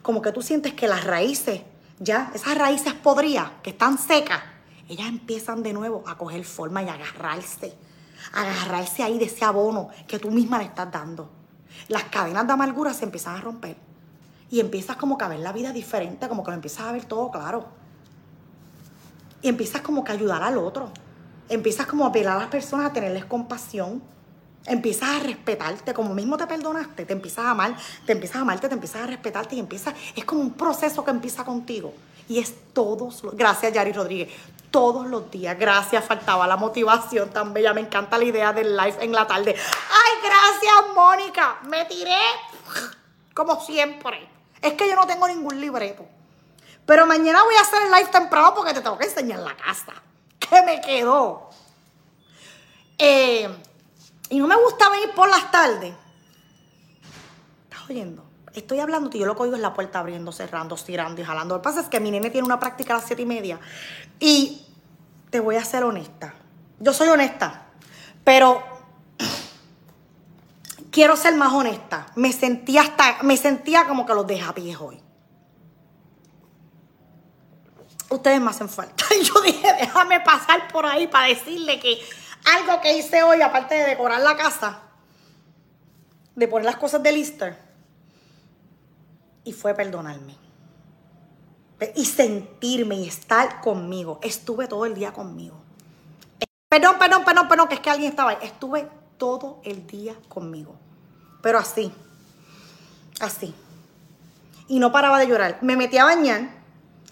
Como 0.02 0.21
que 0.21 0.33
tú 0.33 0.42
sientes 0.42 0.75
que 0.75 0.87
las 0.87 1.04
raíces, 1.04 1.62
ya, 1.99 2.30
esas 2.35 2.56
raíces 2.56 2.92
podrías, 2.95 3.50
que 3.62 3.71
están 3.71 3.99
secas, 3.99 4.42
ellas 4.88 5.09
empiezan 5.09 5.62
de 5.62 5.73
nuevo 5.73 6.04
a 6.06 6.16
coger 6.16 6.45
forma 6.45 6.83
y 6.83 6.88
a 6.88 6.95
agarrarse. 6.95 7.75
agarrarse 8.33 9.02
ahí 9.02 9.18
de 9.18 9.26
ese 9.26 9.45
abono 9.45 9.88
que 10.06 10.18
tú 10.18 10.30
misma 10.30 10.59
le 10.59 10.64
estás 10.64 10.90
dando. 10.90 11.30
Las 11.88 12.04
cadenas 12.04 12.47
de 12.47 12.52
amargura 12.52 12.92
se 12.92 13.04
empiezan 13.04 13.37
a 13.37 13.40
romper 13.40 13.86
y 14.50 14.61
empiezas 14.61 14.97
como 14.97 15.19
que 15.19 15.25
a 15.25 15.29
ver 15.29 15.41
la 15.41 15.53
vida 15.53 15.73
diferente, 15.73 16.29
como 16.29 16.45
que 16.45 16.50
lo 16.50 16.55
empiezas 16.55 16.87
a 16.87 16.93
ver 16.93 17.05
todo 17.05 17.31
claro. 17.31 17.67
Y 19.43 19.49
empiezas 19.49 19.83
como 19.83 20.05
que 20.05 20.12
a 20.12 20.15
ayudar 20.15 20.43
al 20.43 20.59
otro. 20.59 20.91
Empiezas 21.49 21.87
como 21.87 22.05
a 22.05 22.09
apelar 22.09 22.37
a 22.37 22.40
las 22.40 22.49
personas, 22.49 22.87
a 22.87 22.92
tenerles 22.92 23.25
compasión. 23.25 24.03
Empiezas 24.66 25.09
a 25.09 25.18
respetarte, 25.20 25.94
como 25.94 26.12
mismo 26.12 26.37
te 26.37 26.47
perdonaste, 26.47 27.05
te 27.05 27.12
empiezas 27.12 27.44
a 27.44 27.51
amar, 27.51 27.77
te 28.05 28.12
empiezas 28.12 28.38
a 28.38 28.40
amarte, 28.40 28.68
te 28.68 28.75
empiezas 28.75 29.03
a 29.03 29.07
respetarte 29.07 29.55
y 29.55 29.61
empiezas, 29.61 29.94
es 30.16 30.25
como 30.25 30.40
un 30.40 30.55
proceso 30.55 31.05
que 31.05 31.12
empieza 31.12 31.44
contigo. 31.44 31.94
Y 32.29 32.40
es 32.40 32.53
todos 32.73 33.23
los, 33.23 33.37
gracias 33.37 33.73
Yari 33.73 33.92
Rodríguez, 33.92 34.29
todos 34.73 35.07
los 35.07 35.31
días, 35.31 35.57
gracias, 35.57 36.05
faltaba 36.05 36.49
la 36.49 36.57
motivación 36.57 37.31
tan 37.31 37.55
bella, 37.55 37.73
me 37.75 37.83
encanta 37.83 38.18
la 38.18 38.25
idea 38.25 38.53
del 38.53 38.77
live 38.77 38.97
en 39.01 39.12
la 39.12 39.25
tarde. 39.29 39.55
Ay, 39.55 40.29
gracias 40.29 40.94
Mónica, 40.97 41.59
me 41.68 41.85
tiré 41.85 42.18
como 43.33 43.61
siempre. 43.61 44.36
Es 44.62 44.73
que 44.75 44.88
yo 44.88 44.95
no 44.97 45.07
tengo 45.07 45.29
ningún 45.29 45.61
libreto. 45.61 46.07
Pero 46.87 47.07
mañana 47.07 47.42
voy 47.42 47.55
a 47.57 47.62
hacer 47.62 47.83
el 47.83 47.90
live 47.90 48.11
temprano 48.11 48.55
porque 48.55 48.73
te 48.73 48.81
tengo 48.81 48.97
que 48.97 49.07
enseñar 49.07 49.40
la 49.40 49.57
casa. 49.57 49.92
¿Qué 50.38 50.62
me 50.62 50.81
quedó? 50.81 51.51
Eh, 52.99 53.49
y 54.31 54.38
no 54.38 54.47
me 54.47 54.57
gusta 54.57 54.88
venir 54.90 55.12
por 55.14 55.29
las 55.29 55.51
tardes. 55.51 55.95
¿Estás 57.64 57.90
oyendo? 57.90 58.25
Estoy 58.55 58.79
hablando 58.79 59.11
y 59.12 59.21
yo 59.21 59.27
lo 59.27 59.37
que 59.37 59.42
oigo 59.42 59.57
es 59.57 59.61
la 59.61 59.75
puerta 59.75 59.99
abriendo, 59.99 60.33
cerrando, 60.33 60.77
estirando 60.77 61.21
y 61.21 61.25
jalando. 61.25 61.57
Lo 61.57 61.61
que 61.61 61.64
pasa 61.64 61.81
es 61.81 61.88
que 61.88 62.01
mi 62.01 62.11
nene 62.11 62.31
tiene 62.31 62.47
una 62.47 62.59
práctica 62.59 62.95
a 62.95 62.99
las 62.99 63.07
siete 63.07 63.23
y 63.23 63.27
media. 63.27 63.61
Y 64.19 64.64
te 65.31 65.40
voy 65.40 65.57
a 65.57 65.64
ser 65.64 65.85
honesta. 65.85 66.35
Yo 66.79 66.92
soy 66.92 67.09
honesta. 67.09 67.66
Pero 68.25 68.76
quiero 70.90 71.16
ser 71.16 71.35
más 71.37 71.53
honesta. 71.53 72.07
Me 72.16 72.33
sentía 72.33 72.83
hasta, 72.83 73.22
me 73.22 73.37
sentía 73.37 73.87
como 73.87 74.07
que 74.07 74.14
los 74.14 74.27
deja 74.27 74.53
viejo 74.53 74.87
hoy. 74.87 75.03
Ustedes 78.09 78.40
me 78.40 78.51
hacen 78.51 78.68
falta. 78.68 79.05
Y 79.20 79.25
yo 79.25 79.40
dije, 79.40 79.68
déjame 79.81 80.20
pasar 80.20 80.68
por 80.68 80.87
ahí 80.87 81.07
para 81.09 81.29
decirle 81.29 81.81
que 81.81 81.99
algo 82.44 82.81
que 82.81 82.96
hice 82.96 83.22
hoy, 83.22 83.42
aparte 83.42 83.75
de 83.75 83.87
decorar 83.87 84.20
la 84.20 84.37
casa, 84.37 84.83
de 86.35 86.49
poner 86.49 86.66
las 86.66 86.77
cosas 86.77 87.03
de 87.03 87.12
Lister, 87.12 87.59
y 89.44 89.53
fue 89.53 89.75
perdonarme. 89.75 90.37
Y 91.94 92.05
sentirme 92.07 92.96
y 92.96 93.09
estar 93.09 93.61
conmigo. 93.61 94.18
Estuve 94.22 94.66
todo 94.66 94.87
el 94.87 94.94
día 94.94 95.12
conmigo. 95.12 95.57
Perdón, 96.68 96.96
perdón, 96.99 97.25
perdón, 97.25 97.49
perdón, 97.49 97.68
que 97.68 97.75
es 97.75 97.81
que 97.81 97.90
alguien 97.90 98.11
estaba 98.11 98.31
ahí. 98.31 98.38
Estuve 98.42 98.88
todo 99.18 99.61
el 99.64 99.87
día 99.87 100.14
conmigo 100.29 100.76
pero 101.46 101.61
así, 101.61 101.92
así. 103.20 103.55
Y 104.66 104.81
no 104.81 104.90
paraba 104.90 105.20
de 105.20 105.29
llorar. 105.29 105.59
Me 105.62 105.76
metí 105.76 105.96
a 105.96 106.05
bañar 106.05 106.50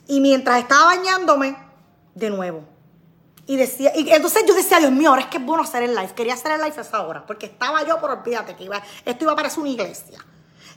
y 0.09 0.19
mientras 0.21 0.59
estaba 0.59 0.87
bañándome, 0.87 1.57
de 2.17 2.31
nuevo. 2.31 2.65
Y 3.47 3.57
decía, 3.57 3.93
y 3.95 4.11
entonces 4.11 4.43
yo 4.45 4.53
decía, 4.53 4.81
Dios 4.81 4.91
mío, 4.91 5.11
ahora 5.11 5.23
es 5.23 5.29
que 5.29 5.37
es 5.37 5.45
bueno 5.45 5.63
hacer 5.63 5.85
el 5.85 5.95
live. 5.95 6.15
Quería 6.17 6.35
hacer 6.35 6.51
el 6.51 6.63
live 6.63 6.75
a 6.77 6.81
esa 6.81 7.03
hora, 7.03 7.25
porque 7.25 7.47
estaba 7.47 7.87
yo, 7.87 8.01
pero 8.01 8.15
olvídate 8.15 8.57
que 8.57 8.65
iba, 8.65 8.83
esto 9.05 9.25
iba 9.25 9.35
a 9.35 9.37
parecer 9.37 9.61
una 9.61 9.69
iglesia. 9.69 10.19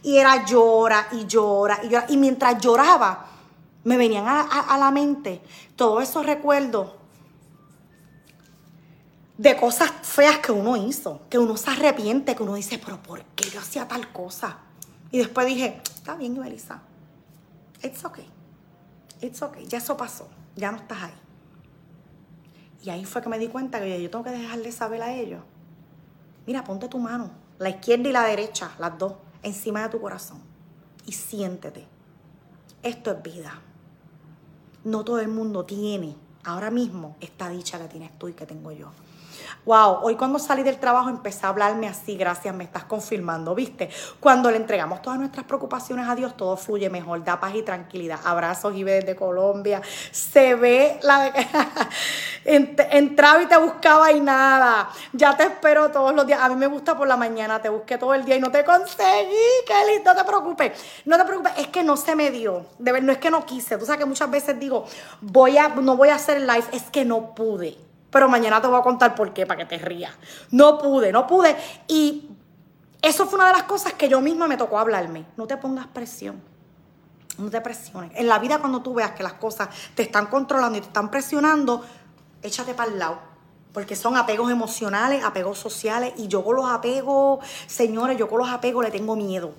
Y 0.03 0.17
era 0.17 0.45
llora 0.45 1.07
y 1.13 1.25
llora 1.25 1.79
y 1.81 1.89
llora. 1.89 2.05
Y 2.09 2.17
mientras 2.17 2.61
lloraba, 2.61 3.25
me 3.85 3.97
venían 3.97 4.27
a, 4.27 4.41
a 4.41 4.77
la 4.77 4.91
mente 4.91 5.41
todos 5.75 6.03
esos 6.03 6.23
recuerdos 6.27 6.91
de 9.38 9.56
cosas 9.56 9.91
feas 10.02 10.39
que 10.39 10.52
uno 10.52 10.76
hizo, 10.76 11.21
que 11.30 11.38
uno 11.38 11.58
se 11.58 11.69
arrepiente, 11.69 12.36
que 12.36 12.43
uno 12.43 12.56
dice, 12.56 12.80
pero 12.84 13.02
¿por 13.02 13.23
qué 13.23 13.50
yo 13.50 13.60
hacía 13.60 13.88
tal 13.88 14.12
cosa? 14.12 14.58
Y 15.12 15.19
después 15.19 15.45
dije, 15.45 15.82
está 15.86 16.15
bien, 16.15 16.38
Melissa, 16.39 16.82
it's 17.84 18.04
okay, 18.04 18.28
it's 19.21 19.41
okay, 19.41 19.65
ya 19.67 19.78
eso 19.78 19.95
pasó, 19.95 20.28
ya 20.56 20.71
no 20.71 20.78
estás 20.78 21.04
ahí. 21.04 21.13
Y 22.84 22.89
ahí 22.89 23.06
fue 23.06 23.21
que 23.21 23.30
me 23.30 23.38
di 23.38 23.47
cuenta 23.47 23.80
que 23.80 24.02
yo 24.02 24.10
tengo 24.10 24.23
que 24.23 24.32
dejarle 24.32 24.71
saber 24.71 25.02
a 25.02 25.13
ellos, 25.13 25.41
mira, 26.45 26.63
ponte 26.63 26.88
tu 26.88 27.00
mano, 27.00 27.32
la 27.60 27.69
izquierda 27.69 28.10
y 28.10 28.12
la 28.12 28.23
derecha, 28.23 28.71
las 28.80 28.97
dos, 28.97 29.13
encima 29.43 29.84
de 29.84 29.89
tu 29.89 30.02
corazón 30.02 30.41
y 31.06 31.13
siéntete. 31.13 31.88
Esto 32.84 33.12
es 33.12 33.23
vida. 33.23 33.62
No 34.84 35.04
todo 35.04 35.19
el 35.19 35.30
mundo 35.30 35.65
tiene 35.65 36.15
ahora 36.43 36.69
mismo 36.69 37.15
esta 37.19 37.50
dicha 37.50 37.80
que 37.80 37.88
tienes 37.88 38.17
tú 38.19 38.28
y 38.28 38.34
que 38.34 38.45
tengo 38.45 38.71
yo. 38.71 38.91
Wow, 39.65 39.99
hoy 40.03 40.15
cuando 40.15 40.39
salí 40.39 40.63
del 40.63 40.77
trabajo 40.77 41.10
empecé 41.10 41.45
a 41.45 41.49
hablarme 41.49 41.88
así, 41.88 42.15
gracias, 42.15 42.53
me 42.55 42.63
estás 42.63 42.86
confirmando, 42.86 43.53
¿viste? 43.53 43.89
Cuando 44.19 44.49
le 44.49 44.57
entregamos 44.57 45.01
todas 45.01 45.19
nuestras 45.19 45.45
preocupaciones 45.45 46.07
a 46.07 46.15
Dios, 46.15 46.36
todo 46.38 46.57
fluye 46.57 46.89
mejor, 46.89 47.23
da 47.23 47.39
paz 47.39 47.55
y 47.55 47.62
tranquilidad. 47.63 48.19
Abrazos, 48.23 48.75
y 48.75 48.83
desde 48.83 49.15
Colombia. 49.15 49.81
Se 50.12 50.55
ve 50.55 50.99
la. 51.01 51.31
Entraba 52.45 53.41
y 53.41 53.45
te 53.45 53.57
buscaba 53.57 54.12
y 54.12 54.19
nada. 54.19 54.89
Ya 55.13 55.36
te 55.36 55.43
espero 55.43 55.91
todos 55.91 56.13
los 56.13 56.25
días. 56.25 56.39
A 56.41 56.49
mí 56.49 56.55
me 56.55 56.67
gusta 56.67 56.97
por 56.97 57.07
la 57.07 57.17
mañana, 57.17 57.62
te 57.62 57.69
busqué 57.69 57.97
todo 57.97 58.13
el 58.13 58.23
día 58.25 58.38
y 58.38 58.39
no 58.39 58.51
te 58.51 58.63
conseguí. 58.63 59.36
Lindo, 59.88 60.13
no 60.13 60.15
te 60.15 60.23
preocupes. 60.23 60.71
No 61.05 61.17
te 61.17 61.25
preocupes, 61.25 61.53
es 61.57 61.67
que 61.67 61.83
no 61.83 61.97
se 61.97 62.15
me 62.15 62.31
dio. 62.31 62.65
De 62.79 62.91
ver, 62.91 63.03
no 63.03 63.12
es 63.12 63.17
que 63.17 63.29
no 63.29 63.45
quise. 63.45 63.77
Tú 63.77 63.86
sabes 63.86 63.99
que 63.99 64.05
muchas 64.05 64.29
veces 64.29 64.60
digo, 64.60 64.86
voy 65.21 65.57
a, 65.57 65.69
no 65.69 65.97
voy 65.97 66.10
a 66.10 66.15
hacer 66.15 66.41
live, 66.41 66.65
es 66.71 66.83
que 66.83 67.05
no 67.05 67.36
pude 67.36 67.87
pero 68.17 68.27
mañana 68.27 68.60
te 68.60 68.67
voy 68.67 68.80
a 68.80 68.82
contar 68.82 69.13
por 69.13 69.32
qué, 69.32 69.45
para 69.45 69.60
que 69.60 69.77
te 69.77 69.77
rías. 69.77 70.12
No 70.49 70.80
pude, 70.80 71.12
no 71.12 71.27
pude. 71.27 71.56
Y 71.88 72.27
eso 72.99 73.27
fue 73.27 73.38
una 73.38 73.49
de 73.49 73.53
las 73.53 73.63
cosas 73.65 73.93
que 73.93 74.10
yo 74.10 74.21
misma 74.21 74.47
me 74.47 74.58
tocó 74.58 74.80
hablarme. 74.80 75.23
No 75.38 75.45
te 75.45 75.56
pongas 75.56 75.86
presión. 75.86 76.41
No 77.38 77.51
te 77.51 77.62
presiones. 77.62 78.10
En 78.15 78.27
la 78.27 78.39
vida 78.39 78.58
cuando 78.58 78.82
tú 78.82 78.95
veas 78.95 79.12
que 79.12 79.21
las 79.21 79.34
cosas 79.34 79.69
te 79.93 80.01
están 80.01 80.25
controlando 80.25 80.80
y 80.80 80.82
te 80.82 80.88
están 80.88 81.12
presionando, 81.12 81.86
échate 82.41 82.73
para 82.73 82.91
el 82.91 82.97
lado. 82.97 83.19
Porque 83.71 83.95
son 83.95 84.17
apegos 84.17 84.49
emocionales, 84.49 85.23
apegos 85.23 85.60
sociales. 85.60 86.13
Y 86.17 86.27
yo 86.27 86.43
con 86.43 86.56
los 86.56 86.71
apegos, 86.71 87.45
señores, 87.67 88.17
yo 88.17 88.27
con 88.27 88.39
los 88.39 88.49
apegos 88.49 88.84
le 88.84 88.89
tengo 88.89 89.15
miedo. 89.15 89.53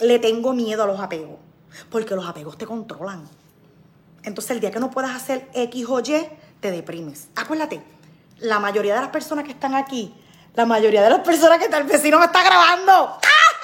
Le 0.00 0.18
tengo 0.18 0.52
miedo 0.52 0.82
a 0.82 0.86
los 0.86 1.00
apegos. 1.00 1.38
Porque 1.88 2.14
los 2.14 2.28
apegos 2.28 2.58
te 2.58 2.66
controlan. 2.66 3.26
Entonces 4.24 4.50
el 4.50 4.60
día 4.60 4.70
que 4.70 4.78
no 4.78 4.90
puedas 4.90 5.16
hacer 5.16 5.48
X 5.54 5.86
o 5.88 6.00
Y, 6.00 6.28
te 6.60 6.70
deprimes. 6.70 7.28
Acuérdate, 7.36 7.82
la 8.38 8.58
mayoría 8.58 8.94
de 8.94 9.00
las 9.00 9.10
personas 9.10 9.44
que 9.44 9.52
están 9.52 9.74
aquí, 9.74 10.14
la 10.54 10.66
mayoría 10.66 11.02
de 11.02 11.10
las 11.10 11.20
personas 11.20 11.58
que 11.58 11.64
está, 11.64 11.78
el 11.78 11.84
vecino 11.84 12.18
me 12.18 12.26
está 12.26 12.42
grabando. 12.42 13.18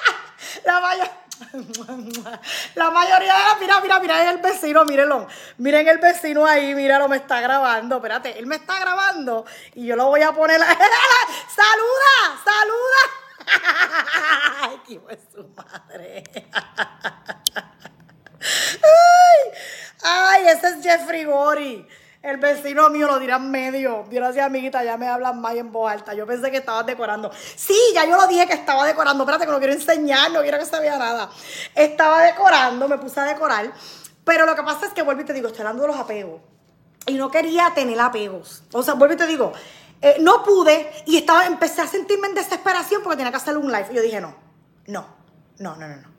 La 0.65 0.79
mayoría... 0.79 1.25
La 2.75 2.91
mayoría 2.91 3.33
de 3.33 3.43
las, 3.43 3.59
mira, 3.59 3.81
mira, 3.81 3.99
mira, 3.99 4.29
el 4.29 4.37
vecino, 4.37 4.85
mírenlo. 4.85 5.27
Miren 5.57 5.87
el 5.87 5.97
vecino 5.97 6.45
ahí, 6.45 6.73
míralo, 6.73 7.09
me 7.09 7.17
está 7.17 7.41
grabando. 7.41 7.97
Espérate, 7.97 8.39
él 8.39 8.45
me 8.45 8.55
está 8.55 8.79
grabando 8.79 9.45
y 9.73 9.85
yo 9.85 9.95
lo 9.95 10.07
voy 10.07 10.21
a 10.21 10.31
poner. 10.31 10.59
¡Saluda! 11.55 12.41
¡Saluda! 12.45 13.01
¡Ay, 14.61 14.81
qué 14.87 15.01
es 15.09 15.19
su 15.33 15.47
madre! 15.55 16.23
¡Ay! 18.81 19.51
¡Ay, 20.03 20.47
ese 20.47 20.67
es 20.69 20.83
Jeffrey 20.83 21.25
Gori! 21.25 21.87
El 22.25 22.37
vecino 22.37 22.89
mío 22.89 23.05
lo 23.05 23.19
dirá 23.19 23.35
en 23.35 23.51
medio. 23.51 24.03
Gracias, 24.09 24.43
amiguita, 24.43 24.83
ya 24.83 24.97
me 24.97 25.07
hablan 25.07 25.39
más 25.39 25.53
en 25.53 25.71
voz 25.71 25.91
alta. 25.91 26.15
Yo 26.15 26.25
pensé 26.25 26.49
que 26.49 26.57
estabas 26.57 26.83
decorando. 26.83 27.31
Sí, 27.55 27.77
ya 27.93 28.03
yo 28.05 28.17
lo 28.17 28.25
dije 28.25 28.47
que 28.47 28.53
estaba 28.53 28.83
decorando. 28.83 29.23
Espérate, 29.23 29.45
que 29.45 29.51
no 29.51 29.59
quiero 29.59 29.73
enseñar, 29.73 30.31
no 30.31 30.41
quiero 30.41 30.57
que 30.57 30.65
se 30.65 30.79
vea 30.79 30.97
nada. 30.97 31.29
Estaba 31.75 32.23
decorando, 32.23 32.87
me 32.87 32.97
puse 32.97 33.19
a 33.19 33.25
decorar. 33.25 33.71
Pero 34.23 34.47
lo 34.47 34.55
que 34.55 34.63
pasa 34.63 34.87
es 34.87 34.93
que, 34.93 35.03
vuelvo 35.03 35.21
y 35.21 35.25
te 35.25 35.33
digo, 35.33 35.49
estoy 35.49 35.61
hablando 35.61 35.85
los 35.85 35.97
apegos. 35.97 36.41
Y 37.05 37.13
no 37.13 37.29
quería 37.29 37.71
tener 37.75 37.99
apegos. 37.99 38.63
O 38.73 38.81
sea, 38.81 38.95
vuelvo 38.95 39.13
y 39.13 39.17
te 39.17 39.27
digo, 39.27 39.53
eh, 40.01 40.17
no 40.19 40.41
pude 40.41 41.03
y 41.05 41.17
estaba, 41.17 41.45
empecé 41.45 41.83
a 41.83 41.87
sentirme 41.87 42.29
en 42.29 42.33
desesperación 42.33 43.03
porque 43.03 43.17
tenía 43.17 43.29
que 43.29 43.37
hacer 43.37 43.55
un 43.55 43.71
live. 43.71 43.85
Y 43.91 43.93
yo 43.97 44.01
dije, 44.01 44.19
no, 44.19 44.33
no, 44.87 45.05
no, 45.59 45.75
no, 45.75 45.87
no, 45.87 45.95
no 45.95 46.14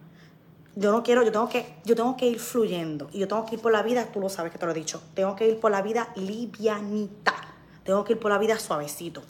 yo 0.77 0.93
no 0.93 1.03
quiero, 1.03 1.23
yo 1.23 1.33
tengo 1.33 1.49
que, 1.49 1.67
yo 1.85 1.97
tengo 1.97 2.17
que 2.19 2.27
ir 2.27 2.39
fluyendo 2.39 3.09
y 3.13 3.19
yo 3.19 3.27
tengo 3.27 3.47
que 3.47 3.55
ir 3.55 3.63
por 3.63 3.73
la 3.73 3.83
vida, 3.83 4.05
tú 4.13 4.21
lo 4.21 4.29
sabes 4.29 4.53
que 4.53 4.59
te 4.59 4.67
lo 4.67 4.73
he 4.73 4.75
dicho, 4.75 5.03
tengo 5.15 5.35
que 5.35 5.49
ir 5.49 5.59
por 5.59 5.71
la 5.71 5.81
vida 5.81 6.09
livianita, 6.17 7.35
tengo 7.83 8.05
que 8.05 8.13
ir 8.13 8.19
por 8.19 8.31
la 8.31 8.37
vida 8.37 8.59
suavecito. 8.59 9.23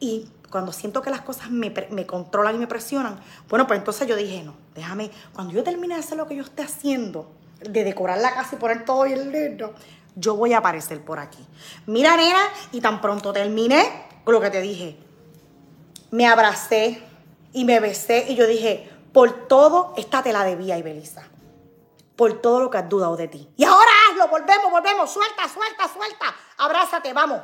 Y 0.00 0.30
cuando 0.50 0.72
siento 0.72 1.02
que 1.02 1.10
las 1.10 1.20
cosas 1.20 1.50
me, 1.50 1.74
controlan 2.06 2.54
y 2.54 2.58
me 2.58 2.66
presionan, 2.66 3.20
bueno, 3.50 3.66
pues 3.66 3.78
entonces 3.78 4.08
yo 4.08 4.16
dije, 4.16 4.42
no, 4.42 4.54
déjame, 4.74 5.10
cuando 5.34 5.52
yo 5.52 5.62
termine 5.62 5.94
de 5.94 6.00
hacer 6.00 6.16
lo 6.16 6.26
que 6.26 6.36
yo 6.36 6.42
esté 6.42 6.62
haciendo, 6.62 7.30
de 7.60 7.84
decorar 7.84 8.18
la 8.18 8.32
casa 8.32 8.56
y 8.56 8.58
poner 8.58 8.86
todo 8.86 9.06
y 9.06 9.12
el 9.12 9.30
lindo, 9.30 9.74
yo 10.16 10.36
voy 10.36 10.54
a 10.54 10.58
aparecer 10.58 11.04
por 11.04 11.18
aquí. 11.18 11.44
Mira, 11.86 12.16
nena, 12.16 12.40
y 12.72 12.80
tan 12.80 13.02
pronto 13.02 13.34
terminé 13.34 13.84
con 14.24 14.32
lo 14.32 14.40
que 14.40 14.48
te 14.48 14.62
dije, 14.62 14.96
me 16.10 16.26
abracé 16.26 17.02
y 17.52 17.66
me 17.66 17.78
besé 17.78 18.24
y 18.30 18.34
yo 18.36 18.46
dije, 18.46 18.88
por 19.18 19.48
todo, 19.48 19.94
esta 19.96 20.22
te 20.22 20.32
la 20.32 20.44
debía, 20.44 20.78
Ibeliza. 20.78 21.24
Por 22.14 22.40
todo 22.40 22.60
lo 22.60 22.70
que 22.70 22.78
has 22.78 22.88
dudado 22.88 23.16
de 23.16 23.26
ti. 23.26 23.48
Y 23.56 23.64
ahora 23.64 23.90
hazlo, 24.08 24.28
volvemos, 24.28 24.70
volvemos. 24.70 25.10
Suelta, 25.10 25.48
suelta, 25.48 25.92
suelta. 25.92 26.26
Abrázate, 26.58 27.12
vamos. 27.12 27.40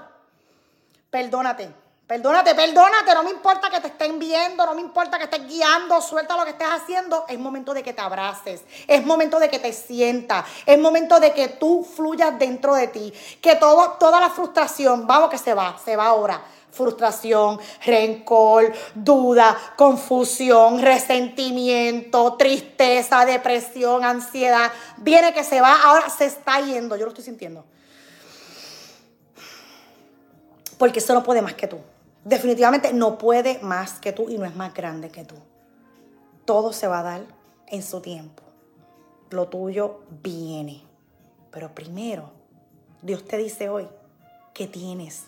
Perdónate. 1.11 1.75
Perdónate, 2.07 2.55
perdónate, 2.55 3.15
no 3.15 3.25
me 3.25 3.31
importa 3.31 3.71
que 3.71 3.81
te 3.81 3.89
estén 3.89 4.21
viendo, 4.21 4.65
no 4.67 4.75
me 4.75 4.83
importa 4.83 5.19
que 5.19 5.25
estés 5.25 5.49
guiando, 5.49 6.01
suelta 6.01 6.37
lo 6.37 6.45
que 6.45 6.51
estés 6.51 6.69
haciendo. 6.69 7.25
Es 7.29 7.41
momento 7.41 7.75
de 7.75 7.83
que 7.83 7.93
te 7.93 8.03
abraces, 8.03 8.63
es 8.87 9.05
momento 9.05 9.41
de 9.41 9.49
que 9.49 9.59
te 9.59 9.73
sientas, 9.73 10.45
es 10.67 10.79
momento 10.79 11.19
de 11.19 11.33
que 11.33 11.49
tú 11.49 11.83
fluyas 11.83 12.39
dentro 12.39 12.75
de 12.75 12.87
ti, 12.87 13.13
que 13.41 13.57
todo, 13.57 13.97
toda 13.99 14.21
la 14.21 14.31
frustración, 14.31 15.09
vamos 15.09 15.29
que 15.29 15.39
se 15.39 15.55
va, 15.55 15.77
se 15.85 15.97
va 15.97 16.07
ahora 16.07 16.41
frustración, 16.75 17.59
rencor, 17.85 18.73
duda, 18.95 19.57
confusión, 19.77 20.81
resentimiento, 20.83 22.35
tristeza, 22.35 23.25
depresión, 23.25 24.05
ansiedad. 24.05 24.71
Viene 24.99 25.33
que 25.33 25.45
se 25.45 25.61
va, 25.61 25.83
ahora 25.83 26.11
se 26.11 26.27
está 26.27 26.61
yendo. 26.61 26.97
Yo 26.97 27.05
lo 27.05 27.11
estoy 27.11 27.25
sintiendo. 27.25 27.65
Porque 30.79 30.99
eso 30.99 31.15
no 31.15 31.23
puede 31.23 31.41
más 31.41 31.55
que 31.55 31.69
tú. 31.69 31.79
Definitivamente 32.25 32.93
no 32.93 33.19
puede 33.19 33.59
más 33.61 34.01
que 34.01 34.13
tú 34.13 34.29
y 34.29 34.39
no 34.39 34.45
es 34.45 34.57
más 34.57 34.75
grande 34.75 35.11
que 35.11 35.25
tú. 35.25 35.37
Todo 36.45 36.73
se 36.73 36.87
va 36.87 37.01
a 37.01 37.03
dar 37.03 37.23
en 37.69 37.83
su 37.83 38.01
tiempo. 38.01 38.43
Lo 39.31 39.49
tuyo 39.49 40.01
viene. 40.23 40.83
Pero 41.51 41.75
primero, 41.75 42.31
Dios 43.03 43.25
te 43.25 43.37
dice 43.37 43.69
hoy 43.69 43.87
que 44.53 44.67
tienes 44.67 45.25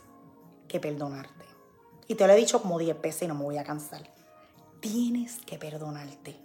que 0.68 0.80
perdonarte. 0.80 1.35
Y 2.08 2.14
te 2.14 2.26
lo 2.26 2.32
he 2.32 2.36
dicho 2.36 2.60
como 2.62 2.78
10 2.78 3.00
veces 3.00 3.22
y 3.22 3.26
no 3.26 3.34
me 3.34 3.44
voy 3.44 3.58
a 3.58 3.64
cansar. 3.64 4.02
Tienes 4.80 5.38
que 5.44 5.58
perdonarte. 5.58 6.36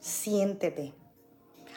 Siéntete. 0.00 0.94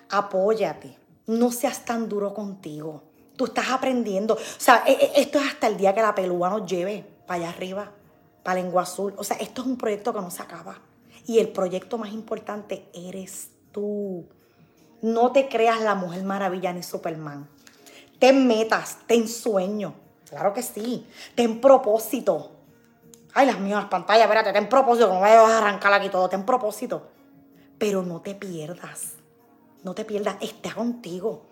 Apóyate. 0.09 0.97
No 1.25 1.51
seas 1.51 1.85
tan 1.85 2.07
duro 2.07 2.33
contigo. 2.33 3.03
Tú 3.35 3.45
estás 3.45 3.69
aprendiendo. 3.69 4.35
O 4.35 4.39
sea, 4.57 4.83
e, 4.87 4.93
e, 4.93 5.21
esto 5.21 5.39
es 5.39 5.47
hasta 5.47 5.67
el 5.67 5.77
día 5.77 5.93
que 5.93 6.01
la 6.01 6.15
pelúa 6.15 6.49
nos 6.49 6.69
lleve 6.69 7.05
para 7.25 7.41
allá 7.41 7.49
arriba, 7.49 7.91
para 8.43 8.61
Lengua 8.61 8.83
Azul. 8.83 9.13
O 9.17 9.23
sea, 9.23 9.37
esto 9.37 9.61
es 9.61 9.67
un 9.67 9.77
proyecto 9.77 10.13
que 10.13 10.21
no 10.21 10.31
se 10.31 10.41
acaba. 10.41 10.79
Y 11.25 11.39
el 11.39 11.49
proyecto 11.49 11.97
más 11.97 12.11
importante 12.13 12.89
eres 12.93 13.49
tú. 13.71 14.27
No 15.01 15.31
te 15.31 15.47
creas 15.47 15.81
la 15.81 15.95
mujer 15.95 16.23
maravilla 16.23 16.73
ni 16.73 16.83
Superman. 16.83 17.49
Ten 18.19 18.47
metas, 18.47 18.99
ten 19.05 19.27
sueños. 19.27 19.93
Claro 20.29 20.53
que 20.53 20.63
sí. 20.63 21.05
Ten 21.35 21.61
propósito. 21.61 22.56
Ay, 23.37 23.45
las 23.45 23.59
mías 23.59 23.85
pantallas, 23.85 24.23
espérate, 24.23 24.51
ten 24.51 24.67
propósito, 24.67 25.13
no 25.13 25.19
vayas 25.19 25.47
a 25.47 25.59
arrancar 25.59 25.93
aquí 25.93 26.09
todo, 26.09 26.27
ten 26.27 26.43
propósito. 26.43 27.07
Pero 27.77 28.01
no 28.01 28.19
te 28.19 28.33
pierdas. 28.33 29.13
No 29.83 29.93
te 29.93 30.05
pierdas, 30.05 30.37
está 30.41 30.73
contigo. 30.73 31.45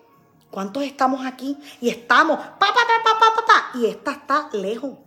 ¿Cuántos 0.50 0.82
estamos 0.82 1.24
aquí? 1.24 1.56
Y 1.82 1.89
estamos, 1.89 2.39
pa, 2.39 2.58
pa, 2.58 2.74
pa, 2.74 3.04
pa, 3.04 3.19
pa, 3.19 3.45
pa, 3.45 3.78
y 3.78 3.86
esta 3.86 4.13
está 4.13 4.50
lejos. 4.54 4.98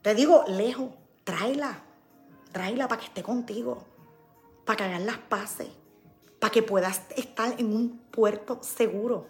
Te 0.00 0.14
digo, 0.14 0.44
lejos. 0.48 0.88
Tráela. 1.22 1.82
Tráela 2.50 2.88
para 2.88 3.02
que 3.02 3.08
esté 3.08 3.22
contigo. 3.22 3.84
Para 4.64 4.78
que 4.78 4.84
hagan 4.84 5.04
las 5.04 5.18
paces. 5.18 5.68
Para 6.40 6.50
que 6.50 6.62
puedas 6.62 7.02
estar 7.14 7.60
en 7.60 7.76
un 7.76 7.98
puerto 8.10 8.58
seguro. 8.62 9.26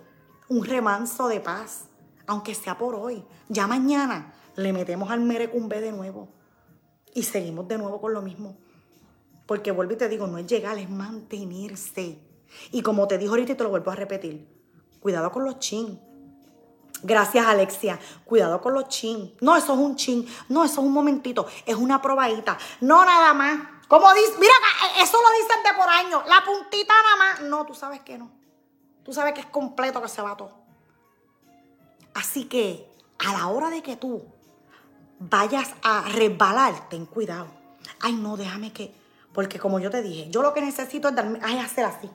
Un 0.48 0.64
remanso 0.64 1.26
de 1.26 1.40
paz 1.40 1.86
aunque 2.28 2.54
sea 2.54 2.78
por 2.78 2.94
hoy. 2.94 3.24
Ya 3.48 3.66
mañana 3.66 4.34
le 4.54 4.72
metemos 4.72 5.10
al 5.10 5.18
merecumbe 5.18 5.80
de 5.80 5.90
nuevo 5.90 6.28
y 7.14 7.22
seguimos 7.22 7.68
de 7.68 7.78
nuevo 7.78 8.00
con 8.00 8.12
lo 8.12 8.22
mismo. 8.22 8.56
Porque 9.46 9.70
vuelvo 9.70 9.94
y 9.94 9.96
te 9.96 10.08
digo, 10.08 10.26
no 10.26 10.38
es 10.38 10.46
llegar, 10.46 10.78
es 10.78 10.88
mantenerse. 10.88 12.18
Y 12.70 12.82
como 12.82 13.08
te 13.08 13.18
dijo 13.18 13.32
ahorita 13.32 13.52
y 13.52 13.54
te 13.54 13.64
lo 13.64 13.70
vuelvo 13.70 13.90
a 13.90 13.96
repetir, 13.96 14.48
cuidado 15.00 15.30
con 15.30 15.44
los 15.44 15.58
chin. 15.58 16.00
Gracias, 17.02 17.44
Alexia. 17.44 17.98
Cuidado 18.24 18.60
con 18.60 18.74
los 18.74 18.88
chin. 18.88 19.34
No, 19.40 19.56
eso 19.56 19.72
es 19.72 19.78
un 19.78 19.96
chin. 19.96 20.26
No, 20.48 20.64
eso 20.64 20.80
es 20.80 20.86
un 20.86 20.92
momentito. 20.92 21.46
Es 21.66 21.74
una 21.74 22.00
probadita. 22.00 22.56
No 22.80 23.04
nada 23.04 23.34
más. 23.34 23.60
Como 23.88 24.12
dice, 24.14 24.34
mira, 24.38 24.52
eso 25.02 25.18
lo 25.20 25.42
dicen 25.42 25.62
de 25.64 25.74
por 25.76 25.88
año. 25.88 26.22
La 26.28 26.44
puntita 26.44 26.94
nada 27.02 27.16
más. 27.16 27.40
No, 27.42 27.66
tú 27.66 27.74
sabes 27.74 28.00
que 28.02 28.16
no. 28.18 28.30
Tú 29.02 29.12
sabes 29.12 29.34
que 29.34 29.40
es 29.40 29.46
completo 29.46 30.00
que 30.00 30.08
se 30.08 30.22
va 30.22 30.36
todo. 30.36 30.62
Así 32.14 32.44
que 32.44 32.88
a 33.18 33.32
la 33.32 33.48
hora 33.48 33.68
de 33.68 33.82
que 33.82 33.96
tú 33.96 34.24
vayas 35.28 35.74
a 35.82 36.02
resbalar, 36.08 36.88
ten 36.88 37.06
cuidado. 37.06 37.48
Ay, 38.00 38.14
no, 38.14 38.36
déjame 38.36 38.72
que. 38.72 38.94
Porque 39.32 39.58
como 39.58 39.80
yo 39.80 39.90
te 39.90 40.02
dije, 40.02 40.30
yo 40.30 40.42
lo 40.42 40.52
que 40.52 40.60
necesito 40.60 41.08
es 41.08 41.14
darme, 41.14 41.38
ay, 41.42 41.58
hacer 41.58 41.84
así. 41.84 42.10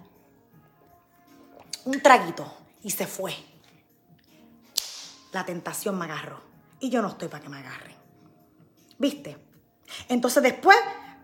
Un 1.85 2.01
traguito. 2.01 2.51
Y 2.83 2.91
se 2.91 3.07
fue. 3.07 3.35
La 5.31 5.45
tentación 5.45 5.97
me 5.97 6.05
agarró. 6.05 6.41
Y 6.79 6.89
yo 6.89 7.01
no 7.01 7.09
estoy 7.09 7.27
para 7.27 7.43
que 7.43 7.49
me 7.49 7.57
agarren. 7.57 7.95
¿Viste? 8.97 9.37
Entonces 10.07 10.43
después 10.43 10.77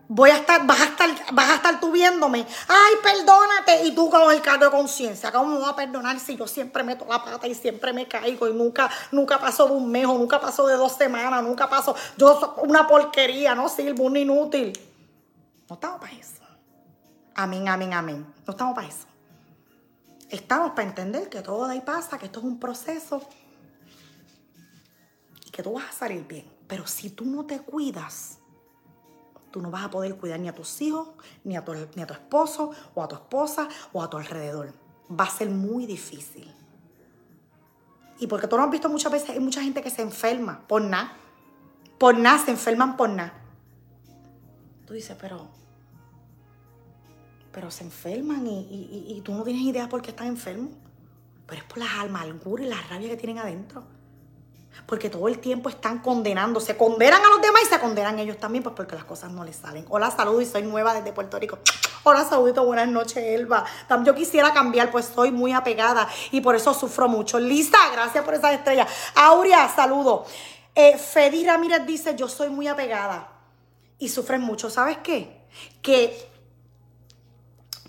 voy 0.08 0.30
a 0.30 0.36
estar, 0.36 0.66
vas 0.66 0.80
a 0.80 0.84
estar, 0.84 1.10
vas 1.32 1.50
a 1.50 1.54
estar 1.56 1.80
tú 1.80 1.90
viéndome, 1.90 2.46
ay, 2.68 2.94
perdónate, 3.02 3.86
y 3.86 3.94
tú 3.94 4.10
con 4.10 4.30
el 4.32 4.40
cargo 4.42 4.66
de 4.66 4.70
conciencia, 4.70 5.32
¿cómo 5.32 5.52
me 5.52 5.58
voy 5.58 5.70
a 5.70 5.76
perdonar 5.76 6.18
si 6.20 6.36
yo 6.36 6.46
siempre 6.46 6.82
meto 6.82 7.06
la 7.08 7.24
pata 7.24 7.46
y 7.46 7.54
siempre 7.54 7.92
me 7.92 8.06
caigo 8.06 8.48
y 8.48 8.52
nunca, 8.52 8.90
nunca 9.12 9.38
paso 9.38 9.66
de 9.66 9.72
un 9.72 9.90
mes 9.90 10.06
o 10.06 10.18
nunca 10.18 10.40
paso 10.40 10.66
de 10.66 10.74
dos 10.74 10.92
semanas, 10.92 11.42
nunca 11.42 11.68
paso, 11.68 11.94
yo 12.16 12.38
soy 12.38 12.68
una 12.68 12.86
porquería, 12.86 13.54
no 13.54 13.68
sirvo, 13.68 14.04
un 14.04 14.16
inútil. 14.16 14.72
No 15.68 15.74
estamos 15.74 16.00
para 16.00 16.12
eso. 16.12 16.42
Amén, 17.34 17.68
amén, 17.68 17.94
amén. 17.94 18.34
No 18.46 18.50
estamos 18.50 18.74
para 18.74 18.86
eso. 18.86 19.06
Estamos 20.28 20.70
para 20.70 20.88
entender 20.88 21.28
que 21.28 21.40
todo 21.40 21.66
de 21.66 21.74
ahí 21.74 21.80
pasa, 21.80 22.18
que 22.18 22.26
esto 22.26 22.40
es 22.40 22.44
un 22.44 22.58
proceso 22.58 23.22
y 25.46 25.50
que 25.50 25.62
tú 25.62 25.72
vas 25.72 25.88
a 25.88 25.92
salir 25.92 26.26
bien. 26.26 26.50
Pero 26.66 26.86
si 26.86 27.10
tú 27.10 27.24
no 27.24 27.44
te 27.44 27.60
cuidas, 27.60 28.38
tú 29.54 29.62
no 29.62 29.70
vas 29.70 29.84
a 29.84 29.88
poder 29.88 30.16
cuidar 30.16 30.40
ni 30.40 30.48
a 30.48 30.52
tus 30.52 30.82
hijos, 30.82 31.10
ni 31.44 31.56
a 31.56 31.64
tu, 31.64 31.72
ni 31.94 32.02
a 32.02 32.06
tu 32.08 32.12
esposo, 32.12 32.72
o 32.92 33.00
a 33.04 33.06
tu 33.06 33.14
esposa, 33.14 33.68
o 33.92 34.02
a 34.02 34.10
tu 34.10 34.16
alrededor. 34.16 34.74
va 35.08 35.26
a 35.26 35.30
ser 35.30 35.48
muy 35.48 35.86
difícil. 35.86 36.52
Y 38.18 38.26
porque 38.26 38.48
tú 38.48 38.56
no 38.56 38.64
has 38.64 38.70
visto 38.72 38.88
muchas 38.88 39.12
veces, 39.12 39.30
hay 39.30 39.38
mucha 39.38 39.62
gente 39.62 39.80
que 39.80 39.90
se 39.90 40.02
enferma 40.02 40.66
por 40.66 40.82
nada. 40.82 41.12
Por 42.00 42.18
nada, 42.18 42.44
se 42.44 42.50
enferman 42.50 42.96
por 42.96 43.10
nada. 43.10 43.32
Tú 44.88 44.94
dices, 44.94 45.16
pero. 45.20 45.46
Pero 47.52 47.70
se 47.70 47.84
enferman 47.84 48.44
y, 48.48 49.22
tú 49.24 49.34
no 49.34 49.44
tienes 49.44 49.62
idea 49.62 49.88
por 49.88 50.02
qué 50.02 50.10
están 50.10 50.26
enfermos. 50.26 50.72
Pero 51.46 51.62
es 51.62 51.68
por 51.68 51.78
las 51.78 51.94
amarguras 52.00 52.66
y 52.66 52.70
la 52.70 52.82
rabia 52.82 53.08
que 53.08 53.16
tienen 53.16 53.38
adentro. 53.38 53.84
Porque 54.86 55.08
todo 55.08 55.28
el 55.28 55.38
tiempo 55.38 55.68
están 55.68 56.00
condenando. 56.00 56.60
Se 56.60 56.76
condenan 56.76 57.24
a 57.24 57.28
los 57.28 57.40
demás 57.40 57.62
y 57.64 57.66
se 57.66 57.80
condenan 57.80 58.18
ellos 58.18 58.38
también, 58.38 58.62
pues 58.62 58.74
porque 58.74 58.94
las 58.94 59.04
cosas 59.04 59.30
no 59.30 59.44
les 59.44 59.56
salen. 59.56 59.84
Hola, 59.88 60.10
saludo 60.10 60.40
y 60.40 60.46
soy 60.46 60.62
nueva 60.62 60.94
desde 60.94 61.12
Puerto 61.12 61.38
Rico. 61.38 61.58
Hola, 62.04 62.24
saludito, 62.24 62.64
buenas 62.64 62.88
noches, 62.88 63.16
Elba. 63.16 63.64
Yo 64.04 64.14
quisiera 64.14 64.52
cambiar, 64.52 64.90
pues 64.90 65.06
soy 65.06 65.30
muy 65.30 65.52
apegada 65.52 66.08
y 66.30 66.40
por 66.40 66.54
eso 66.54 66.74
sufro 66.74 67.08
mucho. 67.08 67.40
Lisa, 67.40 67.78
gracias 67.92 68.24
por 68.24 68.34
esa 68.34 68.52
estrella. 68.52 68.86
Aurea, 69.14 69.72
saludo. 69.74 70.26
Eh, 70.74 70.98
Fedi 70.98 71.46
Ramírez 71.46 71.86
dice, 71.86 72.14
yo 72.16 72.28
soy 72.28 72.50
muy 72.50 72.68
apegada 72.68 73.28
y 73.98 74.08
sufren 74.08 74.42
mucho. 74.42 74.68
¿Sabes 74.68 74.98
qué? 74.98 75.46
Que 75.80 76.33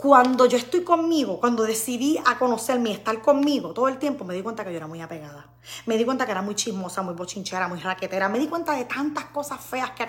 cuando 0.06 0.46
yo 0.46 0.56
estoy 0.60 0.84
conmigo, 0.84 1.40
cuando 1.40 1.64
decidí 1.64 2.20
a 2.28 2.38
conocerme 2.38 2.92
y 2.92 2.94
estar 2.94 3.24
conmigo 3.24 3.74
todo 3.74 3.88
el 3.88 3.98
tiempo, 3.98 4.24
me 4.24 4.36
di 4.36 4.44
cuenta 4.44 4.64
que 4.64 4.70
yo 4.70 4.78
era 4.78 4.86
muy 4.86 5.02
apegada. 5.02 5.48
Me 5.88 5.98
di 5.98 6.06
cuenta 6.06 6.28
que 6.28 6.32
era 6.32 6.44
muy 6.44 6.54
chismosa, 6.54 7.02
muy 7.02 7.16
bochinchera, 7.16 7.68
muy 7.68 7.80
raquetera. 7.80 8.30
Me 8.30 8.38
di 8.38 8.46
cuenta 8.46 8.74
de 8.74 8.86
tantas 8.86 9.26
cosas 9.26 9.60
feas 9.66 9.94
que, 9.98 10.06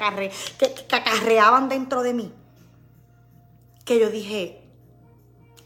que, 0.59 0.97
acarreaban 0.97 1.71
dentro 1.71 2.03
de 2.03 2.13
mí. 2.13 2.31
Que 3.87 3.99
yo 3.99 4.11
dije, 4.11 4.71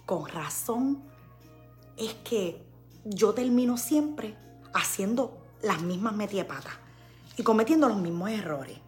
con 0.06 0.28
razón, 0.28 1.02
es 1.96 2.14
que 2.22 2.64
yo 3.04 3.34
termino 3.34 3.76
siempre 3.76 4.38
haciendo 4.72 5.44
las 5.60 5.82
mismas 5.82 6.14
metiepatas 6.14 6.74
y 7.36 7.42
cometiendo 7.42 7.88
los 7.88 7.98
mismos 7.98 8.30
errores. 8.30 8.78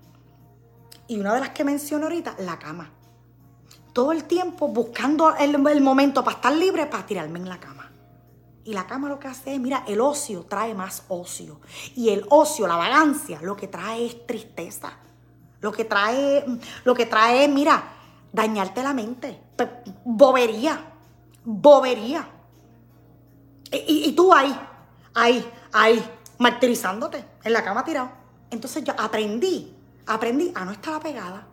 Y 1.09 1.18
una 1.18 1.35
de 1.35 1.40
las 1.40 1.48
que 1.48 1.64
menciono 1.64 2.05
ahorita, 2.05 2.37
la 2.38 2.61
cama 2.61 3.02
todo 3.92 4.12
el 4.12 4.24
tiempo 4.24 4.68
buscando 4.68 5.35
el, 5.37 5.59
momento 5.59 6.24
para 6.24 6.37
estar 6.37 6.52
libre, 6.52 6.87
para 6.87 7.07
tirarme 7.07 7.38
en 7.38 7.48
la 7.48 7.61
cama. 7.61 7.90
Y 8.64 8.72
la 8.72 8.87
cama 8.87 9.09
lo 9.09 9.18
que 9.18 9.28
hace 9.28 9.55
es, 9.55 9.61
mira, 9.61 9.85
el 9.88 10.00
ocio 10.00 10.44
trae 10.44 10.74
más 10.74 11.05
ocio. 11.09 11.61
Y 11.96 12.11
el 12.11 12.24
ocio, 12.31 12.66
la 12.66 12.76
vagancia, 12.76 13.40
lo 13.42 13.57
que 13.57 13.68
trae 13.68 14.07
es 14.07 14.26
tristeza. 14.26 14.92
Lo 15.61 15.72
que 15.72 15.85
trae, 15.85 16.44
lo 16.85 16.94
que 16.94 17.07
trae, 17.07 17.48
mira, 17.48 17.83
dañarte 18.33 18.83
la 18.83 18.94
mente. 18.94 19.40
Bobería. 20.05 20.92
Bobería. 21.44 22.28
Y, 23.72 24.12
tú 24.12 24.33
ahí, 24.33 24.55
ahí, 25.14 25.50
ahí, 25.72 26.05
martirizándote, 26.38 27.24
en 27.42 27.52
la 27.52 27.64
cama 27.64 27.85
tirado. 27.85 28.11
Entonces 28.50 28.85
yo 28.85 28.92
aprendí, 28.98 29.74
aprendí 30.07 30.52
a 30.55 30.64
no 30.66 30.72
estar 30.72 30.94
apegada 30.94 31.46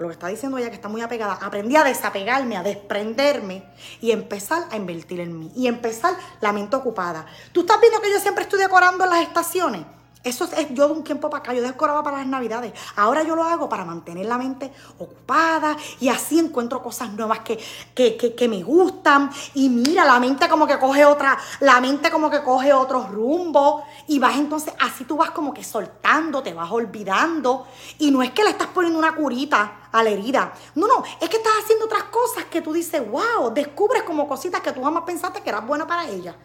lo 0.00 0.08
que 0.08 0.14
está 0.14 0.28
diciendo 0.28 0.56
ella 0.58 0.70
que 0.70 0.76
está 0.76 0.88
muy 0.88 1.02
apegada, 1.02 1.34
aprendí 1.34 1.76
a 1.76 1.84
desapegarme, 1.84 2.56
a 2.56 2.62
desprenderme 2.62 3.64
y 4.00 4.10
empezar 4.10 4.64
a 4.70 4.76
invertir 4.76 5.20
en 5.20 5.38
mí 5.38 5.52
y 5.54 5.66
empezar 5.66 6.14
la 6.40 6.52
mente 6.52 6.76
ocupada. 6.76 7.26
Tú 7.52 7.60
estás 7.60 7.80
viendo 7.80 8.00
que 8.00 8.10
yo 8.10 8.18
siempre 8.18 8.44
estoy 8.44 8.60
decorando 8.60 9.04
las 9.06 9.22
estaciones. 9.22 9.82
Eso 10.22 10.44
es, 10.44 10.68
yo 10.74 10.86
de 10.86 10.92
un 10.92 11.02
tiempo 11.02 11.30
para 11.30 11.42
acá, 11.42 11.54
yo 11.54 11.62
decoraba 11.62 12.02
para 12.02 12.18
las 12.18 12.26
navidades. 12.26 12.74
Ahora 12.96 13.22
yo 13.22 13.34
lo 13.34 13.42
hago 13.42 13.70
para 13.70 13.86
mantener 13.86 14.26
la 14.26 14.36
mente 14.36 14.70
ocupada 14.98 15.78
y 15.98 16.08
así 16.08 16.38
encuentro 16.38 16.82
cosas 16.82 17.10
nuevas 17.14 17.38
que, 17.38 17.58
que, 17.94 18.16
que, 18.36 18.48
me 18.48 18.62
gustan. 18.62 19.30
Y 19.54 19.70
mira, 19.70 20.04
la 20.04 20.20
mente 20.20 20.46
como 20.46 20.66
que 20.66 20.78
coge 20.78 21.06
otra, 21.06 21.38
la 21.60 21.80
mente 21.80 22.10
como 22.10 22.28
que 22.28 22.42
coge 22.42 22.70
otro 22.70 23.06
rumbo. 23.06 23.82
Y 24.08 24.18
vas 24.18 24.36
entonces, 24.36 24.74
así 24.78 25.04
tú 25.04 25.16
vas 25.16 25.30
como 25.30 25.54
que 25.54 25.64
soltando, 25.64 26.42
te 26.42 26.52
vas 26.52 26.70
olvidando. 26.70 27.66
Y 27.98 28.10
no 28.10 28.22
es 28.22 28.32
que 28.32 28.44
le 28.44 28.50
estás 28.50 28.68
poniendo 28.68 28.98
una 28.98 29.14
curita 29.14 29.88
a 29.90 30.02
la 30.02 30.10
herida. 30.10 30.52
No, 30.74 30.86
no, 30.86 31.02
es 31.18 31.30
que 31.30 31.38
estás 31.38 31.54
haciendo 31.64 31.86
otras 31.86 32.04
cosas 32.04 32.44
que 32.44 32.60
tú 32.60 32.74
dices, 32.74 33.02
wow, 33.10 33.54
descubres 33.54 34.02
como 34.02 34.28
cositas 34.28 34.60
que 34.60 34.72
tú 34.72 34.82
jamás 34.82 35.04
pensaste 35.04 35.40
que 35.40 35.48
eras 35.48 35.66
buena 35.66 35.86
para 35.86 36.06
ella. 36.06 36.36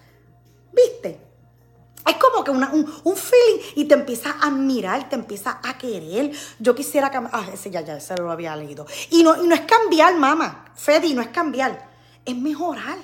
¿Viste? 0.72 1.25
Es 2.08 2.18
como 2.18 2.44
que 2.44 2.52
un, 2.52 3.18
feeling 3.18 3.63
y 3.76 3.86
te 3.86 3.96
empiezas 3.96 4.36
a 4.39 4.48
admirar, 4.48 5.10
te 5.10 5.15
empiezas 5.15 5.56
a 5.63 5.78
querer. 5.78 6.32
Yo 6.60 6.76
quisiera 6.76 7.10
cambiar. 7.10 7.36
Ah, 7.36 7.50
ese 7.52 7.72
ya, 7.72 7.82
ya, 7.82 7.98
ese 7.98 8.15
lo 8.18 8.32
había 8.32 8.56
leído. 8.56 8.86
Y 9.10 9.24
no, 9.24 9.44
y 9.44 9.48
no 9.48 9.56
es 9.56 9.62
cambiar, 9.62 10.15
mamá. 10.18 10.65
Fedi, 10.76 11.15
no 11.15 11.22
es 11.22 11.30
cambiar. 11.30 11.89
Es 12.24 12.38
mejorar. 12.38 12.98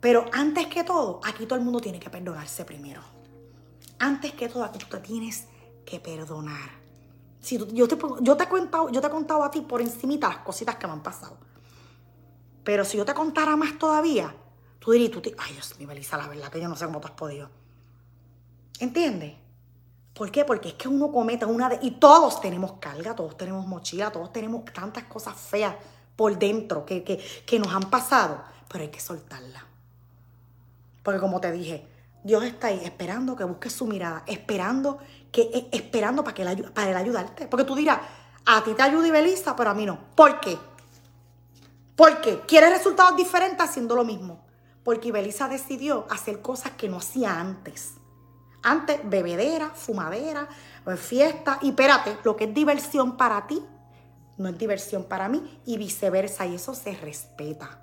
Pero 0.00 0.26
antes 0.32 0.66
que 0.66 0.84
todo, 0.84 1.20
aquí 1.24 1.46
todo 1.46 1.58
el 1.58 1.64
mundo 1.64 1.80
tiene 1.80 1.98
que 1.98 2.10
perdonarse 2.10 2.64
primero. 2.64 3.02
Antes 3.98 4.32
que 4.32 4.48
todo, 4.48 4.64
aquí 4.64 4.78
tú 4.78 4.86
te 4.86 4.98
tienes 4.98 5.46
que 5.86 5.98
perdonar. 5.98 6.70
Si 7.40 7.58
yo, 7.72 7.88
te, 7.88 7.96
yo, 8.20 8.36
te 8.36 8.44
he 8.44 8.48
contado, 8.48 8.90
yo 8.90 9.00
te 9.00 9.06
he 9.06 9.10
contado 9.10 9.42
a 9.42 9.50
ti 9.50 9.62
por 9.62 9.80
encimita 9.80 10.28
las 10.28 10.38
cositas 10.38 10.76
que 10.76 10.86
me 10.86 10.92
han 10.92 11.02
pasado. 11.02 11.38
Pero 12.64 12.84
si 12.84 12.98
yo 12.98 13.04
te 13.04 13.14
contara 13.14 13.56
más 13.56 13.78
todavía, 13.78 14.34
tú 14.78 14.92
dirías, 14.92 15.10
tú 15.10 15.22
ay 15.38 15.52
Dios 15.54 15.78
mío, 15.78 15.88
Melissa, 15.88 16.18
la 16.18 16.28
verdad 16.28 16.50
que 16.50 16.60
yo 16.60 16.68
no 16.68 16.76
sé 16.76 16.84
cómo 16.84 17.00
tú 17.00 17.08
has 17.08 17.14
podido. 17.14 17.59
¿Entiendes? 18.80 19.34
¿Por 20.14 20.30
qué? 20.30 20.44
Porque 20.44 20.70
es 20.70 20.74
que 20.74 20.88
uno 20.88 21.12
comete 21.12 21.44
una 21.44 21.68
de... 21.68 21.78
Y 21.82 21.92
todos 21.92 22.40
tenemos 22.40 22.72
carga, 22.80 23.14
todos 23.14 23.36
tenemos 23.36 23.66
mochila, 23.66 24.10
todos 24.10 24.32
tenemos 24.32 24.64
tantas 24.64 25.04
cosas 25.04 25.36
feas 25.36 25.74
por 26.16 26.38
dentro 26.38 26.84
que, 26.84 27.02
que, 27.02 27.58
nos 27.58 27.72
han 27.72 27.88
pasado, 27.88 28.42
pero 28.68 28.84
hay 28.84 28.90
que 28.90 29.00
soltarla. 29.00 29.64
Porque 31.02 31.20
como 31.20 31.40
te 31.40 31.50
dije, 31.52 31.86
Dios 32.22 32.44
está 32.44 32.66
ahí 32.66 32.80
esperando 32.84 33.34
que 33.34 33.44
busques 33.44 33.72
su 33.72 33.86
mirada, 33.86 34.24
esperando, 34.26 34.98
que, 35.32 35.42
eh, 35.42 35.68
esperando 35.72 36.22
para, 36.22 36.34
que 36.34 36.42
él, 36.42 36.70
para 36.74 36.90
él 36.90 36.96
ayudarte. 36.96 37.46
Porque 37.46 37.64
tú 37.64 37.74
dirás, 37.74 38.00
a 38.44 38.62
ti 38.62 38.74
te 38.74 38.82
ayuda 38.82 39.08
Ibelisa, 39.08 39.56
pero 39.56 39.70
a 39.70 39.74
mí 39.74 39.86
no. 39.86 39.98
¿Por 40.14 40.40
qué? 40.40 40.58
Porque 41.96 42.40
quieres 42.46 42.70
resultados 42.70 43.16
diferentes 43.16 43.60
haciendo 43.60 43.96
lo 43.96 44.04
mismo. 44.04 44.42
Porque 44.84 45.08
Ibelisa 45.08 45.48
decidió 45.48 46.06
hacer 46.10 46.42
cosas 46.42 46.72
que 46.72 46.88
no 46.88 46.98
hacía 46.98 47.38
antes. 47.38 47.94
Antes, 48.62 49.00
bebedera, 49.04 49.70
fumadera, 49.70 50.48
eh, 50.86 50.96
fiesta. 50.96 51.58
Y 51.62 51.70
espérate, 51.70 52.18
lo 52.24 52.36
que 52.36 52.44
es 52.44 52.54
diversión 52.54 53.16
para 53.16 53.46
ti 53.46 53.62
no 54.36 54.48
es 54.48 54.58
diversión 54.58 55.04
para 55.04 55.28
mí 55.28 55.60
y 55.66 55.76
viceversa. 55.76 56.46
Y 56.46 56.54
eso 56.54 56.74
se 56.74 56.92
respeta. 56.92 57.78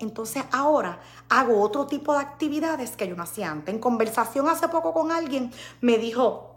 Entonces 0.00 0.44
ahora 0.52 0.98
hago 1.28 1.60
otro 1.60 1.86
tipo 1.86 2.12
de 2.12 2.20
actividades 2.20 2.90
que 2.90 3.08
yo 3.08 3.16
no 3.16 3.22
hacía 3.22 3.50
antes. 3.50 3.74
En 3.74 3.80
conversación 3.80 4.48
hace 4.48 4.68
poco 4.68 4.92
con 4.92 5.12
alguien 5.12 5.52
me 5.80 5.98
dijo, 5.98 6.56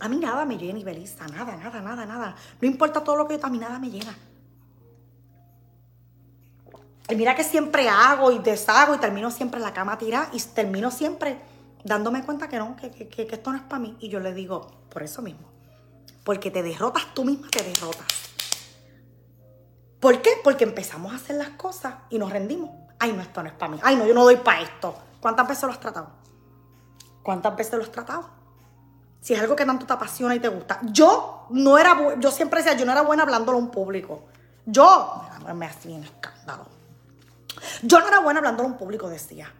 a 0.00 0.08
mí 0.08 0.16
nada 0.16 0.44
me 0.44 0.56
llena, 0.56 0.78
Ibelisa, 0.78 1.26
nada, 1.26 1.56
nada, 1.56 1.80
nada, 1.80 2.06
nada. 2.06 2.36
No 2.60 2.68
importa 2.68 3.02
todo 3.02 3.16
lo 3.16 3.28
que 3.28 3.38
yo, 3.38 3.46
a 3.46 3.50
mí 3.50 3.58
nada 3.58 3.78
me 3.78 3.90
llena. 3.90 4.16
Y 7.10 7.16
mira 7.16 7.34
que 7.34 7.42
siempre 7.42 7.88
hago 7.88 8.30
y 8.30 8.38
deshago 8.38 8.94
y 8.94 8.98
termino 8.98 9.30
siempre 9.30 9.58
en 9.58 9.64
la 9.64 9.72
cama 9.72 9.96
tirada 9.96 10.28
y 10.32 10.40
termino 10.40 10.90
siempre 10.90 11.38
dándome 11.84 12.24
cuenta 12.24 12.48
que 12.48 12.58
no, 12.58 12.76
que, 12.76 13.28
esto 13.30 13.50
no 13.50 13.56
es 13.56 13.62
para 13.64 13.80
mí. 13.80 13.96
Y 14.00 14.08
yo 14.08 14.20
le 14.20 14.32
digo, 14.34 14.70
por 14.90 15.02
eso 15.02 15.22
mismo. 15.22 15.48
Porque 16.24 16.50
te 16.50 16.62
derrotas 16.62 17.14
tú 17.14 17.24
misma, 17.24 17.48
te 17.48 17.62
derrotas. 17.62 18.06
¿Por 20.00 20.22
qué? 20.22 20.30
Porque 20.44 20.64
empezamos 20.64 21.12
a 21.12 21.16
hacer 21.16 21.36
las 21.36 21.50
cosas 21.50 21.94
y 22.10 22.18
nos 22.18 22.30
rendimos. 22.30 22.70
Ay, 22.98 23.12
no, 23.12 23.22
esto 23.22 23.42
no 23.42 23.48
es 23.48 23.54
para 23.54 23.72
mí. 23.72 23.80
Ay, 23.82 23.96
no, 23.96 24.06
yo 24.06 24.14
no 24.14 24.24
doy 24.24 24.36
para 24.36 24.62
esto. 24.62 24.94
¿Cuántas 25.20 25.48
veces 25.48 25.64
lo 25.64 25.70
has 25.70 25.80
tratado? 25.80 26.10
¿Cuántas 27.22 27.56
veces 27.56 27.74
lo 27.74 27.82
has 27.82 27.92
tratado? 27.92 28.28
Si 29.20 29.34
es 29.34 29.40
algo 29.40 29.56
que 29.56 29.64
tanto 29.64 29.86
te 29.86 29.92
apasiona 29.92 30.34
y 30.34 30.40
te 30.40 30.48
gusta. 30.48 30.80
Yo 30.84 31.46
no 31.50 31.78
era, 31.78 32.18
yo 32.18 32.30
siempre 32.30 32.62
decía, 32.62 32.78
yo 32.78 32.86
no 32.86 32.92
era 32.92 33.02
buena 33.02 33.24
hablándolo 33.24 33.58
a 33.58 33.60
un 33.60 33.70
público. 33.70 34.24
Yo, 34.64 35.22
me 35.54 35.66
hacía 35.66 35.96
un 35.96 36.04
escándalo. 36.04 36.66
Yo 37.82 38.00
no 38.00 38.08
era 38.08 38.20
buena 38.20 38.38
hablándolo 38.38 38.68
a 38.68 38.72
un 38.72 38.78
público, 38.78 39.08
decía. 39.08 39.52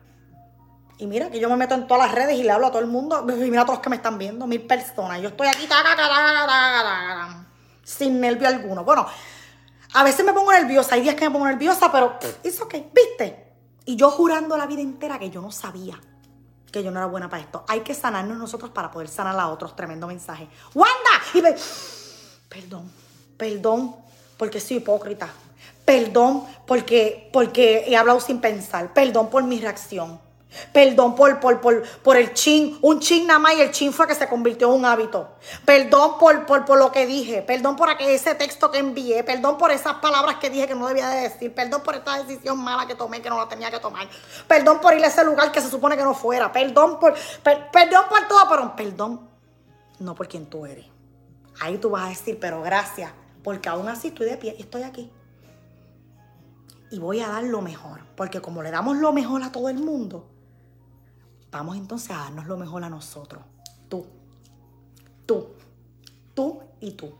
Y 0.98 1.06
mira 1.06 1.30
que 1.30 1.38
yo 1.38 1.48
me 1.48 1.56
meto 1.56 1.74
en 1.74 1.86
todas 1.86 2.06
las 2.06 2.14
redes 2.14 2.36
y 2.36 2.42
le 2.42 2.50
hablo 2.50 2.66
a 2.66 2.70
todo 2.70 2.80
el 2.80 2.88
mundo. 2.88 3.24
Y 3.28 3.50
mira 3.50 3.62
a 3.62 3.64
todos 3.64 3.78
los 3.78 3.82
que 3.82 3.90
me 3.90 3.96
están 3.96 4.18
viendo, 4.18 4.46
mil 4.46 4.62
personas. 4.62 5.20
Yo 5.20 5.28
estoy 5.28 5.46
aquí 5.46 5.66
sin 7.84 8.20
nervio 8.20 8.48
alguno. 8.48 8.84
Bueno, 8.84 9.06
a 9.94 10.04
veces 10.04 10.24
me 10.24 10.32
pongo 10.32 10.52
nerviosa, 10.52 10.94
hay 10.94 11.02
días 11.02 11.14
que 11.14 11.24
me 11.24 11.30
pongo 11.30 11.46
nerviosa, 11.46 11.90
pero 11.90 12.18
es 12.42 12.60
ok, 12.60 12.74
¿viste? 12.92 13.54
Y 13.86 13.96
yo 13.96 14.10
jurando 14.10 14.56
la 14.56 14.66
vida 14.66 14.82
entera 14.82 15.18
que 15.18 15.30
yo 15.30 15.40
no 15.40 15.50
sabía 15.50 15.98
que 16.70 16.82
yo 16.82 16.90
no 16.90 16.98
era 16.98 17.06
buena 17.06 17.30
para 17.30 17.42
esto. 17.42 17.64
Hay 17.68 17.80
que 17.80 17.94
sanarnos 17.94 18.36
nosotros 18.36 18.70
para 18.70 18.90
poder 18.90 19.08
sanar 19.08 19.38
a 19.38 19.48
otros. 19.48 19.74
Tremendo 19.74 20.06
mensaje. 20.06 20.48
¡Wanda! 20.74 21.10
Y 21.34 21.40
me... 21.40 21.54
Perdón, 22.48 22.90
perdón, 23.36 23.96
porque 24.36 24.60
soy 24.60 24.78
hipócrita. 24.78 25.28
Perdón 25.84 26.44
porque, 26.66 27.30
porque 27.32 27.84
he 27.86 27.96
hablado 27.96 28.20
sin 28.20 28.40
pensar. 28.40 28.92
Perdón 28.92 29.30
por 29.30 29.42
mi 29.44 29.58
reacción. 29.60 30.20
Perdón 30.72 31.14
por, 31.14 31.40
por, 31.40 31.60
por, 31.60 31.82
por 32.02 32.16
el 32.16 32.32
chin, 32.32 32.78
un 32.80 33.00
chin 33.00 33.26
nada 33.26 33.38
más 33.38 33.54
y 33.54 33.60
el 33.60 33.70
chin 33.70 33.92
fue 33.92 34.06
que 34.06 34.14
se 34.14 34.26
convirtió 34.28 34.68
en 34.68 34.80
un 34.80 34.84
hábito. 34.86 35.28
Perdón 35.64 36.18
por, 36.18 36.46
por, 36.46 36.64
por 36.64 36.78
lo 36.78 36.90
que 36.90 37.06
dije, 37.06 37.42
perdón 37.42 37.76
por 37.76 37.90
ese 38.00 38.34
texto 38.34 38.70
que 38.70 38.78
envié, 38.78 39.22
perdón 39.24 39.58
por 39.58 39.70
esas 39.70 39.94
palabras 39.94 40.36
que 40.36 40.48
dije 40.48 40.66
que 40.66 40.74
no 40.74 40.88
debía 40.88 41.08
de 41.10 41.28
decir, 41.28 41.54
perdón 41.54 41.82
por 41.82 41.94
esta 41.96 42.22
decisión 42.22 42.58
mala 42.58 42.86
que 42.86 42.94
tomé 42.94 43.20
que 43.20 43.28
no 43.28 43.36
la 43.38 43.48
tenía 43.48 43.70
que 43.70 43.78
tomar, 43.78 44.08
perdón 44.46 44.80
por 44.80 44.94
ir 44.94 45.04
a 45.04 45.08
ese 45.08 45.22
lugar 45.24 45.52
que 45.52 45.60
se 45.60 45.68
supone 45.68 45.96
que 45.96 46.02
no 46.02 46.14
fuera, 46.14 46.50
perdón 46.50 46.98
por, 46.98 47.14
perdón 47.42 48.04
por 48.08 48.26
todo, 48.26 48.48
pero 48.48 48.74
perdón 48.74 49.28
no 49.98 50.14
por 50.14 50.28
quien 50.28 50.46
tú 50.46 50.64
eres. 50.64 50.86
Ahí 51.60 51.76
tú 51.76 51.90
vas 51.90 52.06
a 52.06 52.08
decir, 52.08 52.38
pero 52.40 52.62
gracias, 52.62 53.12
porque 53.42 53.68
aún 53.68 53.88
así 53.88 54.08
estoy 54.08 54.30
de 54.30 54.36
pie 54.38 54.54
y 54.58 54.62
estoy 54.62 54.82
aquí. 54.82 55.12
Y 56.90 56.98
voy 56.98 57.20
a 57.20 57.28
dar 57.28 57.44
lo 57.44 57.60
mejor, 57.60 58.00
porque 58.16 58.40
como 58.40 58.62
le 58.62 58.70
damos 58.70 58.96
lo 58.96 59.12
mejor 59.12 59.42
a 59.42 59.52
todo 59.52 59.68
el 59.68 59.78
mundo, 59.78 60.26
Vamos 61.58 61.76
entonces 61.76 62.12
a 62.12 62.18
darnos 62.18 62.46
lo 62.46 62.56
mejor 62.56 62.84
a 62.84 62.88
nosotros. 62.88 63.42
Tú, 63.88 64.06
tú, 65.26 65.48
tú 66.32 66.60
y 66.78 66.92
tú. 66.92 67.12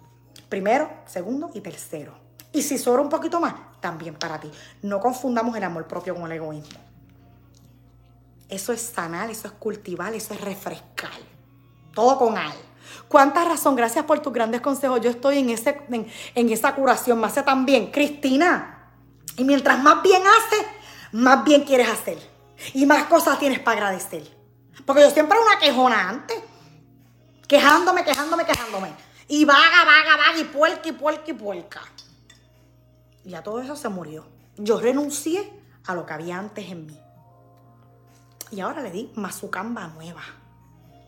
Primero, 0.49 0.89
segundo 1.07 1.51
y 1.55 1.61
tercero. 1.61 2.15
Y 2.53 2.63
si 2.63 2.79
sobra 2.79 3.03
un 3.03 3.09
poquito 3.09 3.41
más, 3.41 3.55
también 3.81 4.15
para 4.15 4.39
ti. 4.39 4.49
No 4.83 5.01
confundamos 5.01 5.57
el 5.57 5.65
amor 5.65 5.89
propio 5.89 6.15
con 6.15 6.27
el 6.27 6.39
egoísmo. 6.39 6.79
Eso 8.49 8.73
es 8.73 8.81
sanar, 8.81 9.29
eso 9.29 9.49
es 9.49 9.55
cultivar, 9.55 10.15
eso 10.15 10.33
es 10.35 10.41
refrescar. 10.41 11.19
Todo 11.93 12.17
con 12.17 12.39
al. 12.39 12.55
¿Cuánta 13.09 13.45
razón? 13.45 13.75
Gracias 13.75 14.05
por 14.05 14.21
tus 14.21 14.33
grandes 14.33 14.61
consejos. 14.61 15.01
Yo 15.01 15.11
estoy 15.11 15.39
en, 15.39 15.51
ese, 15.51 15.81
en, 16.37 16.49
esa 16.49 16.77
curación. 16.77 17.19
Me 17.19 17.27
hace 17.27 17.43
tan 17.43 17.67
bien. 17.67 17.91
Cristina. 17.91 18.93
Y 19.37 19.43
mientras 19.43 19.83
más 19.83 20.01
bien 20.01 20.23
haces, 20.23 20.65
más 21.11 21.43
bien 21.43 21.65
quieres 21.65 21.89
hacer. 21.89 22.38
Y 22.75 22.87
más 22.87 23.05
cosas 23.05 23.39
tienes 23.39 23.61
para 23.61 23.79
agradecer. 23.79 24.37
Porque 24.85 25.03
yo 25.03 25.11
siempre 25.11 25.37
era 25.39 25.47
una 25.47 25.59
quejona 25.59 26.09
antes. 26.09 26.39
Quejándome, 27.47 28.05
quejándome, 28.05 28.45
quejándome. 28.45 28.93
Y 29.29 29.45
vaga, 29.45 29.85
vaga, 29.85 30.17
vaga, 30.17 30.39
y 30.39 30.45
puerca, 30.45 30.89
y 30.89 30.93
puerca, 30.93 31.31
y 31.31 31.35
puerca. 31.35 31.81
Y 33.25 33.31
ya 33.31 33.43
todo 33.43 33.61
eso 33.61 33.77
se 33.77 33.89
murió. 33.89 34.27
Yo 34.57 34.81
renuncié 34.81 35.53
a 35.87 35.95
lo 35.95 36.05
que 36.07 36.13
había 36.13 36.39
antes 36.39 36.71
en 36.71 36.87
mí. 36.87 36.99
Y 38.51 38.61
ahora 38.61 38.81
le 38.83 38.91
di 38.91 39.13
mazucamba 39.15 39.89
nueva. 39.89 40.23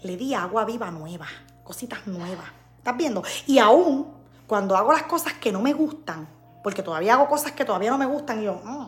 Le 0.02 0.16
di 0.16 0.34
agua 0.34 0.64
viva 0.64 0.90
nueva. 0.90 1.26
Cositas 1.64 2.06
nuevas. 2.06 2.46
¿Estás 2.78 2.96
viendo? 2.96 3.22
Y 3.46 3.58
aún 3.58 4.20
cuando 4.46 4.76
hago 4.76 4.92
las 4.92 5.04
cosas 5.04 5.34
que 5.34 5.52
no 5.52 5.60
me 5.60 5.72
gustan, 5.72 6.28
porque 6.62 6.82
todavía 6.82 7.14
hago 7.14 7.28
cosas 7.28 7.52
que 7.52 7.64
todavía 7.64 7.90
no 7.90 7.98
me 7.98 8.06
gustan, 8.06 8.40
y 8.40 8.46
yo, 8.46 8.60
mm, 8.64 8.86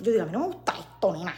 yo 0.00 0.12
digo, 0.12 0.22
a 0.22 0.26
mí 0.26 0.32
no 0.32 0.40
me 0.40 0.46
gusta 0.46 0.74
esto, 0.78 1.12
nena. 1.12 1.34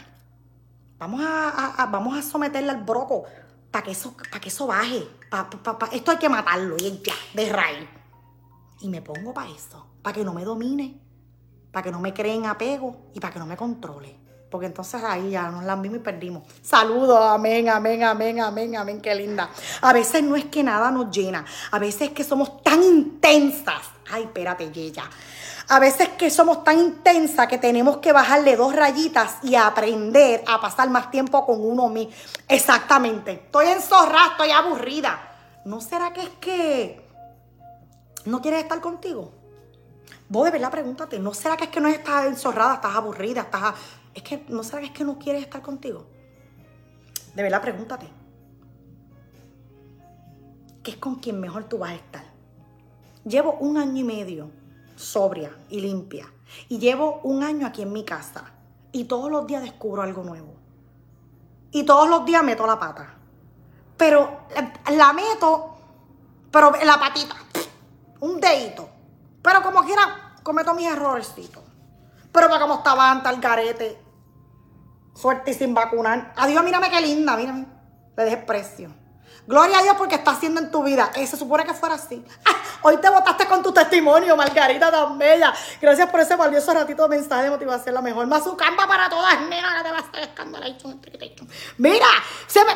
Vamos 0.97 1.21
a, 1.23 1.85
vamos 1.91 2.17
a 2.17 2.21
someterle 2.21 2.71
al 2.71 2.83
broco 2.83 3.25
para 3.69 3.83
que, 3.83 3.91
eso, 3.91 4.15
que 4.15 4.47
eso 4.47 4.67
baje. 4.67 5.05
esto 5.91 6.11
hay 6.11 6.17
que 6.17 6.29
matarlo 6.29 6.77
y 6.77 7.01
ya, 7.03 7.13
de 7.33 7.51
raíz. 7.51 7.89
Y 8.81 8.89
me 8.89 9.01
pongo 9.01 9.33
para 9.33 9.49
eso, 9.49 9.85
para 10.01 10.13
que 10.13 10.23
no 10.23 10.33
me 10.33 10.45
domine, 10.45 10.99
para 11.71 11.83
que 11.83 11.91
no 11.91 11.99
me 11.99 12.13
creen 12.13 12.45
apego 12.45 13.09
y 13.13 13.19
para 13.19 13.33
que 13.33 13.39
no 13.39 13.45
me 13.45 13.57
controle. 13.57 14.17
Porque 14.49 14.67
entonces 14.67 15.03
ahí 15.03 15.31
ya 15.31 15.49
nos 15.49 15.63
la 15.63 15.75
misma 15.75 15.97
y 15.97 16.01
perdimos. 16.01 16.43
Saludos, 16.61 17.19
amén, 17.21 17.67
amén, 17.69 18.03
amén, 18.03 18.39
amén, 18.39 18.75
amén, 18.77 19.01
qué 19.01 19.15
linda. 19.15 19.49
A 19.81 19.91
veces 19.91 20.23
no 20.23 20.35
es 20.35 20.45
que 20.45 20.63
nada 20.63 20.91
nos 20.91 21.09
llena, 21.09 21.43
a 21.71 21.79
veces 21.79 22.03
es 22.03 22.09
que 22.11 22.23
somos 22.23 22.61
tan 22.61 22.81
intensas. 22.83 23.81
Ay, 24.11 24.23
espérate, 24.23 24.71
ella 24.75 25.09
a 25.73 25.79
veces 25.79 26.09
que 26.09 26.29
somos 26.29 26.63
tan 26.63 26.77
intensas 26.77 27.47
que 27.47 27.57
tenemos 27.57 27.97
que 27.97 28.11
bajarle 28.11 28.55
dos 28.55 28.75
rayitas 28.75 29.37
y 29.41 29.55
aprender 29.55 30.43
a 30.45 30.61
pasar 30.61 30.87
más 30.91 31.09
tiempo 31.09 31.43
con 31.47 31.65
uno 31.65 31.89
mismo. 31.89 32.13
Exactamente. 32.47 33.31
Estoy 33.31 33.69
enzorrada, 33.69 34.33
estoy 34.33 34.51
aburrida. 34.51 35.19
¿No 35.65 35.81
será 35.81 36.13
que 36.13 36.21
es 36.21 36.29
que 36.39 37.07
no 38.25 38.39
quieres 38.39 38.61
estar 38.61 38.79
contigo? 38.81 39.31
Vos 40.29 40.45
de 40.45 40.51
verdad 40.51 40.69
pregúntate, 40.69 41.17
¿no 41.17 41.33
será 41.33 41.57
que 41.57 41.63
es 41.63 41.69
que 41.71 41.81
no 41.81 41.87
estás 41.87 42.27
enzorrada, 42.27 42.75
estás 42.75 42.95
aburrida, 42.95 43.41
estás... 43.41 43.73
Es 44.13 44.21
que, 44.21 44.45
¿no 44.49 44.63
será 44.63 44.81
que 44.81 44.87
es 44.87 44.93
que 44.93 45.03
no 45.03 45.17
quieres 45.17 45.41
estar 45.41 45.63
contigo? 45.63 46.05
De 47.33 47.41
verdad 47.41 47.61
pregúntate. 47.61 48.07
¿Qué 50.83 50.91
es 50.91 50.97
con 50.97 51.15
quien 51.15 51.39
mejor 51.39 51.63
tú 51.63 51.79
vas 51.79 51.93
a 51.93 51.95
estar? 51.95 52.23
Llevo 53.25 53.53
un 53.53 53.77
año 53.77 54.01
y 54.01 54.03
medio 54.03 54.62
sobria 55.03 55.51
y 55.69 55.81
limpia. 55.81 56.31
Y 56.69 56.79
llevo 56.79 57.19
un 57.23 57.43
año 57.43 57.67
aquí 57.67 57.81
en 57.81 57.91
mi 57.91 58.03
casa. 58.03 58.45
Y 58.91 59.05
todos 59.05 59.31
los 59.31 59.45
días 59.47 59.61
descubro 59.61 60.01
algo 60.01 60.23
nuevo. 60.23 60.53
Y 61.71 61.83
todos 61.83 62.07
los 62.07 62.25
días 62.25 62.43
meto 62.43 62.65
la 62.65 62.79
pata. 62.79 63.15
Pero 63.97 64.41
la, 64.91 65.13
meto, 65.13 65.75
pero 66.51 66.71
la 66.83 66.99
patita. 66.99 67.35
Un 68.19 68.39
dedito. 68.39 68.89
Pero 69.41 69.61
como 69.61 69.83
quiera, 69.83 70.35
cometo 70.43 70.73
mis 70.73 70.87
errorecitos. 70.87 71.63
Pero 72.31 72.47
para 72.47 72.61
como 72.61 72.75
estaba 72.75 73.11
antes 73.11 73.31
el 73.31 73.41
garete. 73.41 74.01
Suerte 75.15 75.51
y 75.51 75.53
sin 75.53 75.73
vacunar. 75.73 76.33
Adiós, 76.37 76.63
mírame 76.63 76.89
qué 76.89 77.01
linda, 77.01 77.35
mírame. 77.35 77.67
Le 78.15 78.23
dejé 78.23 78.37
precio. 78.37 79.02
Gloria 79.45 79.79
a 79.79 79.83
Dios 79.83 79.95
porque 79.97 80.15
está 80.15 80.31
haciendo 80.31 80.61
en 80.61 80.71
tu 80.71 80.83
vida. 80.83 81.11
Eh, 81.15 81.27
se 81.27 81.35
supone 81.35 81.65
que 81.65 81.73
fuera 81.73 81.95
así. 81.95 82.23
Ah, 82.45 82.55
hoy 82.83 82.97
te 82.97 83.09
votaste 83.09 83.45
con 83.45 83.61
tu 83.61 83.73
testimonio, 83.73 84.37
Margarita 84.37 84.89
tan 84.89 85.17
bella. 85.17 85.53
Gracias 85.81 86.09
por 86.09 86.21
ese 86.21 86.35
valioso 86.35 86.73
ratito 86.73 87.03
de 87.03 87.09
mensaje 87.09 87.43
de 87.43 87.49
motivación, 87.49 87.93
la 87.93 88.01
mejor. 88.01 88.25
Más 88.27 88.43
su 88.43 88.55
camba 88.55 88.87
para 88.87 89.09
todas, 89.09 89.41
nena, 89.41 89.77
que 89.77 89.83
te 89.83 89.91
vas 89.91 90.05
a 90.13 90.21
escándalo. 90.21 90.65
Mira, 91.77 92.07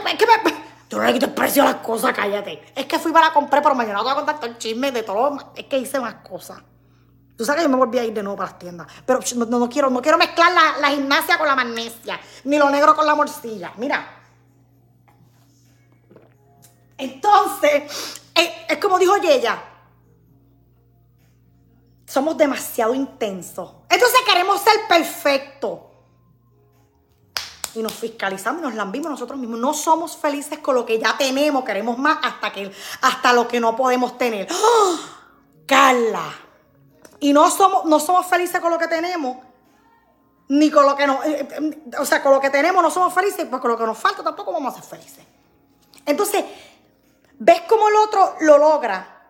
me, 0.04 0.18
que 0.18 0.26
me, 0.26 0.54
yo 0.90 0.98
no 0.98 1.04
le 1.06 1.14
quito 1.14 1.28
el 1.28 1.34
precio 1.34 1.64
a 1.64 1.66
las 1.66 1.76
cosas, 1.76 2.14
cállate. 2.14 2.74
Es 2.76 2.86
que 2.86 3.00
fui 3.00 3.14
para 3.14 3.32
comprar, 3.32 3.64
pero 3.64 3.74
mañana 3.74 4.00
te 4.00 4.04
voy 4.04 4.12
a 4.12 4.16
contar 4.16 4.36
todo 4.36 4.48
el 4.48 4.58
chisme 4.58 4.92
de 4.92 5.04
todo. 5.04 5.54
Es 5.56 5.66
que 5.66 5.78
hice 5.78 6.02
más 6.02 6.16
cosas. 6.16 6.60
Tú 7.38 7.46
sabes 7.46 7.60
que 7.60 7.64
yo 7.64 7.70
me 7.70 7.78
volví 7.78 7.98
a 8.00 8.04
ir 8.04 8.14
de 8.14 8.24
nuevo 8.24 8.36
para 8.36 8.50
las 8.50 8.60
tiendas. 8.60 8.88
Pero 9.06 9.20
no, 9.48 9.70
quiero, 9.70 9.90
no 9.90 10.02
quiero 10.02 10.18
mezclar 10.18 10.52
la, 10.52 10.78
la 10.80 10.90
gimnasia 10.90 11.38
con 11.38 11.48
la 11.48 11.56
magnesia, 11.56 12.20
ni 12.44 12.58
lo 12.58 12.70
negro 12.70 12.94
con 12.94 13.06
la 13.06 13.16
morcilla. 13.16 13.72
Mira. 13.78 14.17
Entonces, 16.98 18.22
es, 18.34 18.78
como 18.80 18.98
dijo 18.98 19.16
ella, 19.24 19.62
somos 22.06 22.38
demasiado 22.38 22.94
intensos. 22.94 23.72
Entonces 23.90 24.20
queremos 24.26 24.62
ser 24.62 24.88
perfectos. 24.88 25.80
Y 27.76 27.84
nos 27.84 27.94
fiscalizamos 27.94 28.62
y 28.62 28.66
nos 28.66 28.74
lambimos 28.74 29.12
nosotros 29.12 29.38
mismos. 29.38 29.60
No 29.60 29.74
somos 29.74 30.18
felices 30.18 30.60
con 30.60 30.74
lo 30.74 30.86
que 30.86 30.98
ya 31.00 31.16
tenemos, 31.18 31.64
queremos 31.64 31.98
más 31.98 32.18
hasta, 32.24 32.52
que, 32.52 32.72
hasta 33.02 33.34
lo 33.34 33.48
que 33.48 33.60
no 33.60 33.76
podemos 33.76 34.18
tener. 34.18 34.48
¡Oh! 34.52 34.98
Carla. 35.68 36.34
Y 37.20 37.34
no 37.34 37.50
somos, 37.52 37.86
no 37.86 38.00
somos 38.00 38.26
felices 38.26 38.60
con 38.60 38.72
lo 38.72 38.80
que 38.80 38.88
tenemos, 38.88 39.38
ni 40.50 40.72
con 40.72 40.86
lo 40.86 40.96
que 40.96 41.06
no, 41.06 41.24
eh, 41.24 41.48
eh, 41.50 41.82
o 42.00 42.06
sea, 42.06 42.22
con 42.22 42.32
lo 42.32 42.40
que 42.40 42.50
tenemos 42.50 42.82
no 42.82 42.90
somos 42.90 43.14
felices, 43.14 43.46
pues 43.50 43.62
con 43.62 43.72
lo 43.72 43.78
que 43.78 43.86
nos 43.86 43.98
falta 43.98 44.24
tampoco 44.24 44.54
vamos 44.54 44.74
a 44.74 44.82
ser 44.82 45.00
felices. 45.00 45.26
Entonces, 46.06 46.46
ves 47.40 47.62
cómo 47.68 47.90
el 47.90 47.96
otro 47.96 48.36
lo 48.42 48.58
logra 48.58 49.24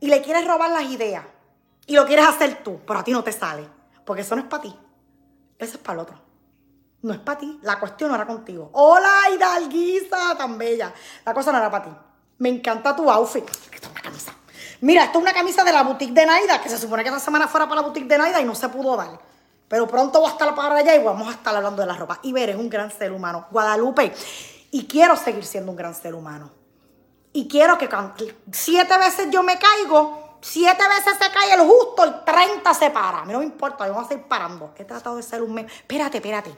y 0.00 0.08
le 0.08 0.22
quieres 0.22 0.46
robar 0.46 0.70
las 0.70 0.84
ideas 0.84 1.24
y 1.86 1.94
lo 1.94 2.06
quieres 2.06 2.26
hacer 2.26 2.62
tú, 2.62 2.80
pero 2.86 3.00
a 3.00 3.04
ti 3.04 3.12
no 3.12 3.24
te 3.24 3.32
sale, 3.32 3.68
porque 4.04 4.22
eso 4.22 4.34
no 4.36 4.42
es 4.42 4.48
para 4.48 4.62
ti, 4.62 4.76
eso 5.58 5.76
es 5.76 5.78
para 5.78 5.94
el 5.94 6.00
otro. 6.00 6.32
No 7.02 7.12
es 7.12 7.18
para 7.18 7.38
ti, 7.38 7.58
la 7.62 7.80
cuestión 7.80 8.10
no 8.10 8.14
era 8.14 8.26
contigo. 8.26 8.70
Hola, 8.74 9.22
Hidalguisa, 9.34 10.36
tan 10.38 10.56
bella. 10.56 10.94
La 11.24 11.34
cosa 11.34 11.50
no 11.50 11.58
era 11.58 11.68
para 11.68 11.84
ti. 11.84 11.90
Me 12.38 12.48
encanta 12.48 12.94
tu 12.94 13.10
outfit. 13.10 13.44
Esto 13.44 13.86
es 13.86 13.90
una 13.90 14.00
camisa. 14.00 14.32
Mira, 14.82 15.04
esto 15.04 15.18
es 15.18 15.22
una 15.22 15.32
camisa 15.32 15.64
de 15.64 15.72
la 15.72 15.82
boutique 15.82 16.12
de 16.12 16.24
Naida, 16.24 16.62
que 16.62 16.68
se 16.68 16.78
supone 16.78 17.02
que 17.02 17.08
esta 17.08 17.20
semana 17.20 17.48
fuera 17.48 17.66
para 17.66 17.80
la 17.80 17.86
boutique 17.88 18.06
de 18.06 18.18
Naida 18.18 18.40
y 18.40 18.44
no 18.44 18.54
se 18.54 18.68
pudo 18.68 18.96
dar. 18.96 19.18
Pero 19.66 19.88
pronto 19.88 20.20
voy 20.20 20.28
a 20.28 20.32
estar 20.32 20.54
para 20.54 20.76
allá 20.76 20.94
y 20.94 21.02
vamos 21.02 21.26
a 21.26 21.32
estar 21.32 21.56
hablando 21.56 21.82
de 21.82 21.88
la 21.88 21.94
ropa. 21.94 22.20
Y 22.22 22.32
ver, 22.32 22.50
es 22.50 22.56
un 22.56 22.68
gran 22.68 22.90
ser 22.90 23.10
humano. 23.10 23.46
Guadalupe. 23.50 24.14
Y 24.70 24.86
quiero 24.86 25.16
seguir 25.16 25.44
siendo 25.44 25.72
un 25.72 25.76
gran 25.76 25.94
ser 25.94 26.14
humano. 26.14 26.50
Y 27.32 27.48
quiero 27.48 27.78
que 27.78 27.88
siete 28.52 28.98
veces 28.98 29.28
yo 29.30 29.42
me 29.42 29.58
caigo, 29.58 30.38
siete 30.42 30.82
veces 30.88 31.14
se 31.18 31.30
cae 31.32 31.54
el 31.54 31.60
justo 31.60 32.06
y 32.06 32.24
30 32.24 32.74
se 32.74 32.90
para. 32.90 33.20
A 33.20 33.24
mí 33.24 33.32
no 33.32 33.38
me 33.38 33.44
importa, 33.44 33.86
yo 33.86 33.94
voy 33.94 34.04
a 34.04 34.08
seguir 34.08 34.24
parando. 34.24 34.74
He 34.76 34.84
tratado 34.84 35.16
de 35.16 35.22
ser 35.22 35.42
un... 35.42 35.58
Espérate, 35.60 36.18
espérate. 36.18 36.54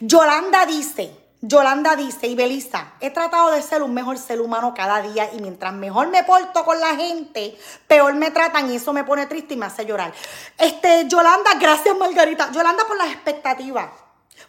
Yolanda 0.00 0.64
dice, 0.64 1.12
Yolanda 1.40 1.96
dice, 1.96 2.28
y 2.28 2.36
Belisa, 2.36 2.92
he 3.00 3.10
tratado 3.10 3.50
de 3.50 3.62
ser 3.62 3.82
un 3.82 3.94
mejor 3.94 4.16
ser 4.18 4.40
humano 4.40 4.74
cada 4.74 5.02
día 5.02 5.32
y 5.32 5.40
mientras 5.40 5.72
mejor 5.72 6.08
me 6.08 6.22
porto 6.22 6.64
con 6.64 6.78
la 6.78 6.94
gente, 6.94 7.58
peor 7.88 8.14
me 8.14 8.30
tratan 8.30 8.70
y 8.70 8.76
eso 8.76 8.92
me 8.92 9.02
pone 9.02 9.26
triste 9.26 9.54
y 9.54 9.56
me 9.56 9.66
hace 9.66 9.84
llorar. 9.84 10.12
Este, 10.56 11.08
Yolanda, 11.08 11.54
gracias 11.58 11.96
Margarita. 11.96 12.52
Yolanda 12.52 12.86
por 12.86 12.96
las 12.96 13.08
expectativas. 13.08 13.90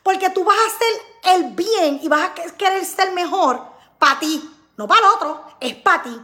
Porque 0.04 0.30
tú 0.30 0.44
vas 0.44 0.58
a 0.58 0.68
hacer 0.68 1.36
el 1.36 1.54
bien 1.56 2.00
y 2.04 2.08
vas 2.08 2.30
a 2.30 2.34
querer 2.34 2.86
ser 2.86 3.12
mejor 3.14 3.66
para 3.98 4.20
ti 4.20 4.59
no 4.80 4.88
para 4.88 5.02
el 5.02 5.14
otro, 5.14 5.44
es 5.60 5.76
para 5.76 6.04
ti. 6.04 6.22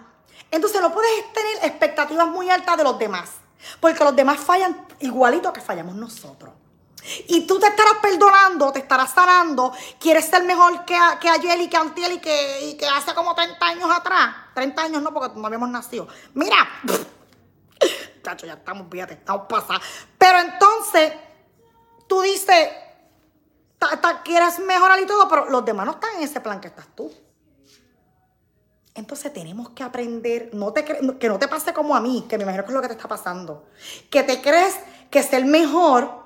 Entonces 0.49 0.79
no 0.79 0.93
puedes 0.93 1.33
tener 1.33 1.57
expectativas 1.65 2.25
muy 2.25 2.49
altas 2.49 2.77
de 2.77 2.85
los 2.85 2.97
demás, 2.97 3.31
porque 3.81 4.01
los 4.01 4.15
demás 4.15 4.39
fallan 4.39 4.87
igualito 5.01 5.51
que 5.51 5.59
fallamos 5.59 5.93
nosotros. 5.93 6.53
Y 7.27 7.45
tú 7.45 7.59
te 7.59 7.67
estarás 7.67 7.95
perdonando, 8.01 8.71
te 8.71 8.79
estarás 8.79 9.11
sanando. 9.11 9.73
Quieres 9.99 10.25
ser 10.25 10.43
mejor 10.45 10.85
que, 10.85 10.97
que 11.19 11.29
ayer 11.29 11.59
y 11.59 11.67
que 11.67 11.75
antiel 11.75 12.13
y 12.13 12.19
que, 12.19 12.77
que 12.79 12.87
hace 12.87 13.13
como 13.13 13.35
30 13.35 13.63
años 13.63 13.89
atrás. 13.93 14.33
30 14.53 14.81
años 14.81 15.01
no, 15.01 15.13
porque 15.13 15.37
no 15.37 15.45
habíamos 15.45 15.69
nacido. 15.69 16.07
Mira, 16.33 16.55
chacho, 18.23 18.47
ya 18.47 18.53
estamos, 18.53 18.87
fíjate, 18.89 19.15
estamos 19.15 19.47
pasados. 19.49 19.83
Pero 20.17 20.39
entonces, 20.39 21.13
tú 22.07 22.21
dices, 22.21 22.69
quieres 24.23 24.59
mejorar 24.59 24.97
y 25.01 25.05
todo, 25.05 25.27
pero 25.27 25.49
los 25.49 25.65
demás 25.65 25.85
no 25.85 25.91
están 25.91 26.15
en 26.15 26.23
ese 26.23 26.39
plan 26.39 26.61
que 26.61 26.69
estás 26.69 26.87
tú. 26.95 27.11
Entonces 28.95 29.33
tenemos 29.33 29.69
que 29.71 29.83
aprender, 29.83 30.49
no 30.53 30.71
te 30.71 30.85
que 30.85 31.27
no 31.29 31.37
te 31.37 31.47
pase 31.49 31.73
como 31.73 31.95
a 31.95 31.99
mí, 31.99 32.25
que 32.29 32.37
me 32.37 32.43
imagino 32.43 32.63
que 32.63 32.69
es 32.69 32.75
lo 32.75 32.81
que 32.81 32.87
te 32.87 32.93
está 32.93 33.09
pasando. 33.09 33.67
Que 34.09 34.23
te 34.23 34.41
crees 34.41 34.75
que 35.11 35.21
ser 35.21 35.43
mejor, 35.45 36.23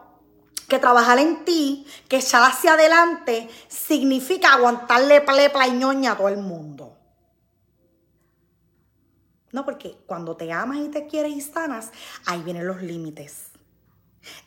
que 0.67 0.77
trabajar 0.77 1.17
en 1.17 1.43
ti, 1.45 1.87
que 2.07 2.17
echar 2.17 2.43
hacia 2.43 2.73
adelante, 2.73 3.49
significa 3.67 4.53
aguantarle 4.53 5.21
plepla 5.21 5.67
y 5.67 5.71
ñoña 5.71 6.11
a 6.11 6.17
todo 6.17 6.29
el 6.29 6.37
mundo. 6.37 6.95
No, 9.51 9.65
porque 9.65 9.97
cuando 10.05 10.37
te 10.37 10.53
amas 10.53 10.77
y 10.77 10.89
te 10.89 11.07
quieres 11.07 11.31
y 11.31 11.41
sanas, 11.41 11.91
ahí 12.27 12.43
vienen 12.43 12.67
los 12.67 12.83
límites. 12.83 13.47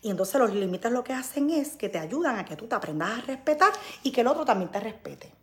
Y 0.00 0.10
entonces 0.10 0.36
los 0.36 0.54
límites 0.54 0.92
lo 0.92 1.02
que 1.02 1.12
hacen 1.12 1.50
es 1.50 1.76
que 1.76 1.88
te 1.88 1.98
ayudan 1.98 2.38
a 2.38 2.44
que 2.44 2.54
tú 2.54 2.68
te 2.68 2.76
aprendas 2.76 3.18
a 3.18 3.22
respetar 3.22 3.72
y 4.04 4.12
que 4.12 4.20
el 4.20 4.28
otro 4.28 4.44
también 4.44 4.70
te 4.70 4.78
respete. 4.78 5.41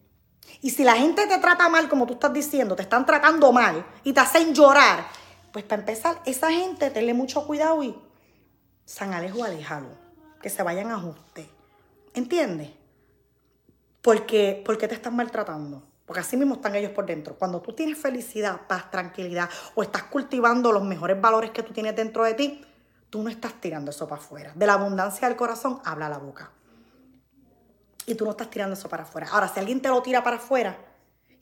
Y 0.61 0.71
si 0.71 0.83
la 0.83 0.95
gente 0.95 1.25
te 1.27 1.37
trata 1.37 1.69
mal, 1.69 1.87
como 1.87 2.05
tú 2.05 2.13
estás 2.13 2.33
diciendo, 2.33 2.75
te 2.75 2.83
están 2.83 3.05
tratando 3.05 3.51
mal 3.51 3.85
y 4.03 4.13
te 4.13 4.19
hacen 4.19 4.53
llorar, 4.53 5.05
pues 5.51 5.63
para 5.65 5.81
empezar, 5.81 6.21
esa 6.25 6.51
gente, 6.51 6.89
tenle 6.89 7.13
mucho 7.13 7.45
cuidado 7.45 7.81
y 7.83 7.95
San 8.85 9.13
Alejo, 9.13 9.43
aléjalo. 9.43 9.89
Que 10.41 10.49
se 10.49 10.63
vayan 10.63 10.89
a 10.91 10.95
ajuste. 10.95 11.49
¿Entiendes? 12.13 12.69
Porque, 14.01 14.61
porque 14.65 14.87
te 14.87 14.95
están 14.95 15.15
maltratando. 15.15 15.83
Porque 16.05 16.21
así 16.21 16.37
mismo 16.37 16.55
están 16.55 16.75
ellos 16.75 16.91
por 16.91 17.05
dentro. 17.05 17.35
Cuando 17.35 17.61
tú 17.61 17.73
tienes 17.73 17.97
felicidad, 17.97 18.61
paz, 18.67 18.89
tranquilidad, 18.89 19.49
o 19.75 19.83
estás 19.83 20.03
cultivando 20.03 20.71
los 20.71 20.83
mejores 20.83 21.19
valores 21.19 21.51
que 21.51 21.61
tú 21.61 21.73
tienes 21.73 21.95
dentro 21.95 22.23
de 22.23 22.33
ti, 22.33 22.65
tú 23.09 23.21
no 23.21 23.29
estás 23.29 23.53
tirando 23.59 23.91
eso 23.91 24.07
para 24.07 24.21
afuera. 24.21 24.51
De 24.55 24.65
la 24.65 24.73
abundancia 24.73 25.27
del 25.27 25.37
corazón 25.37 25.81
habla 25.83 26.09
la 26.09 26.17
boca 26.17 26.51
y 28.09 28.15
tú 28.15 28.25
no 28.25 28.31
estás 28.31 28.49
tirando 28.49 28.73
eso 28.73 28.89
para 28.89 29.03
afuera. 29.03 29.27
Ahora, 29.31 29.47
si 29.47 29.59
alguien 29.59 29.81
te 29.81 29.87
lo 29.87 30.01
tira 30.01 30.23
para 30.23 30.37
afuera 30.37 30.75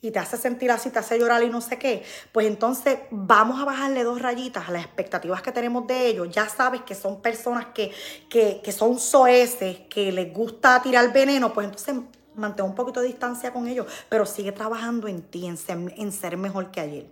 y 0.02 0.10
te 0.10 0.18
hace 0.18 0.36
sentir 0.36 0.70
así, 0.70 0.90
te 0.90 0.98
hace 0.98 1.18
llorar 1.18 1.42
y 1.42 1.48
no 1.48 1.62
sé 1.62 1.78
qué, 1.78 2.04
pues 2.30 2.46
entonces 2.46 2.98
vamos 3.10 3.58
a 3.58 3.64
bajarle 3.64 4.04
dos 4.04 4.20
rayitas 4.20 4.68
a 4.68 4.72
las 4.72 4.84
expectativas 4.84 5.40
que 5.40 5.50
tenemos 5.50 5.86
de 5.86 6.08
ellos. 6.08 6.28
Ya 6.30 6.46
sabes 6.48 6.82
que 6.82 6.94
son 6.94 7.22
personas 7.22 7.68
que, 7.74 7.90
que, 8.28 8.60
que 8.62 8.70
son 8.70 8.98
soeces, 8.98 9.78
que 9.88 10.12
les 10.12 10.32
gusta 10.32 10.82
tirar 10.82 11.10
veneno, 11.10 11.54
pues 11.54 11.64
entonces 11.64 11.96
mantén 12.34 12.66
un 12.66 12.74
poquito 12.74 13.00
de 13.00 13.06
distancia 13.06 13.50
con 13.50 13.66
ellos, 13.66 13.86
pero 14.10 14.26
sigue 14.26 14.52
trabajando 14.52 15.08
en 15.08 15.22
ti, 15.22 15.46
en 15.46 15.56
ser, 15.56 15.78
en 15.96 16.12
ser 16.12 16.36
mejor 16.36 16.70
que 16.70 16.80
ayer. 16.80 17.10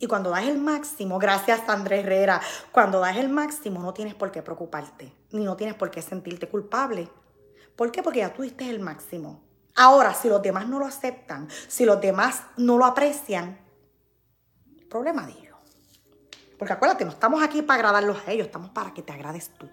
Y 0.00 0.06
cuando 0.06 0.30
das 0.30 0.44
el 0.44 0.58
máximo, 0.58 1.18
gracias 1.18 1.66
Andrés 1.66 2.04
Herrera, 2.04 2.42
cuando 2.72 3.00
das 3.00 3.16
el 3.16 3.30
máximo 3.30 3.80
no 3.80 3.94
tienes 3.94 4.14
por 4.14 4.30
qué 4.30 4.42
preocuparte, 4.42 5.12
ni 5.32 5.44
no 5.44 5.56
tienes 5.56 5.74
por 5.74 5.90
qué 5.90 6.02
sentirte 6.02 6.46
culpable. 6.46 7.08
¿Por 7.78 7.92
qué? 7.92 8.02
Porque 8.02 8.18
ya 8.18 8.34
tú 8.34 8.42
diste 8.42 8.68
el 8.68 8.80
máximo. 8.80 9.40
Ahora, 9.76 10.12
si 10.12 10.28
los 10.28 10.42
demás 10.42 10.66
no 10.66 10.80
lo 10.80 10.86
aceptan, 10.86 11.48
si 11.68 11.84
los 11.84 12.00
demás 12.00 12.42
no 12.56 12.76
lo 12.76 12.84
aprecian, 12.84 13.56
problema 14.90 15.24
de 15.24 15.34
ellos. 15.34 15.56
Porque 16.58 16.72
acuérdate, 16.72 17.04
no 17.04 17.12
estamos 17.12 17.40
aquí 17.40 17.62
para 17.62 17.76
agradarlos 17.76 18.18
a 18.26 18.32
ellos, 18.32 18.48
estamos 18.48 18.70
para 18.70 18.92
que 18.92 19.02
te 19.02 19.12
agrades 19.12 19.52
tú. 19.56 19.70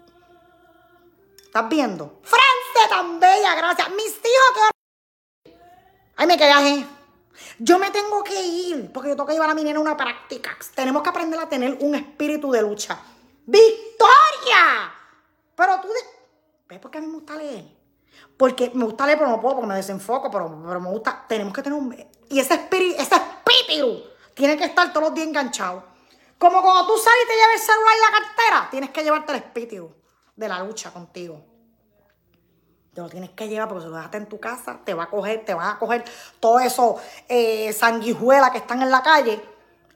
¿Estás 1.46 1.68
viendo? 1.68 2.20
¡France 2.22 2.88
tan 2.88 3.18
bella, 3.18 3.56
gracias. 3.56 3.90
Mis 3.90 4.20
hijos 4.20 4.70
que... 5.42 5.52
Ay, 6.14 6.28
me 6.28 6.38
quedé 6.38 6.86
Yo 7.58 7.80
me 7.80 7.90
tengo 7.90 8.22
que 8.22 8.40
ir 8.40 8.92
porque 8.92 9.08
yo 9.08 9.16
tengo 9.16 9.26
que 9.26 9.32
llevar 9.32 9.50
a 9.50 9.54
mi 9.54 9.64
nena 9.64 9.80
una 9.80 9.96
práctica. 9.96 10.56
Tenemos 10.76 11.02
que 11.02 11.08
aprender 11.08 11.40
a 11.40 11.48
tener 11.48 11.76
un 11.80 11.96
espíritu 11.96 12.52
de 12.52 12.62
lucha. 12.62 13.00
¡Victoria! 13.46 14.94
Pero 15.56 15.80
tú... 15.80 15.88
¿Ves 16.68 16.78
por 16.78 16.92
qué 16.92 16.98
a 16.98 17.00
mí 17.00 17.08
me 17.08 17.14
gusta 17.14 17.34
leer? 17.34 17.75
Porque 18.36 18.70
me 18.74 18.84
gusta 18.84 19.06
leer, 19.06 19.18
pero 19.18 19.30
no 19.30 19.40
puedo 19.40 19.56
porque 19.56 19.68
me 19.68 19.76
desenfoco, 19.76 20.30
pero, 20.30 20.48
me 20.48 20.90
gusta. 20.90 21.24
Tenemos 21.28 21.52
que 21.52 21.62
tener 21.62 21.78
un. 21.78 21.94
Y 22.28 22.38
ese 22.38 22.54
espíritu, 22.54 23.00
ese 23.00 23.14
espíritu 23.14 24.02
tiene 24.34 24.56
que 24.56 24.64
estar 24.64 24.92
todos 24.92 25.08
los 25.08 25.14
días 25.14 25.28
enganchado. 25.28 25.82
Como 26.38 26.62
cuando 26.62 26.86
tú 26.86 26.98
sales 26.98 27.18
y 27.24 27.28
te 27.28 27.34
llevas 27.34 27.54
el 27.54 27.60
celular 27.60 27.94
y 27.96 28.00
la 28.00 28.18
cartera, 28.18 28.68
tienes 28.70 28.90
que 28.90 29.02
llevarte 29.02 29.32
el 29.32 29.38
espíritu 29.38 29.90
de 30.36 30.48
la 30.48 30.62
lucha 30.62 30.90
contigo. 30.90 31.42
Te 32.92 33.00
lo 33.00 33.08
tienes 33.08 33.30
que 33.30 33.48
llevar 33.48 33.68
porque 33.68 33.84
si 33.84 33.90
lo 33.90 33.96
dejaste 33.96 34.16
en 34.18 34.26
tu 34.26 34.38
casa, 34.38 34.80
te 34.84 34.94
va 34.94 35.04
a 35.04 35.10
coger, 35.10 35.44
te 35.44 35.54
van 35.54 35.76
a 35.76 35.78
coger 35.78 36.04
todo 36.40 36.60
eso 36.60 36.96
eh, 37.28 37.72
sanguijuelas 37.72 38.50
que 38.50 38.58
están 38.58 38.82
en 38.82 38.90
la 38.90 39.02
calle 39.02 39.42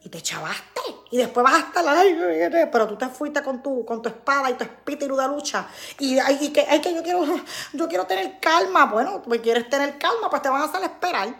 y 0.02 0.08
te 0.08 0.20
chavaste. 0.22 0.80
Y 1.12 1.16
después 1.16 1.42
vas 1.42 1.54
a 1.54 1.58
estar, 1.58 2.70
pero 2.70 2.86
tú 2.86 2.96
te 2.96 3.08
fuiste 3.08 3.42
con 3.42 3.60
tu, 3.60 3.84
con 3.84 4.00
tu 4.00 4.08
espada 4.08 4.48
y 4.48 4.54
tu 4.54 4.62
espíritu 4.62 5.16
de 5.16 5.26
lucha. 5.26 5.66
Y, 5.98 6.18
ay, 6.20 6.52
que, 6.52 6.64
ay, 6.68 6.80
que 6.80 6.94
yo 6.94 7.02
quiero, 7.02 7.24
yo 7.72 7.88
quiero 7.88 8.06
tener 8.06 8.38
calma. 8.38 8.86
Bueno, 8.86 9.20
pues 9.20 9.40
quieres 9.40 9.68
tener 9.68 9.98
calma, 9.98 10.30
pues 10.30 10.40
te 10.40 10.48
van 10.48 10.62
a 10.62 10.64
hacer 10.66 10.82
esperar. 10.84 11.34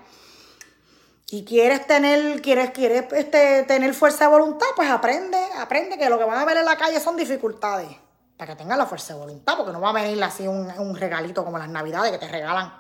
Y 1.31 1.45
quieres 1.45 1.87
tener, 1.87 2.43
quieres, 2.43 2.71
quieres 2.71 3.05
este, 3.13 3.63
tener 3.63 3.95
fuerza 3.95 4.25
de 4.25 4.31
voluntad, 4.31 4.67
pues 4.75 4.91
aprende, 4.91 5.39
aprende 5.57 5.97
que 5.97 6.11
lo 6.11 6.19
que 6.19 6.25
van 6.25 6.39
a 6.41 6.45
ver 6.45 6.57
en 6.57 6.65
la 6.65 6.77
calle 6.77 6.99
son 6.99 7.17
dificultades. 7.17 7.89
Para 8.37 8.53
que 8.53 8.57
tengas 8.57 8.77
la 8.77 8.87
fuerza 8.87 9.15
de 9.15 9.21
voluntad, 9.21 9.57
porque 9.57 9.71
no 9.71 9.81
va 9.81 9.91
a 9.91 9.93
venir 9.93 10.21
así 10.25 10.49
un, 10.49 10.69
un 10.79 10.97
regalito 10.97 11.45
como 11.45 11.59
las 11.59 11.69
navidades 11.69 12.11
que 12.11 12.19
te 12.19 12.27
regalan. 12.27 12.73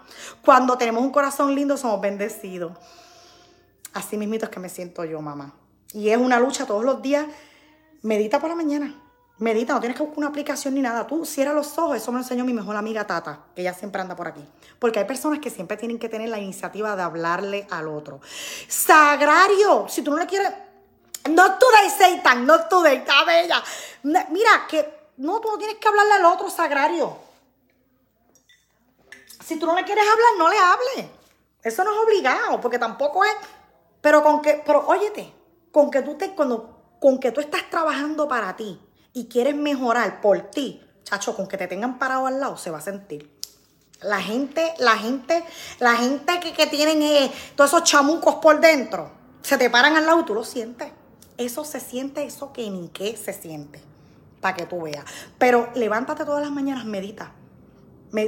Cuando 0.44 0.76
tenemos 0.76 1.04
un 1.04 1.12
corazón 1.12 1.54
lindo, 1.54 1.76
somos 1.76 2.00
bendecidos. 2.00 2.72
Así 3.92 4.16
mismito 4.16 4.46
es 4.46 4.50
que 4.50 4.58
me 4.58 4.68
siento 4.68 5.04
yo, 5.04 5.20
mamá. 5.20 5.59
Y 5.92 6.10
es 6.10 6.18
una 6.18 6.38
lucha 6.38 6.66
todos 6.66 6.84
los 6.84 7.02
días. 7.02 7.26
Medita 8.02 8.38
por 8.38 8.48
la 8.48 8.56
mañana. 8.56 8.94
Medita, 9.38 9.72
no 9.72 9.80
tienes 9.80 9.96
que 9.96 10.02
buscar 10.02 10.18
una 10.18 10.28
aplicación 10.28 10.74
ni 10.74 10.82
nada. 10.82 11.06
Tú 11.06 11.24
cierra 11.24 11.52
los 11.52 11.76
ojos. 11.78 11.96
Eso 11.96 12.12
me 12.12 12.18
lo 12.18 12.24
enseñó 12.24 12.44
mi 12.44 12.52
mejor 12.52 12.76
amiga 12.76 13.06
Tata, 13.06 13.40
que 13.54 13.62
ella 13.62 13.72
siempre 13.72 14.02
anda 14.02 14.14
por 14.14 14.28
aquí. 14.28 14.44
Porque 14.78 14.98
hay 14.98 15.06
personas 15.06 15.38
que 15.38 15.50
siempre 15.50 15.76
tienen 15.76 15.98
que 15.98 16.08
tener 16.08 16.28
la 16.28 16.38
iniciativa 16.38 16.94
de 16.94 17.02
hablarle 17.02 17.66
al 17.70 17.88
otro. 17.88 18.20
Sagrario, 18.68 19.86
si 19.88 20.02
tú 20.02 20.10
no 20.10 20.18
le 20.18 20.26
quieres. 20.26 20.52
No 21.30 21.58
today, 21.58 21.90
Satan, 21.90 22.46
no 22.46 22.66
today, 22.66 22.98
está 22.98 23.24
bella. 23.24 23.62
Mira, 24.02 24.66
que 24.68 25.10
no, 25.18 25.40
tú 25.40 25.50
no 25.50 25.58
tienes 25.58 25.76
que 25.76 25.88
hablarle 25.88 26.14
al 26.14 26.24
otro, 26.26 26.48
Sagrario. 26.50 27.16
Si 29.44 29.58
tú 29.58 29.66
no 29.66 29.74
le 29.74 29.84
quieres 29.84 30.04
hablar, 30.04 30.28
no 30.38 30.48
le 30.48 30.58
hables. 30.58 31.10
Eso 31.62 31.84
no 31.84 31.92
es 31.92 31.98
obligado, 31.98 32.60
porque 32.60 32.78
tampoco 32.78 33.24
es. 33.24 33.36
Pero 34.00 34.22
con 34.22 34.40
que, 34.40 34.62
pero 34.64 34.86
óyete, 34.86 35.39
con 35.70 35.90
que 35.90 36.02
tú 36.02 36.16
te, 36.16 36.34
cuando, 36.34 36.96
con 37.00 37.18
que 37.18 37.32
tú 37.32 37.40
estás 37.40 37.68
trabajando 37.70 38.28
para 38.28 38.56
ti 38.56 38.80
y 39.12 39.26
quieres 39.26 39.54
mejorar 39.54 40.20
por 40.20 40.50
ti, 40.50 40.82
chacho, 41.04 41.34
con 41.36 41.46
que 41.46 41.56
te 41.56 41.66
tengan 41.66 41.98
parado 41.98 42.26
al 42.26 42.40
lado, 42.40 42.56
se 42.56 42.70
va 42.70 42.78
a 42.78 42.82
sentir. 42.82 43.30
La 44.02 44.20
gente, 44.20 44.72
la 44.78 44.96
gente, 44.96 45.44
la 45.78 45.94
gente 45.96 46.40
que, 46.40 46.66
tienen 46.66 47.02
eh, 47.02 47.30
todos 47.54 47.70
esos 47.70 47.84
chamucos 47.84 48.36
por 48.36 48.60
dentro, 48.60 49.10
se 49.42 49.58
te 49.58 49.68
paran 49.68 49.96
al 49.96 50.06
lado 50.06 50.20
y 50.20 50.24
tú 50.24 50.34
lo 50.34 50.44
sientes. 50.44 50.90
Eso 51.36 51.64
se 51.64 51.80
siente, 51.80 52.24
eso 52.24 52.52
que 52.52 52.68
ni 52.70 52.88
qué 52.88 53.16
se 53.16 53.32
siente, 53.32 53.80
para 54.40 54.56
que 54.56 54.66
tú 54.66 54.82
veas. 54.82 55.04
Pero 55.38 55.70
levántate 55.74 56.24
todas 56.24 56.42
las 56.42 56.50
mañanas, 56.50 56.84
medita. 56.84 57.32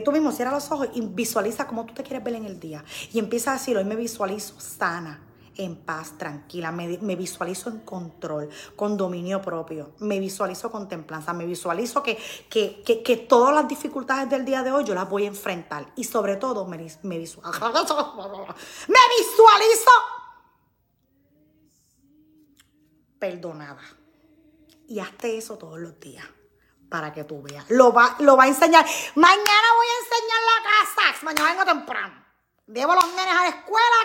Tú 0.05 0.13
mismo 0.13 0.31
cierra 0.31 0.53
los 0.53 0.71
ojos 0.71 0.89
y 0.95 1.01
visualiza 1.01 1.67
cómo 1.67 1.85
tú 1.85 1.95
te 1.95 2.03
quieres 2.03 2.23
ver 2.23 2.35
en 2.35 2.45
el 2.45 2.61
día. 2.61 2.85
Y 3.13 3.19
empieza 3.19 3.51
a 3.51 3.55
decir, 3.55 3.77
hoy 3.77 3.85
me 3.85 3.97
visualizo 3.97 4.61
sana, 4.61 5.21
en 5.57 5.77
paz, 5.77 6.17
tranquila, 6.19 6.73
me, 6.73 7.17
visualizo 7.17 7.71
en 7.71 7.81
control, 7.81 8.49
con 8.77 8.97
dominio 8.97 9.41
propio, 9.43 9.93
me 9.99 10.19
visualizo 10.19 10.71
con 10.71 10.89
templanza, 10.89 11.33
me 11.33 11.47
visualizo 11.47 12.03
que, 12.03 12.17
que, 12.49 13.27
todas 13.29 13.55
las 13.55 13.69
dificultades 13.69 14.29
del 14.31 14.45
día 14.45 14.63
de 14.63 14.73
hoy 14.73 14.85
yo 14.85 14.95
las 14.95 15.09
voy 15.09 15.25
a 15.25 15.29
enfrentar 15.29 15.93
y 15.97 16.05
sobre 16.05 16.37
todo 16.37 16.67
me, 16.67 16.79
me, 17.03 17.19
visualizo, 17.19 17.43
me 18.89 19.01
visualizo 19.19 19.91
perdonada. 23.19 23.83
Y 24.89 24.99
hazte 24.99 25.39
eso 25.39 25.57
todos 25.57 25.79
los 25.79 25.99
días 26.01 26.27
para 26.91 27.13
que 27.13 27.25
tú 27.25 27.41
veas. 27.41 27.65
Lo 27.71 27.93
va, 27.93 28.17
lo 28.19 28.37
va 28.37 28.45
a 28.45 28.49
enseñar. 28.49 28.85
Mañana 29.15 29.69
voy 29.77 29.87
a 29.87 29.99
enseñar 30.05 30.41
la 30.51 30.71
casa. 30.71 31.25
Mañana 31.25 31.51
vengo 31.51 31.65
temprano. 31.65 32.23
Llevo 32.67 32.95
los 32.95 33.07
nenes 33.15 33.35
a 33.35 33.43
la 33.43 33.49
escuela 33.49 33.97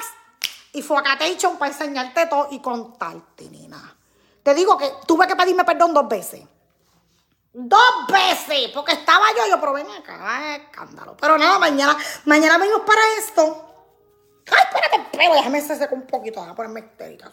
y 0.77 0.81
fue 0.83 0.97
Fuacatation 0.97 1.57
para 1.57 1.71
enseñarte 1.71 2.27
todo 2.27 2.49
y 2.51 2.59
contarte, 2.59 3.49
nena. 3.49 3.95
Te 4.43 4.53
digo 4.53 4.77
que 4.77 4.91
tuve 5.07 5.25
que 5.25 5.35
pedirme 5.35 5.65
perdón 5.65 5.91
dos 5.91 6.07
veces. 6.07 6.43
Dos 7.51 8.07
veces, 8.07 8.69
porque 8.75 8.91
estaba 8.91 9.25
yo, 9.35 9.47
yo, 9.49 9.59
pero 9.59 9.73
ven 9.73 9.87
acá, 9.89 10.55
escándalo. 10.55 11.17
Pero 11.19 11.35
nada, 11.39 11.57
mañana, 11.57 11.97
mañana 12.25 12.59
venimos 12.59 12.81
para 12.81 13.01
esto. 13.17 13.65
Ay, 14.51 14.57
espérate, 14.65 15.09
pero 15.17 15.33
déjame 15.33 15.61
secar 15.61 15.91
un 15.95 16.05
poquito, 16.05 16.43
a 16.43 16.53
ponerme 16.53 16.81
histérica. 16.81 17.31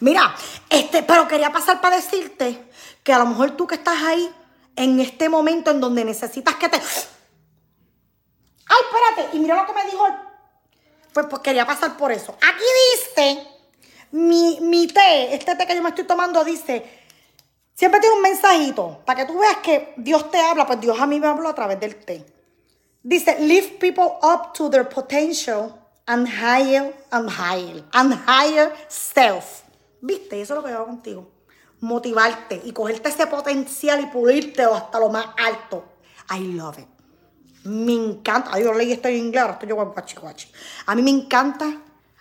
Mira, 0.00 0.34
este, 0.68 1.04
pero 1.04 1.28
quería 1.28 1.52
pasar 1.52 1.80
para 1.80 1.94
decirte 1.94 2.68
que 3.04 3.12
a 3.12 3.18
lo 3.20 3.26
mejor 3.26 3.52
tú 3.52 3.68
que 3.68 3.76
estás 3.76 4.02
ahí 4.02 4.28
en 4.74 4.98
este 4.98 5.28
momento 5.28 5.70
en 5.70 5.80
donde 5.80 6.04
necesitas 6.04 6.56
que 6.56 6.68
te... 6.68 6.78
Ay, 8.66 8.80
espérate, 8.90 9.36
y 9.36 9.40
mira 9.40 9.54
lo 9.54 9.66
que 9.66 9.72
me 9.72 9.84
dijo. 9.88 10.33
Pues, 11.14 11.26
pues 11.30 11.42
quería 11.42 11.64
pasar 11.64 11.96
por 11.96 12.10
eso. 12.10 12.32
Aquí 12.32 12.64
dice, 12.92 13.46
mi, 14.10 14.58
mi 14.60 14.88
té, 14.88 15.32
este 15.32 15.54
té 15.54 15.64
que 15.64 15.76
yo 15.76 15.82
me 15.82 15.90
estoy 15.90 16.04
tomando 16.04 16.42
dice, 16.42 16.84
siempre 17.72 18.00
tiene 18.00 18.16
un 18.16 18.22
mensajito, 18.22 19.00
para 19.06 19.20
que 19.20 19.32
tú 19.32 19.38
veas 19.38 19.58
que 19.58 19.94
Dios 19.96 20.28
te 20.32 20.40
habla, 20.40 20.66
pues 20.66 20.80
Dios 20.80 21.00
a 21.00 21.06
mí 21.06 21.20
me 21.20 21.28
habló 21.28 21.48
a 21.48 21.54
través 21.54 21.78
del 21.78 21.94
té. 22.04 22.26
Dice, 23.04 23.38
lift 23.38 23.78
people 23.78 24.18
up 24.22 24.52
to 24.54 24.68
their 24.68 24.88
potential 24.88 25.78
and 26.06 26.26
higher, 26.26 26.92
and 27.12 27.30
higher, 27.30 27.84
and 27.92 28.14
higher 28.26 28.72
self. 28.88 29.62
¿Viste? 30.00 30.40
Eso 30.40 30.54
es 30.54 30.58
lo 30.58 30.64
que 30.64 30.70
yo 30.70 30.78
hago 30.78 30.86
contigo. 30.86 31.30
Motivarte 31.80 32.60
y 32.64 32.72
cogerte 32.72 33.10
ese 33.10 33.26
potencial 33.28 34.00
y 34.00 34.06
pulirte 34.06 34.64
hasta 34.64 34.98
lo 34.98 35.10
más 35.10 35.26
alto. 35.36 35.84
I 36.30 36.40
love 36.40 36.78
it. 36.78 36.93
Me 37.64 37.92
encanta. 37.92 38.50
Ay, 38.52 38.64
yo 38.64 38.74
leí 38.74 38.92
esto 38.92 39.08
en 39.08 39.16
inglés, 39.16 39.44
estoy 39.50 39.68
yo 39.68 39.76
guachi 39.76 40.16
guachi. 40.16 40.52
A 40.86 40.94
mí 40.94 41.02
me 41.02 41.10
encanta 41.10 41.66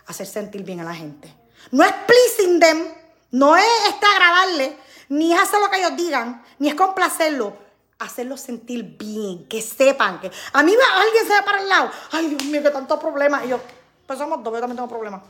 hacer 0.08 0.26
sentir 0.26 0.64
bien 0.64 0.80
a 0.80 0.84
la 0.84 0.94
gente. 0.94 1.34
No 1.72 1.84
es 1.84 1.94
pleasing 1.94 2.60
them, 2.60 2.88
no 3.32 3.56
es 3.56 3.66
este 3.90 4.06
agradarle, 4.06 4.78
ni 5.10 5.34
es 5.34 5.42
hacer 5.42 5.60
lo 5.60 5.70
que 5.70 5.80
ellos 5.80 5.96
digan, 5.96 6.44
ni 6.60 6.70
es 6.70 6.76
complacerlo. 6.76 7.62
Hacerlos 8.00 8.42
sentir 8.42 8.84
bien, 8.98 9.48
que 9.48 9.62
sepan 9.62 10.20
que. 10.20 10.32
A 10.54 10.64
mí 10.64 10.74
alguien 10.74 11.28
se 11.28 11.34
ve 11.34 11.42
para 11.44 11.62
el 11.62 11.70
lado. 11.70 11.92
Ay, 12.12 12.28
Dios 12.28 12.44
mío, 12.46 12.62
que 12.62 12.70
tantos 12.70 13.00
problemas. 13.00 13.46
Y 13.46 13.50
yo, 13.50 13.60
pues 14.06 14.20
somos 14.20 14.44
dos, 14.44 14.54
yo 14.54 14.60
también 14.60 14.76
tengo 14.76 14.90
problemas. 14.90 15.22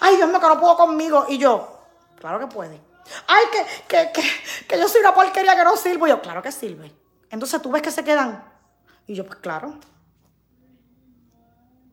Ay, 0.00 0.16
Dios 0.16 0.28
mío, 0.28 0.38
que 0.38 0.46
no 0.46 0.60
puedo 0.60 0.76
conmigo. 0.76 1.26
Y 1.28 1.38
yo, 1.38 1.80
claro 2.20 2.38
que 2.38 2.46
puede. 2.46 2.80
Ay, 3.26 3.44
que, 3.50 3.66
que, 3.88 4.12
que, 4.12 4.22
que 4.68 4.78
yo 4.78 4.86
soy 4.86 5.00
una 5.00 5.14
porquería 5.14 5.56
que 5.56 5.64
no 5.64 5.76
sirvo. 5.76 6.06
Y 6.06 6.10
yo, 6.10 6.20
claro 6.20 6.40
que 6.40 6.52
sirve. 6.52 6.92
Entonces 7.30 7.60
tú 7.62 7.70
ves 7.70 7.82
que 7.82 7.90
se 7.90 8.04
quedan 8.04 8.44
y 9.10 9.14
yo, 9.16 9.26
pues 9.26 9.40
claro. 9.40 9.74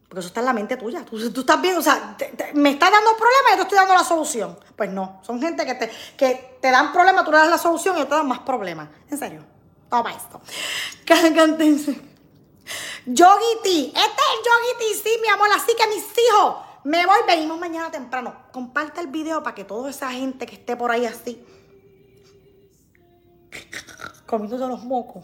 Porque 0.08 0.20
eso 0.20 0.28
está 0.28 0.42
en 0.42 0.46
la 0.46 0.54
mente 0.54 0.78
tuya. 0.78 1.04
Tú, 1.04 1.18
estás 1.18 1.60
bien, 1.60 1.76
o 1.76 1.82
sea, 1.82 2.16
me 2.54 2.70
estás 2.70 2.92
dando 2.92 3.10
problemas 3.18 3.48
y 3.48 3.52
yo 3.52 3.56
te 3.56 3.62
estoy 3.64 3.78
dando 3.80 3.96
la 3.96 4.04
solución. 4.04 4.60
Pues 4.76 4.92
no, 4.92 5.20
son 5.26 5.42
gente 5.42 5.66
que 5.66 5.74
te, 5.74 5.92
que 6.16 6.60
te 6.62 6.70
dan 6.70 6.94
problemas, 6.94 7.26
tú 7.26 7.32
le 7.32 7.38
das 7.38 7.50
la 7.50 7.58
solución 7.58 7.96
y 7.96 8.02
yo 8.02 8.08
te 8.08 8.14
dan 8.14 8.28
más 8.28 8.42
problemas. 8.42 8.90
En 9.10 9.18
serio. 9.18 9.44
Toma 9.90 10.14
esto. 10.14 10.40
Cántense. 11.36 12.00
Yogi. 13.08 13.88
Este 13.88 14.00
es 14.00 14.04
el 14.04 14.44
Yogi 14.46 15.02
sí, 15.04 15.10
mi 15.20 15.30
amor. 15.30 15.48
Así 15.56 15.72
que 15.76 15.88
mis 15.88 16.04
hijos, 16.04 16.58
me 16.84 17.04
voy, 17.04 17.18
venimos 17.26 17.60
mañana 17.60 17.90
temprano. 17.90 18.36
Comparte 18.52 19.02
el 19.02 19.08
video 19.08 19.42
para 19.42 19.56
que 19.56 19.64
toda 19.64 19.90
esa 19.90 20.12
gente 20.12 20.46
que 20.46 20.54
esté 20.54 20.76
por 20.78 20.92
ahí 20.92 21.08
así, 21.08 21.44
comiendo 24.28 24.68
los 24.68 24.84
mocos, 24.84 25.24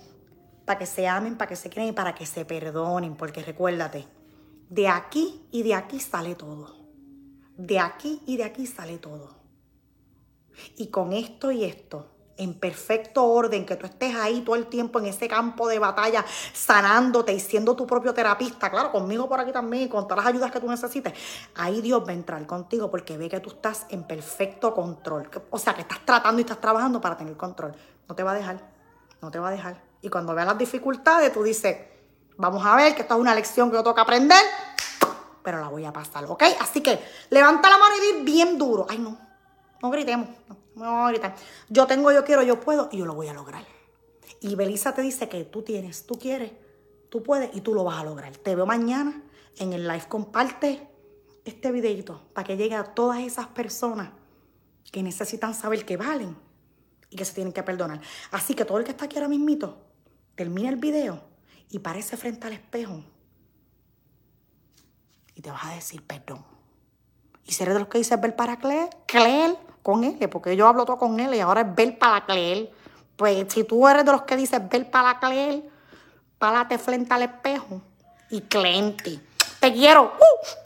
para 0.66 0.80
que 0.80 0.86
se 0.86 1.08
amen, 1.08 1.38
para 1.38 1.50
que 1.50 1.56
se 1.56 1.70
quieran 1.70 1.90
y 1.90 1.94
para 1.94 2.16
que 2.16 2.26
se 2.26 2.46
perdonen, 2.46 3.16
porque 3.16 3.44
recuérdate, 3.44 4.08
de 4.70 4.88
aquí 4.88 5.48
y 5.52 5.64
de 5.64 5.76
aquí 5.76 6.00
sale 6.00 6.36
todo. 6.36 6.76
De 7.58 7.80
aquí 7.80 8.22
y 8.26 8.38
de 8.38 8.44
aquí 8.44 8.66
sale 8.66 8.98
todo. 8.98 9.36
Y 10.78 10.88
con 10.88 11.14
esto 11.14 11.52
y 11.52 11.64
esto, 11.64 12.08
en 12.38 12.60
perfecto 12.60 13.24
orden, 13.26 13.66
que 13.66 13.76
tú 13.76 13.86
estés 13.86 14.16
ahí 14.16 14.42
todo 14.42 14.56
el 14.56 14.68
tiempo 14.68 15.00
en 15.00 15.06
ese 15.06 15.28
campo 15.28 15.68
de 15.68 15.80
batalla, 15.80 16.26
sanándote 16.54 17.34
y 17.34 17.40
siendo 17.40 17.76
tu 17.76 17.86
propio 17.86 18.14
terapista, 18.14 18.72
claro, 18.72 18.92
conmigo 18.92 19.30
por 19.30 19.40
aquí 19.40 19.52
también 19.52 19.88
con 19.88 20.08
todas 20.08 20.24
las 20.24 20.34
ayudas 20.34 20.52
que 20.52 20.60
tú 20.60 20.70
necesites, 20.70 21.14
ahí 21.56 21.82
Dios 21.82 22.04
va 22.06 22.12
a 22.12 22.16
entrar 22.16 22.46
contigo 22.48 22.90
porque 22.90 23.18
ve 23.18 23.30
que 23.30 23.40
tú 23.40 23.52
estás 23.52 23.86
en 23.90 24.04
perfecto 24.04 24.74
control. 24.74 25.30
O 25.50 25.60
sea, 25.60 25.76
que 25.76 25.82
estás 25.82 26.04
tratando 26.06 26.40
y 26.40 26.44
estás 26.44 26.60
trabajando 26.60 27.00
para 27.00 27.18
tener 27.18 27.38
control. 27.38 27.76
No 28.08 28.16
te 28.16 28.24
va 28.24 28.32
a 28.32 28.36
dejar, 28.36 28.60
no 29.22 29.30
te 29.30 29.40
va 29.40 29.50
a 29.50 29.52
dejar. 29.52 29.93
Y 30.04 30.10
cuando 30.10 30.36
veas 30.36 30.46
las 30.46 30.58
dificultades, 30.58 31.32
tú 31.32 31.42
dices, 31.42 31.78
vamos 32.38 32.64
a 32.66 32.76
ver 32.76 32.94
que 32.94 33.02
esta 33.04 33.16
es 33.16 33.20
una 33.22 33.34
lección 33.34 33.72
que 33.72 33.78
yo 33.78 33.84
tengo 33.84 33.96
que 33.96 34.02
aprender, 34.02 34.44
pero 35.42 35.62
la 35.62 35.70
voy 35.70 35.86
a 35.86 35.94
pasar, 35.94 36.26
¿ok? 36.26 36.44
Así 36.60 36.82
que 36.82 37.00
levanta 37.30 37.70
la 37.70 37.78
mano 37.78 37.96
y 37.96 38.18
di 38.18 38.24
bien 38.24 38.58
duro. 38.58 38.86
Ay, 38.90 39.00
no, 39.00 39.18
no 39.82 39.90
gritemos, 39.90 40.28
no, 40.50 40.58
no 40.76 40.82
vamos 40.82 41.08
a 41.08 41.12
gritar. 41.12 41.36
Yo 41.70 41.88
tengo, 41.88 42.12
yo 42.12 42.26
quiero, 42.26 42.44
yo 42.44 42.60
puedo 42.60 42.90
y 42.92 42.98
yo 42.98 43.06
lo 43.06 43.16
voy 43.16 43.30
a 43.30 43.34
lograr. 43.34 43.66
Y 44.42 44.56
Belisa 44.56 44.94
te 44.94 45.02
dice 45.02 45.30
que 45.30 45.46
tú 45.46 45.62
tienes, 45.62 46.06
tú 46.06 46.20
quieres, 46.20 46.52
tú 47.10 47.24
puedes 47.24 47.56
y 47.56 47.62
tú 47.62 47.74
lo 47.74 47.86
vas 47.86 48.02
a 48.02 48.04
lograr. 48.04 48.36
Te 48.36 48.56
veo 48.56 48.66
mañana 48.66 49.24
en 49.58 49.72
el 49.72 49.88
live. 49.88 50.04
Comparte 50.10 50.86
este 51.46 51.72
videito 51.72 52.22
para 52.34 52.46
que 52.46 52.58
llegue 52.58 52.76
a 52.76 52.84
todas 52.84 53.20
esas 53.20 53.48
personas 53.48 54.10
que 54.92 55.02
necesitan 55.02 55.54
saber 55.54 55.86
que 55.86 55.96
valen 55.96 56.36
y 57.10 57.16
que 57.16 57.24
se 57.24 57.34
tienen 57.34 57.54
que 57.54 57.64
perdonar. 57.64 58.02
Así 58.32 58.54
que 58.54 58.66
todo 58.66 58.80
el 58.80 58.84
que 58.84 58.92
está 58.92 59.06
aquí 59.06 59.16
ahora 59.16 59.30
mismito, 59.30 59.93
termina 60.36 60.70
el 60.70 60.78
video 60.78 61.22
y 61.70 61.80
parece 61.80 62.18
frente 62.18 62.48
al 62.48 62.54
espejo 62.54 63.04
y 65.36 65.42
te 65.42 65.52
vas 65.52 65.66
a 65.66 65.76
decir 65.76 66.06
perdón. 66.06 66.44
Y 67.46 67.52
seré 67.52 67.74
de 67.74 67.80
los 67.80 67.88
que 67.88 67.98
dice 67.98 68.16
ver 68.18 68.36
para 68.36 68.58
Cleel, 68.58 68.90
Cleel 69.06 69.58
con 69.82 70.04
él, 70.04 70.30
porque 70.30 70.56
yo 70.56 70.68
hablo 70.68 70.86
todo 70.86 70.98
con 70.98 71.20
él 71.20 71.34
y 71.34 71.40
ahora 71.40 71.62
es 71.62 71.76
ver 71.76 71.98
para 71.98 72.26
Cleel. 72.26 72.70
Pues 73.16 73.52
si 73.52 73.64
tú 73.64 73.88
eres 73.88 74.06
de 74.06 74.12
los 74.12 74.24
que 74.24 74.36
dices 74.36 74.62
ver 74.70 74.90
para 74.90 75.20
Cleel, 75.20 75.70
párate 76.38 76.78
frente 76.78 77.14
al 77.14 77.24
espejo 77.24 77.82
y 78.30 78.42
clente. 78.42 79.20
Te 79.60 79.74
quiero. 79.74 80.04
¡Uh! 80.04 80.63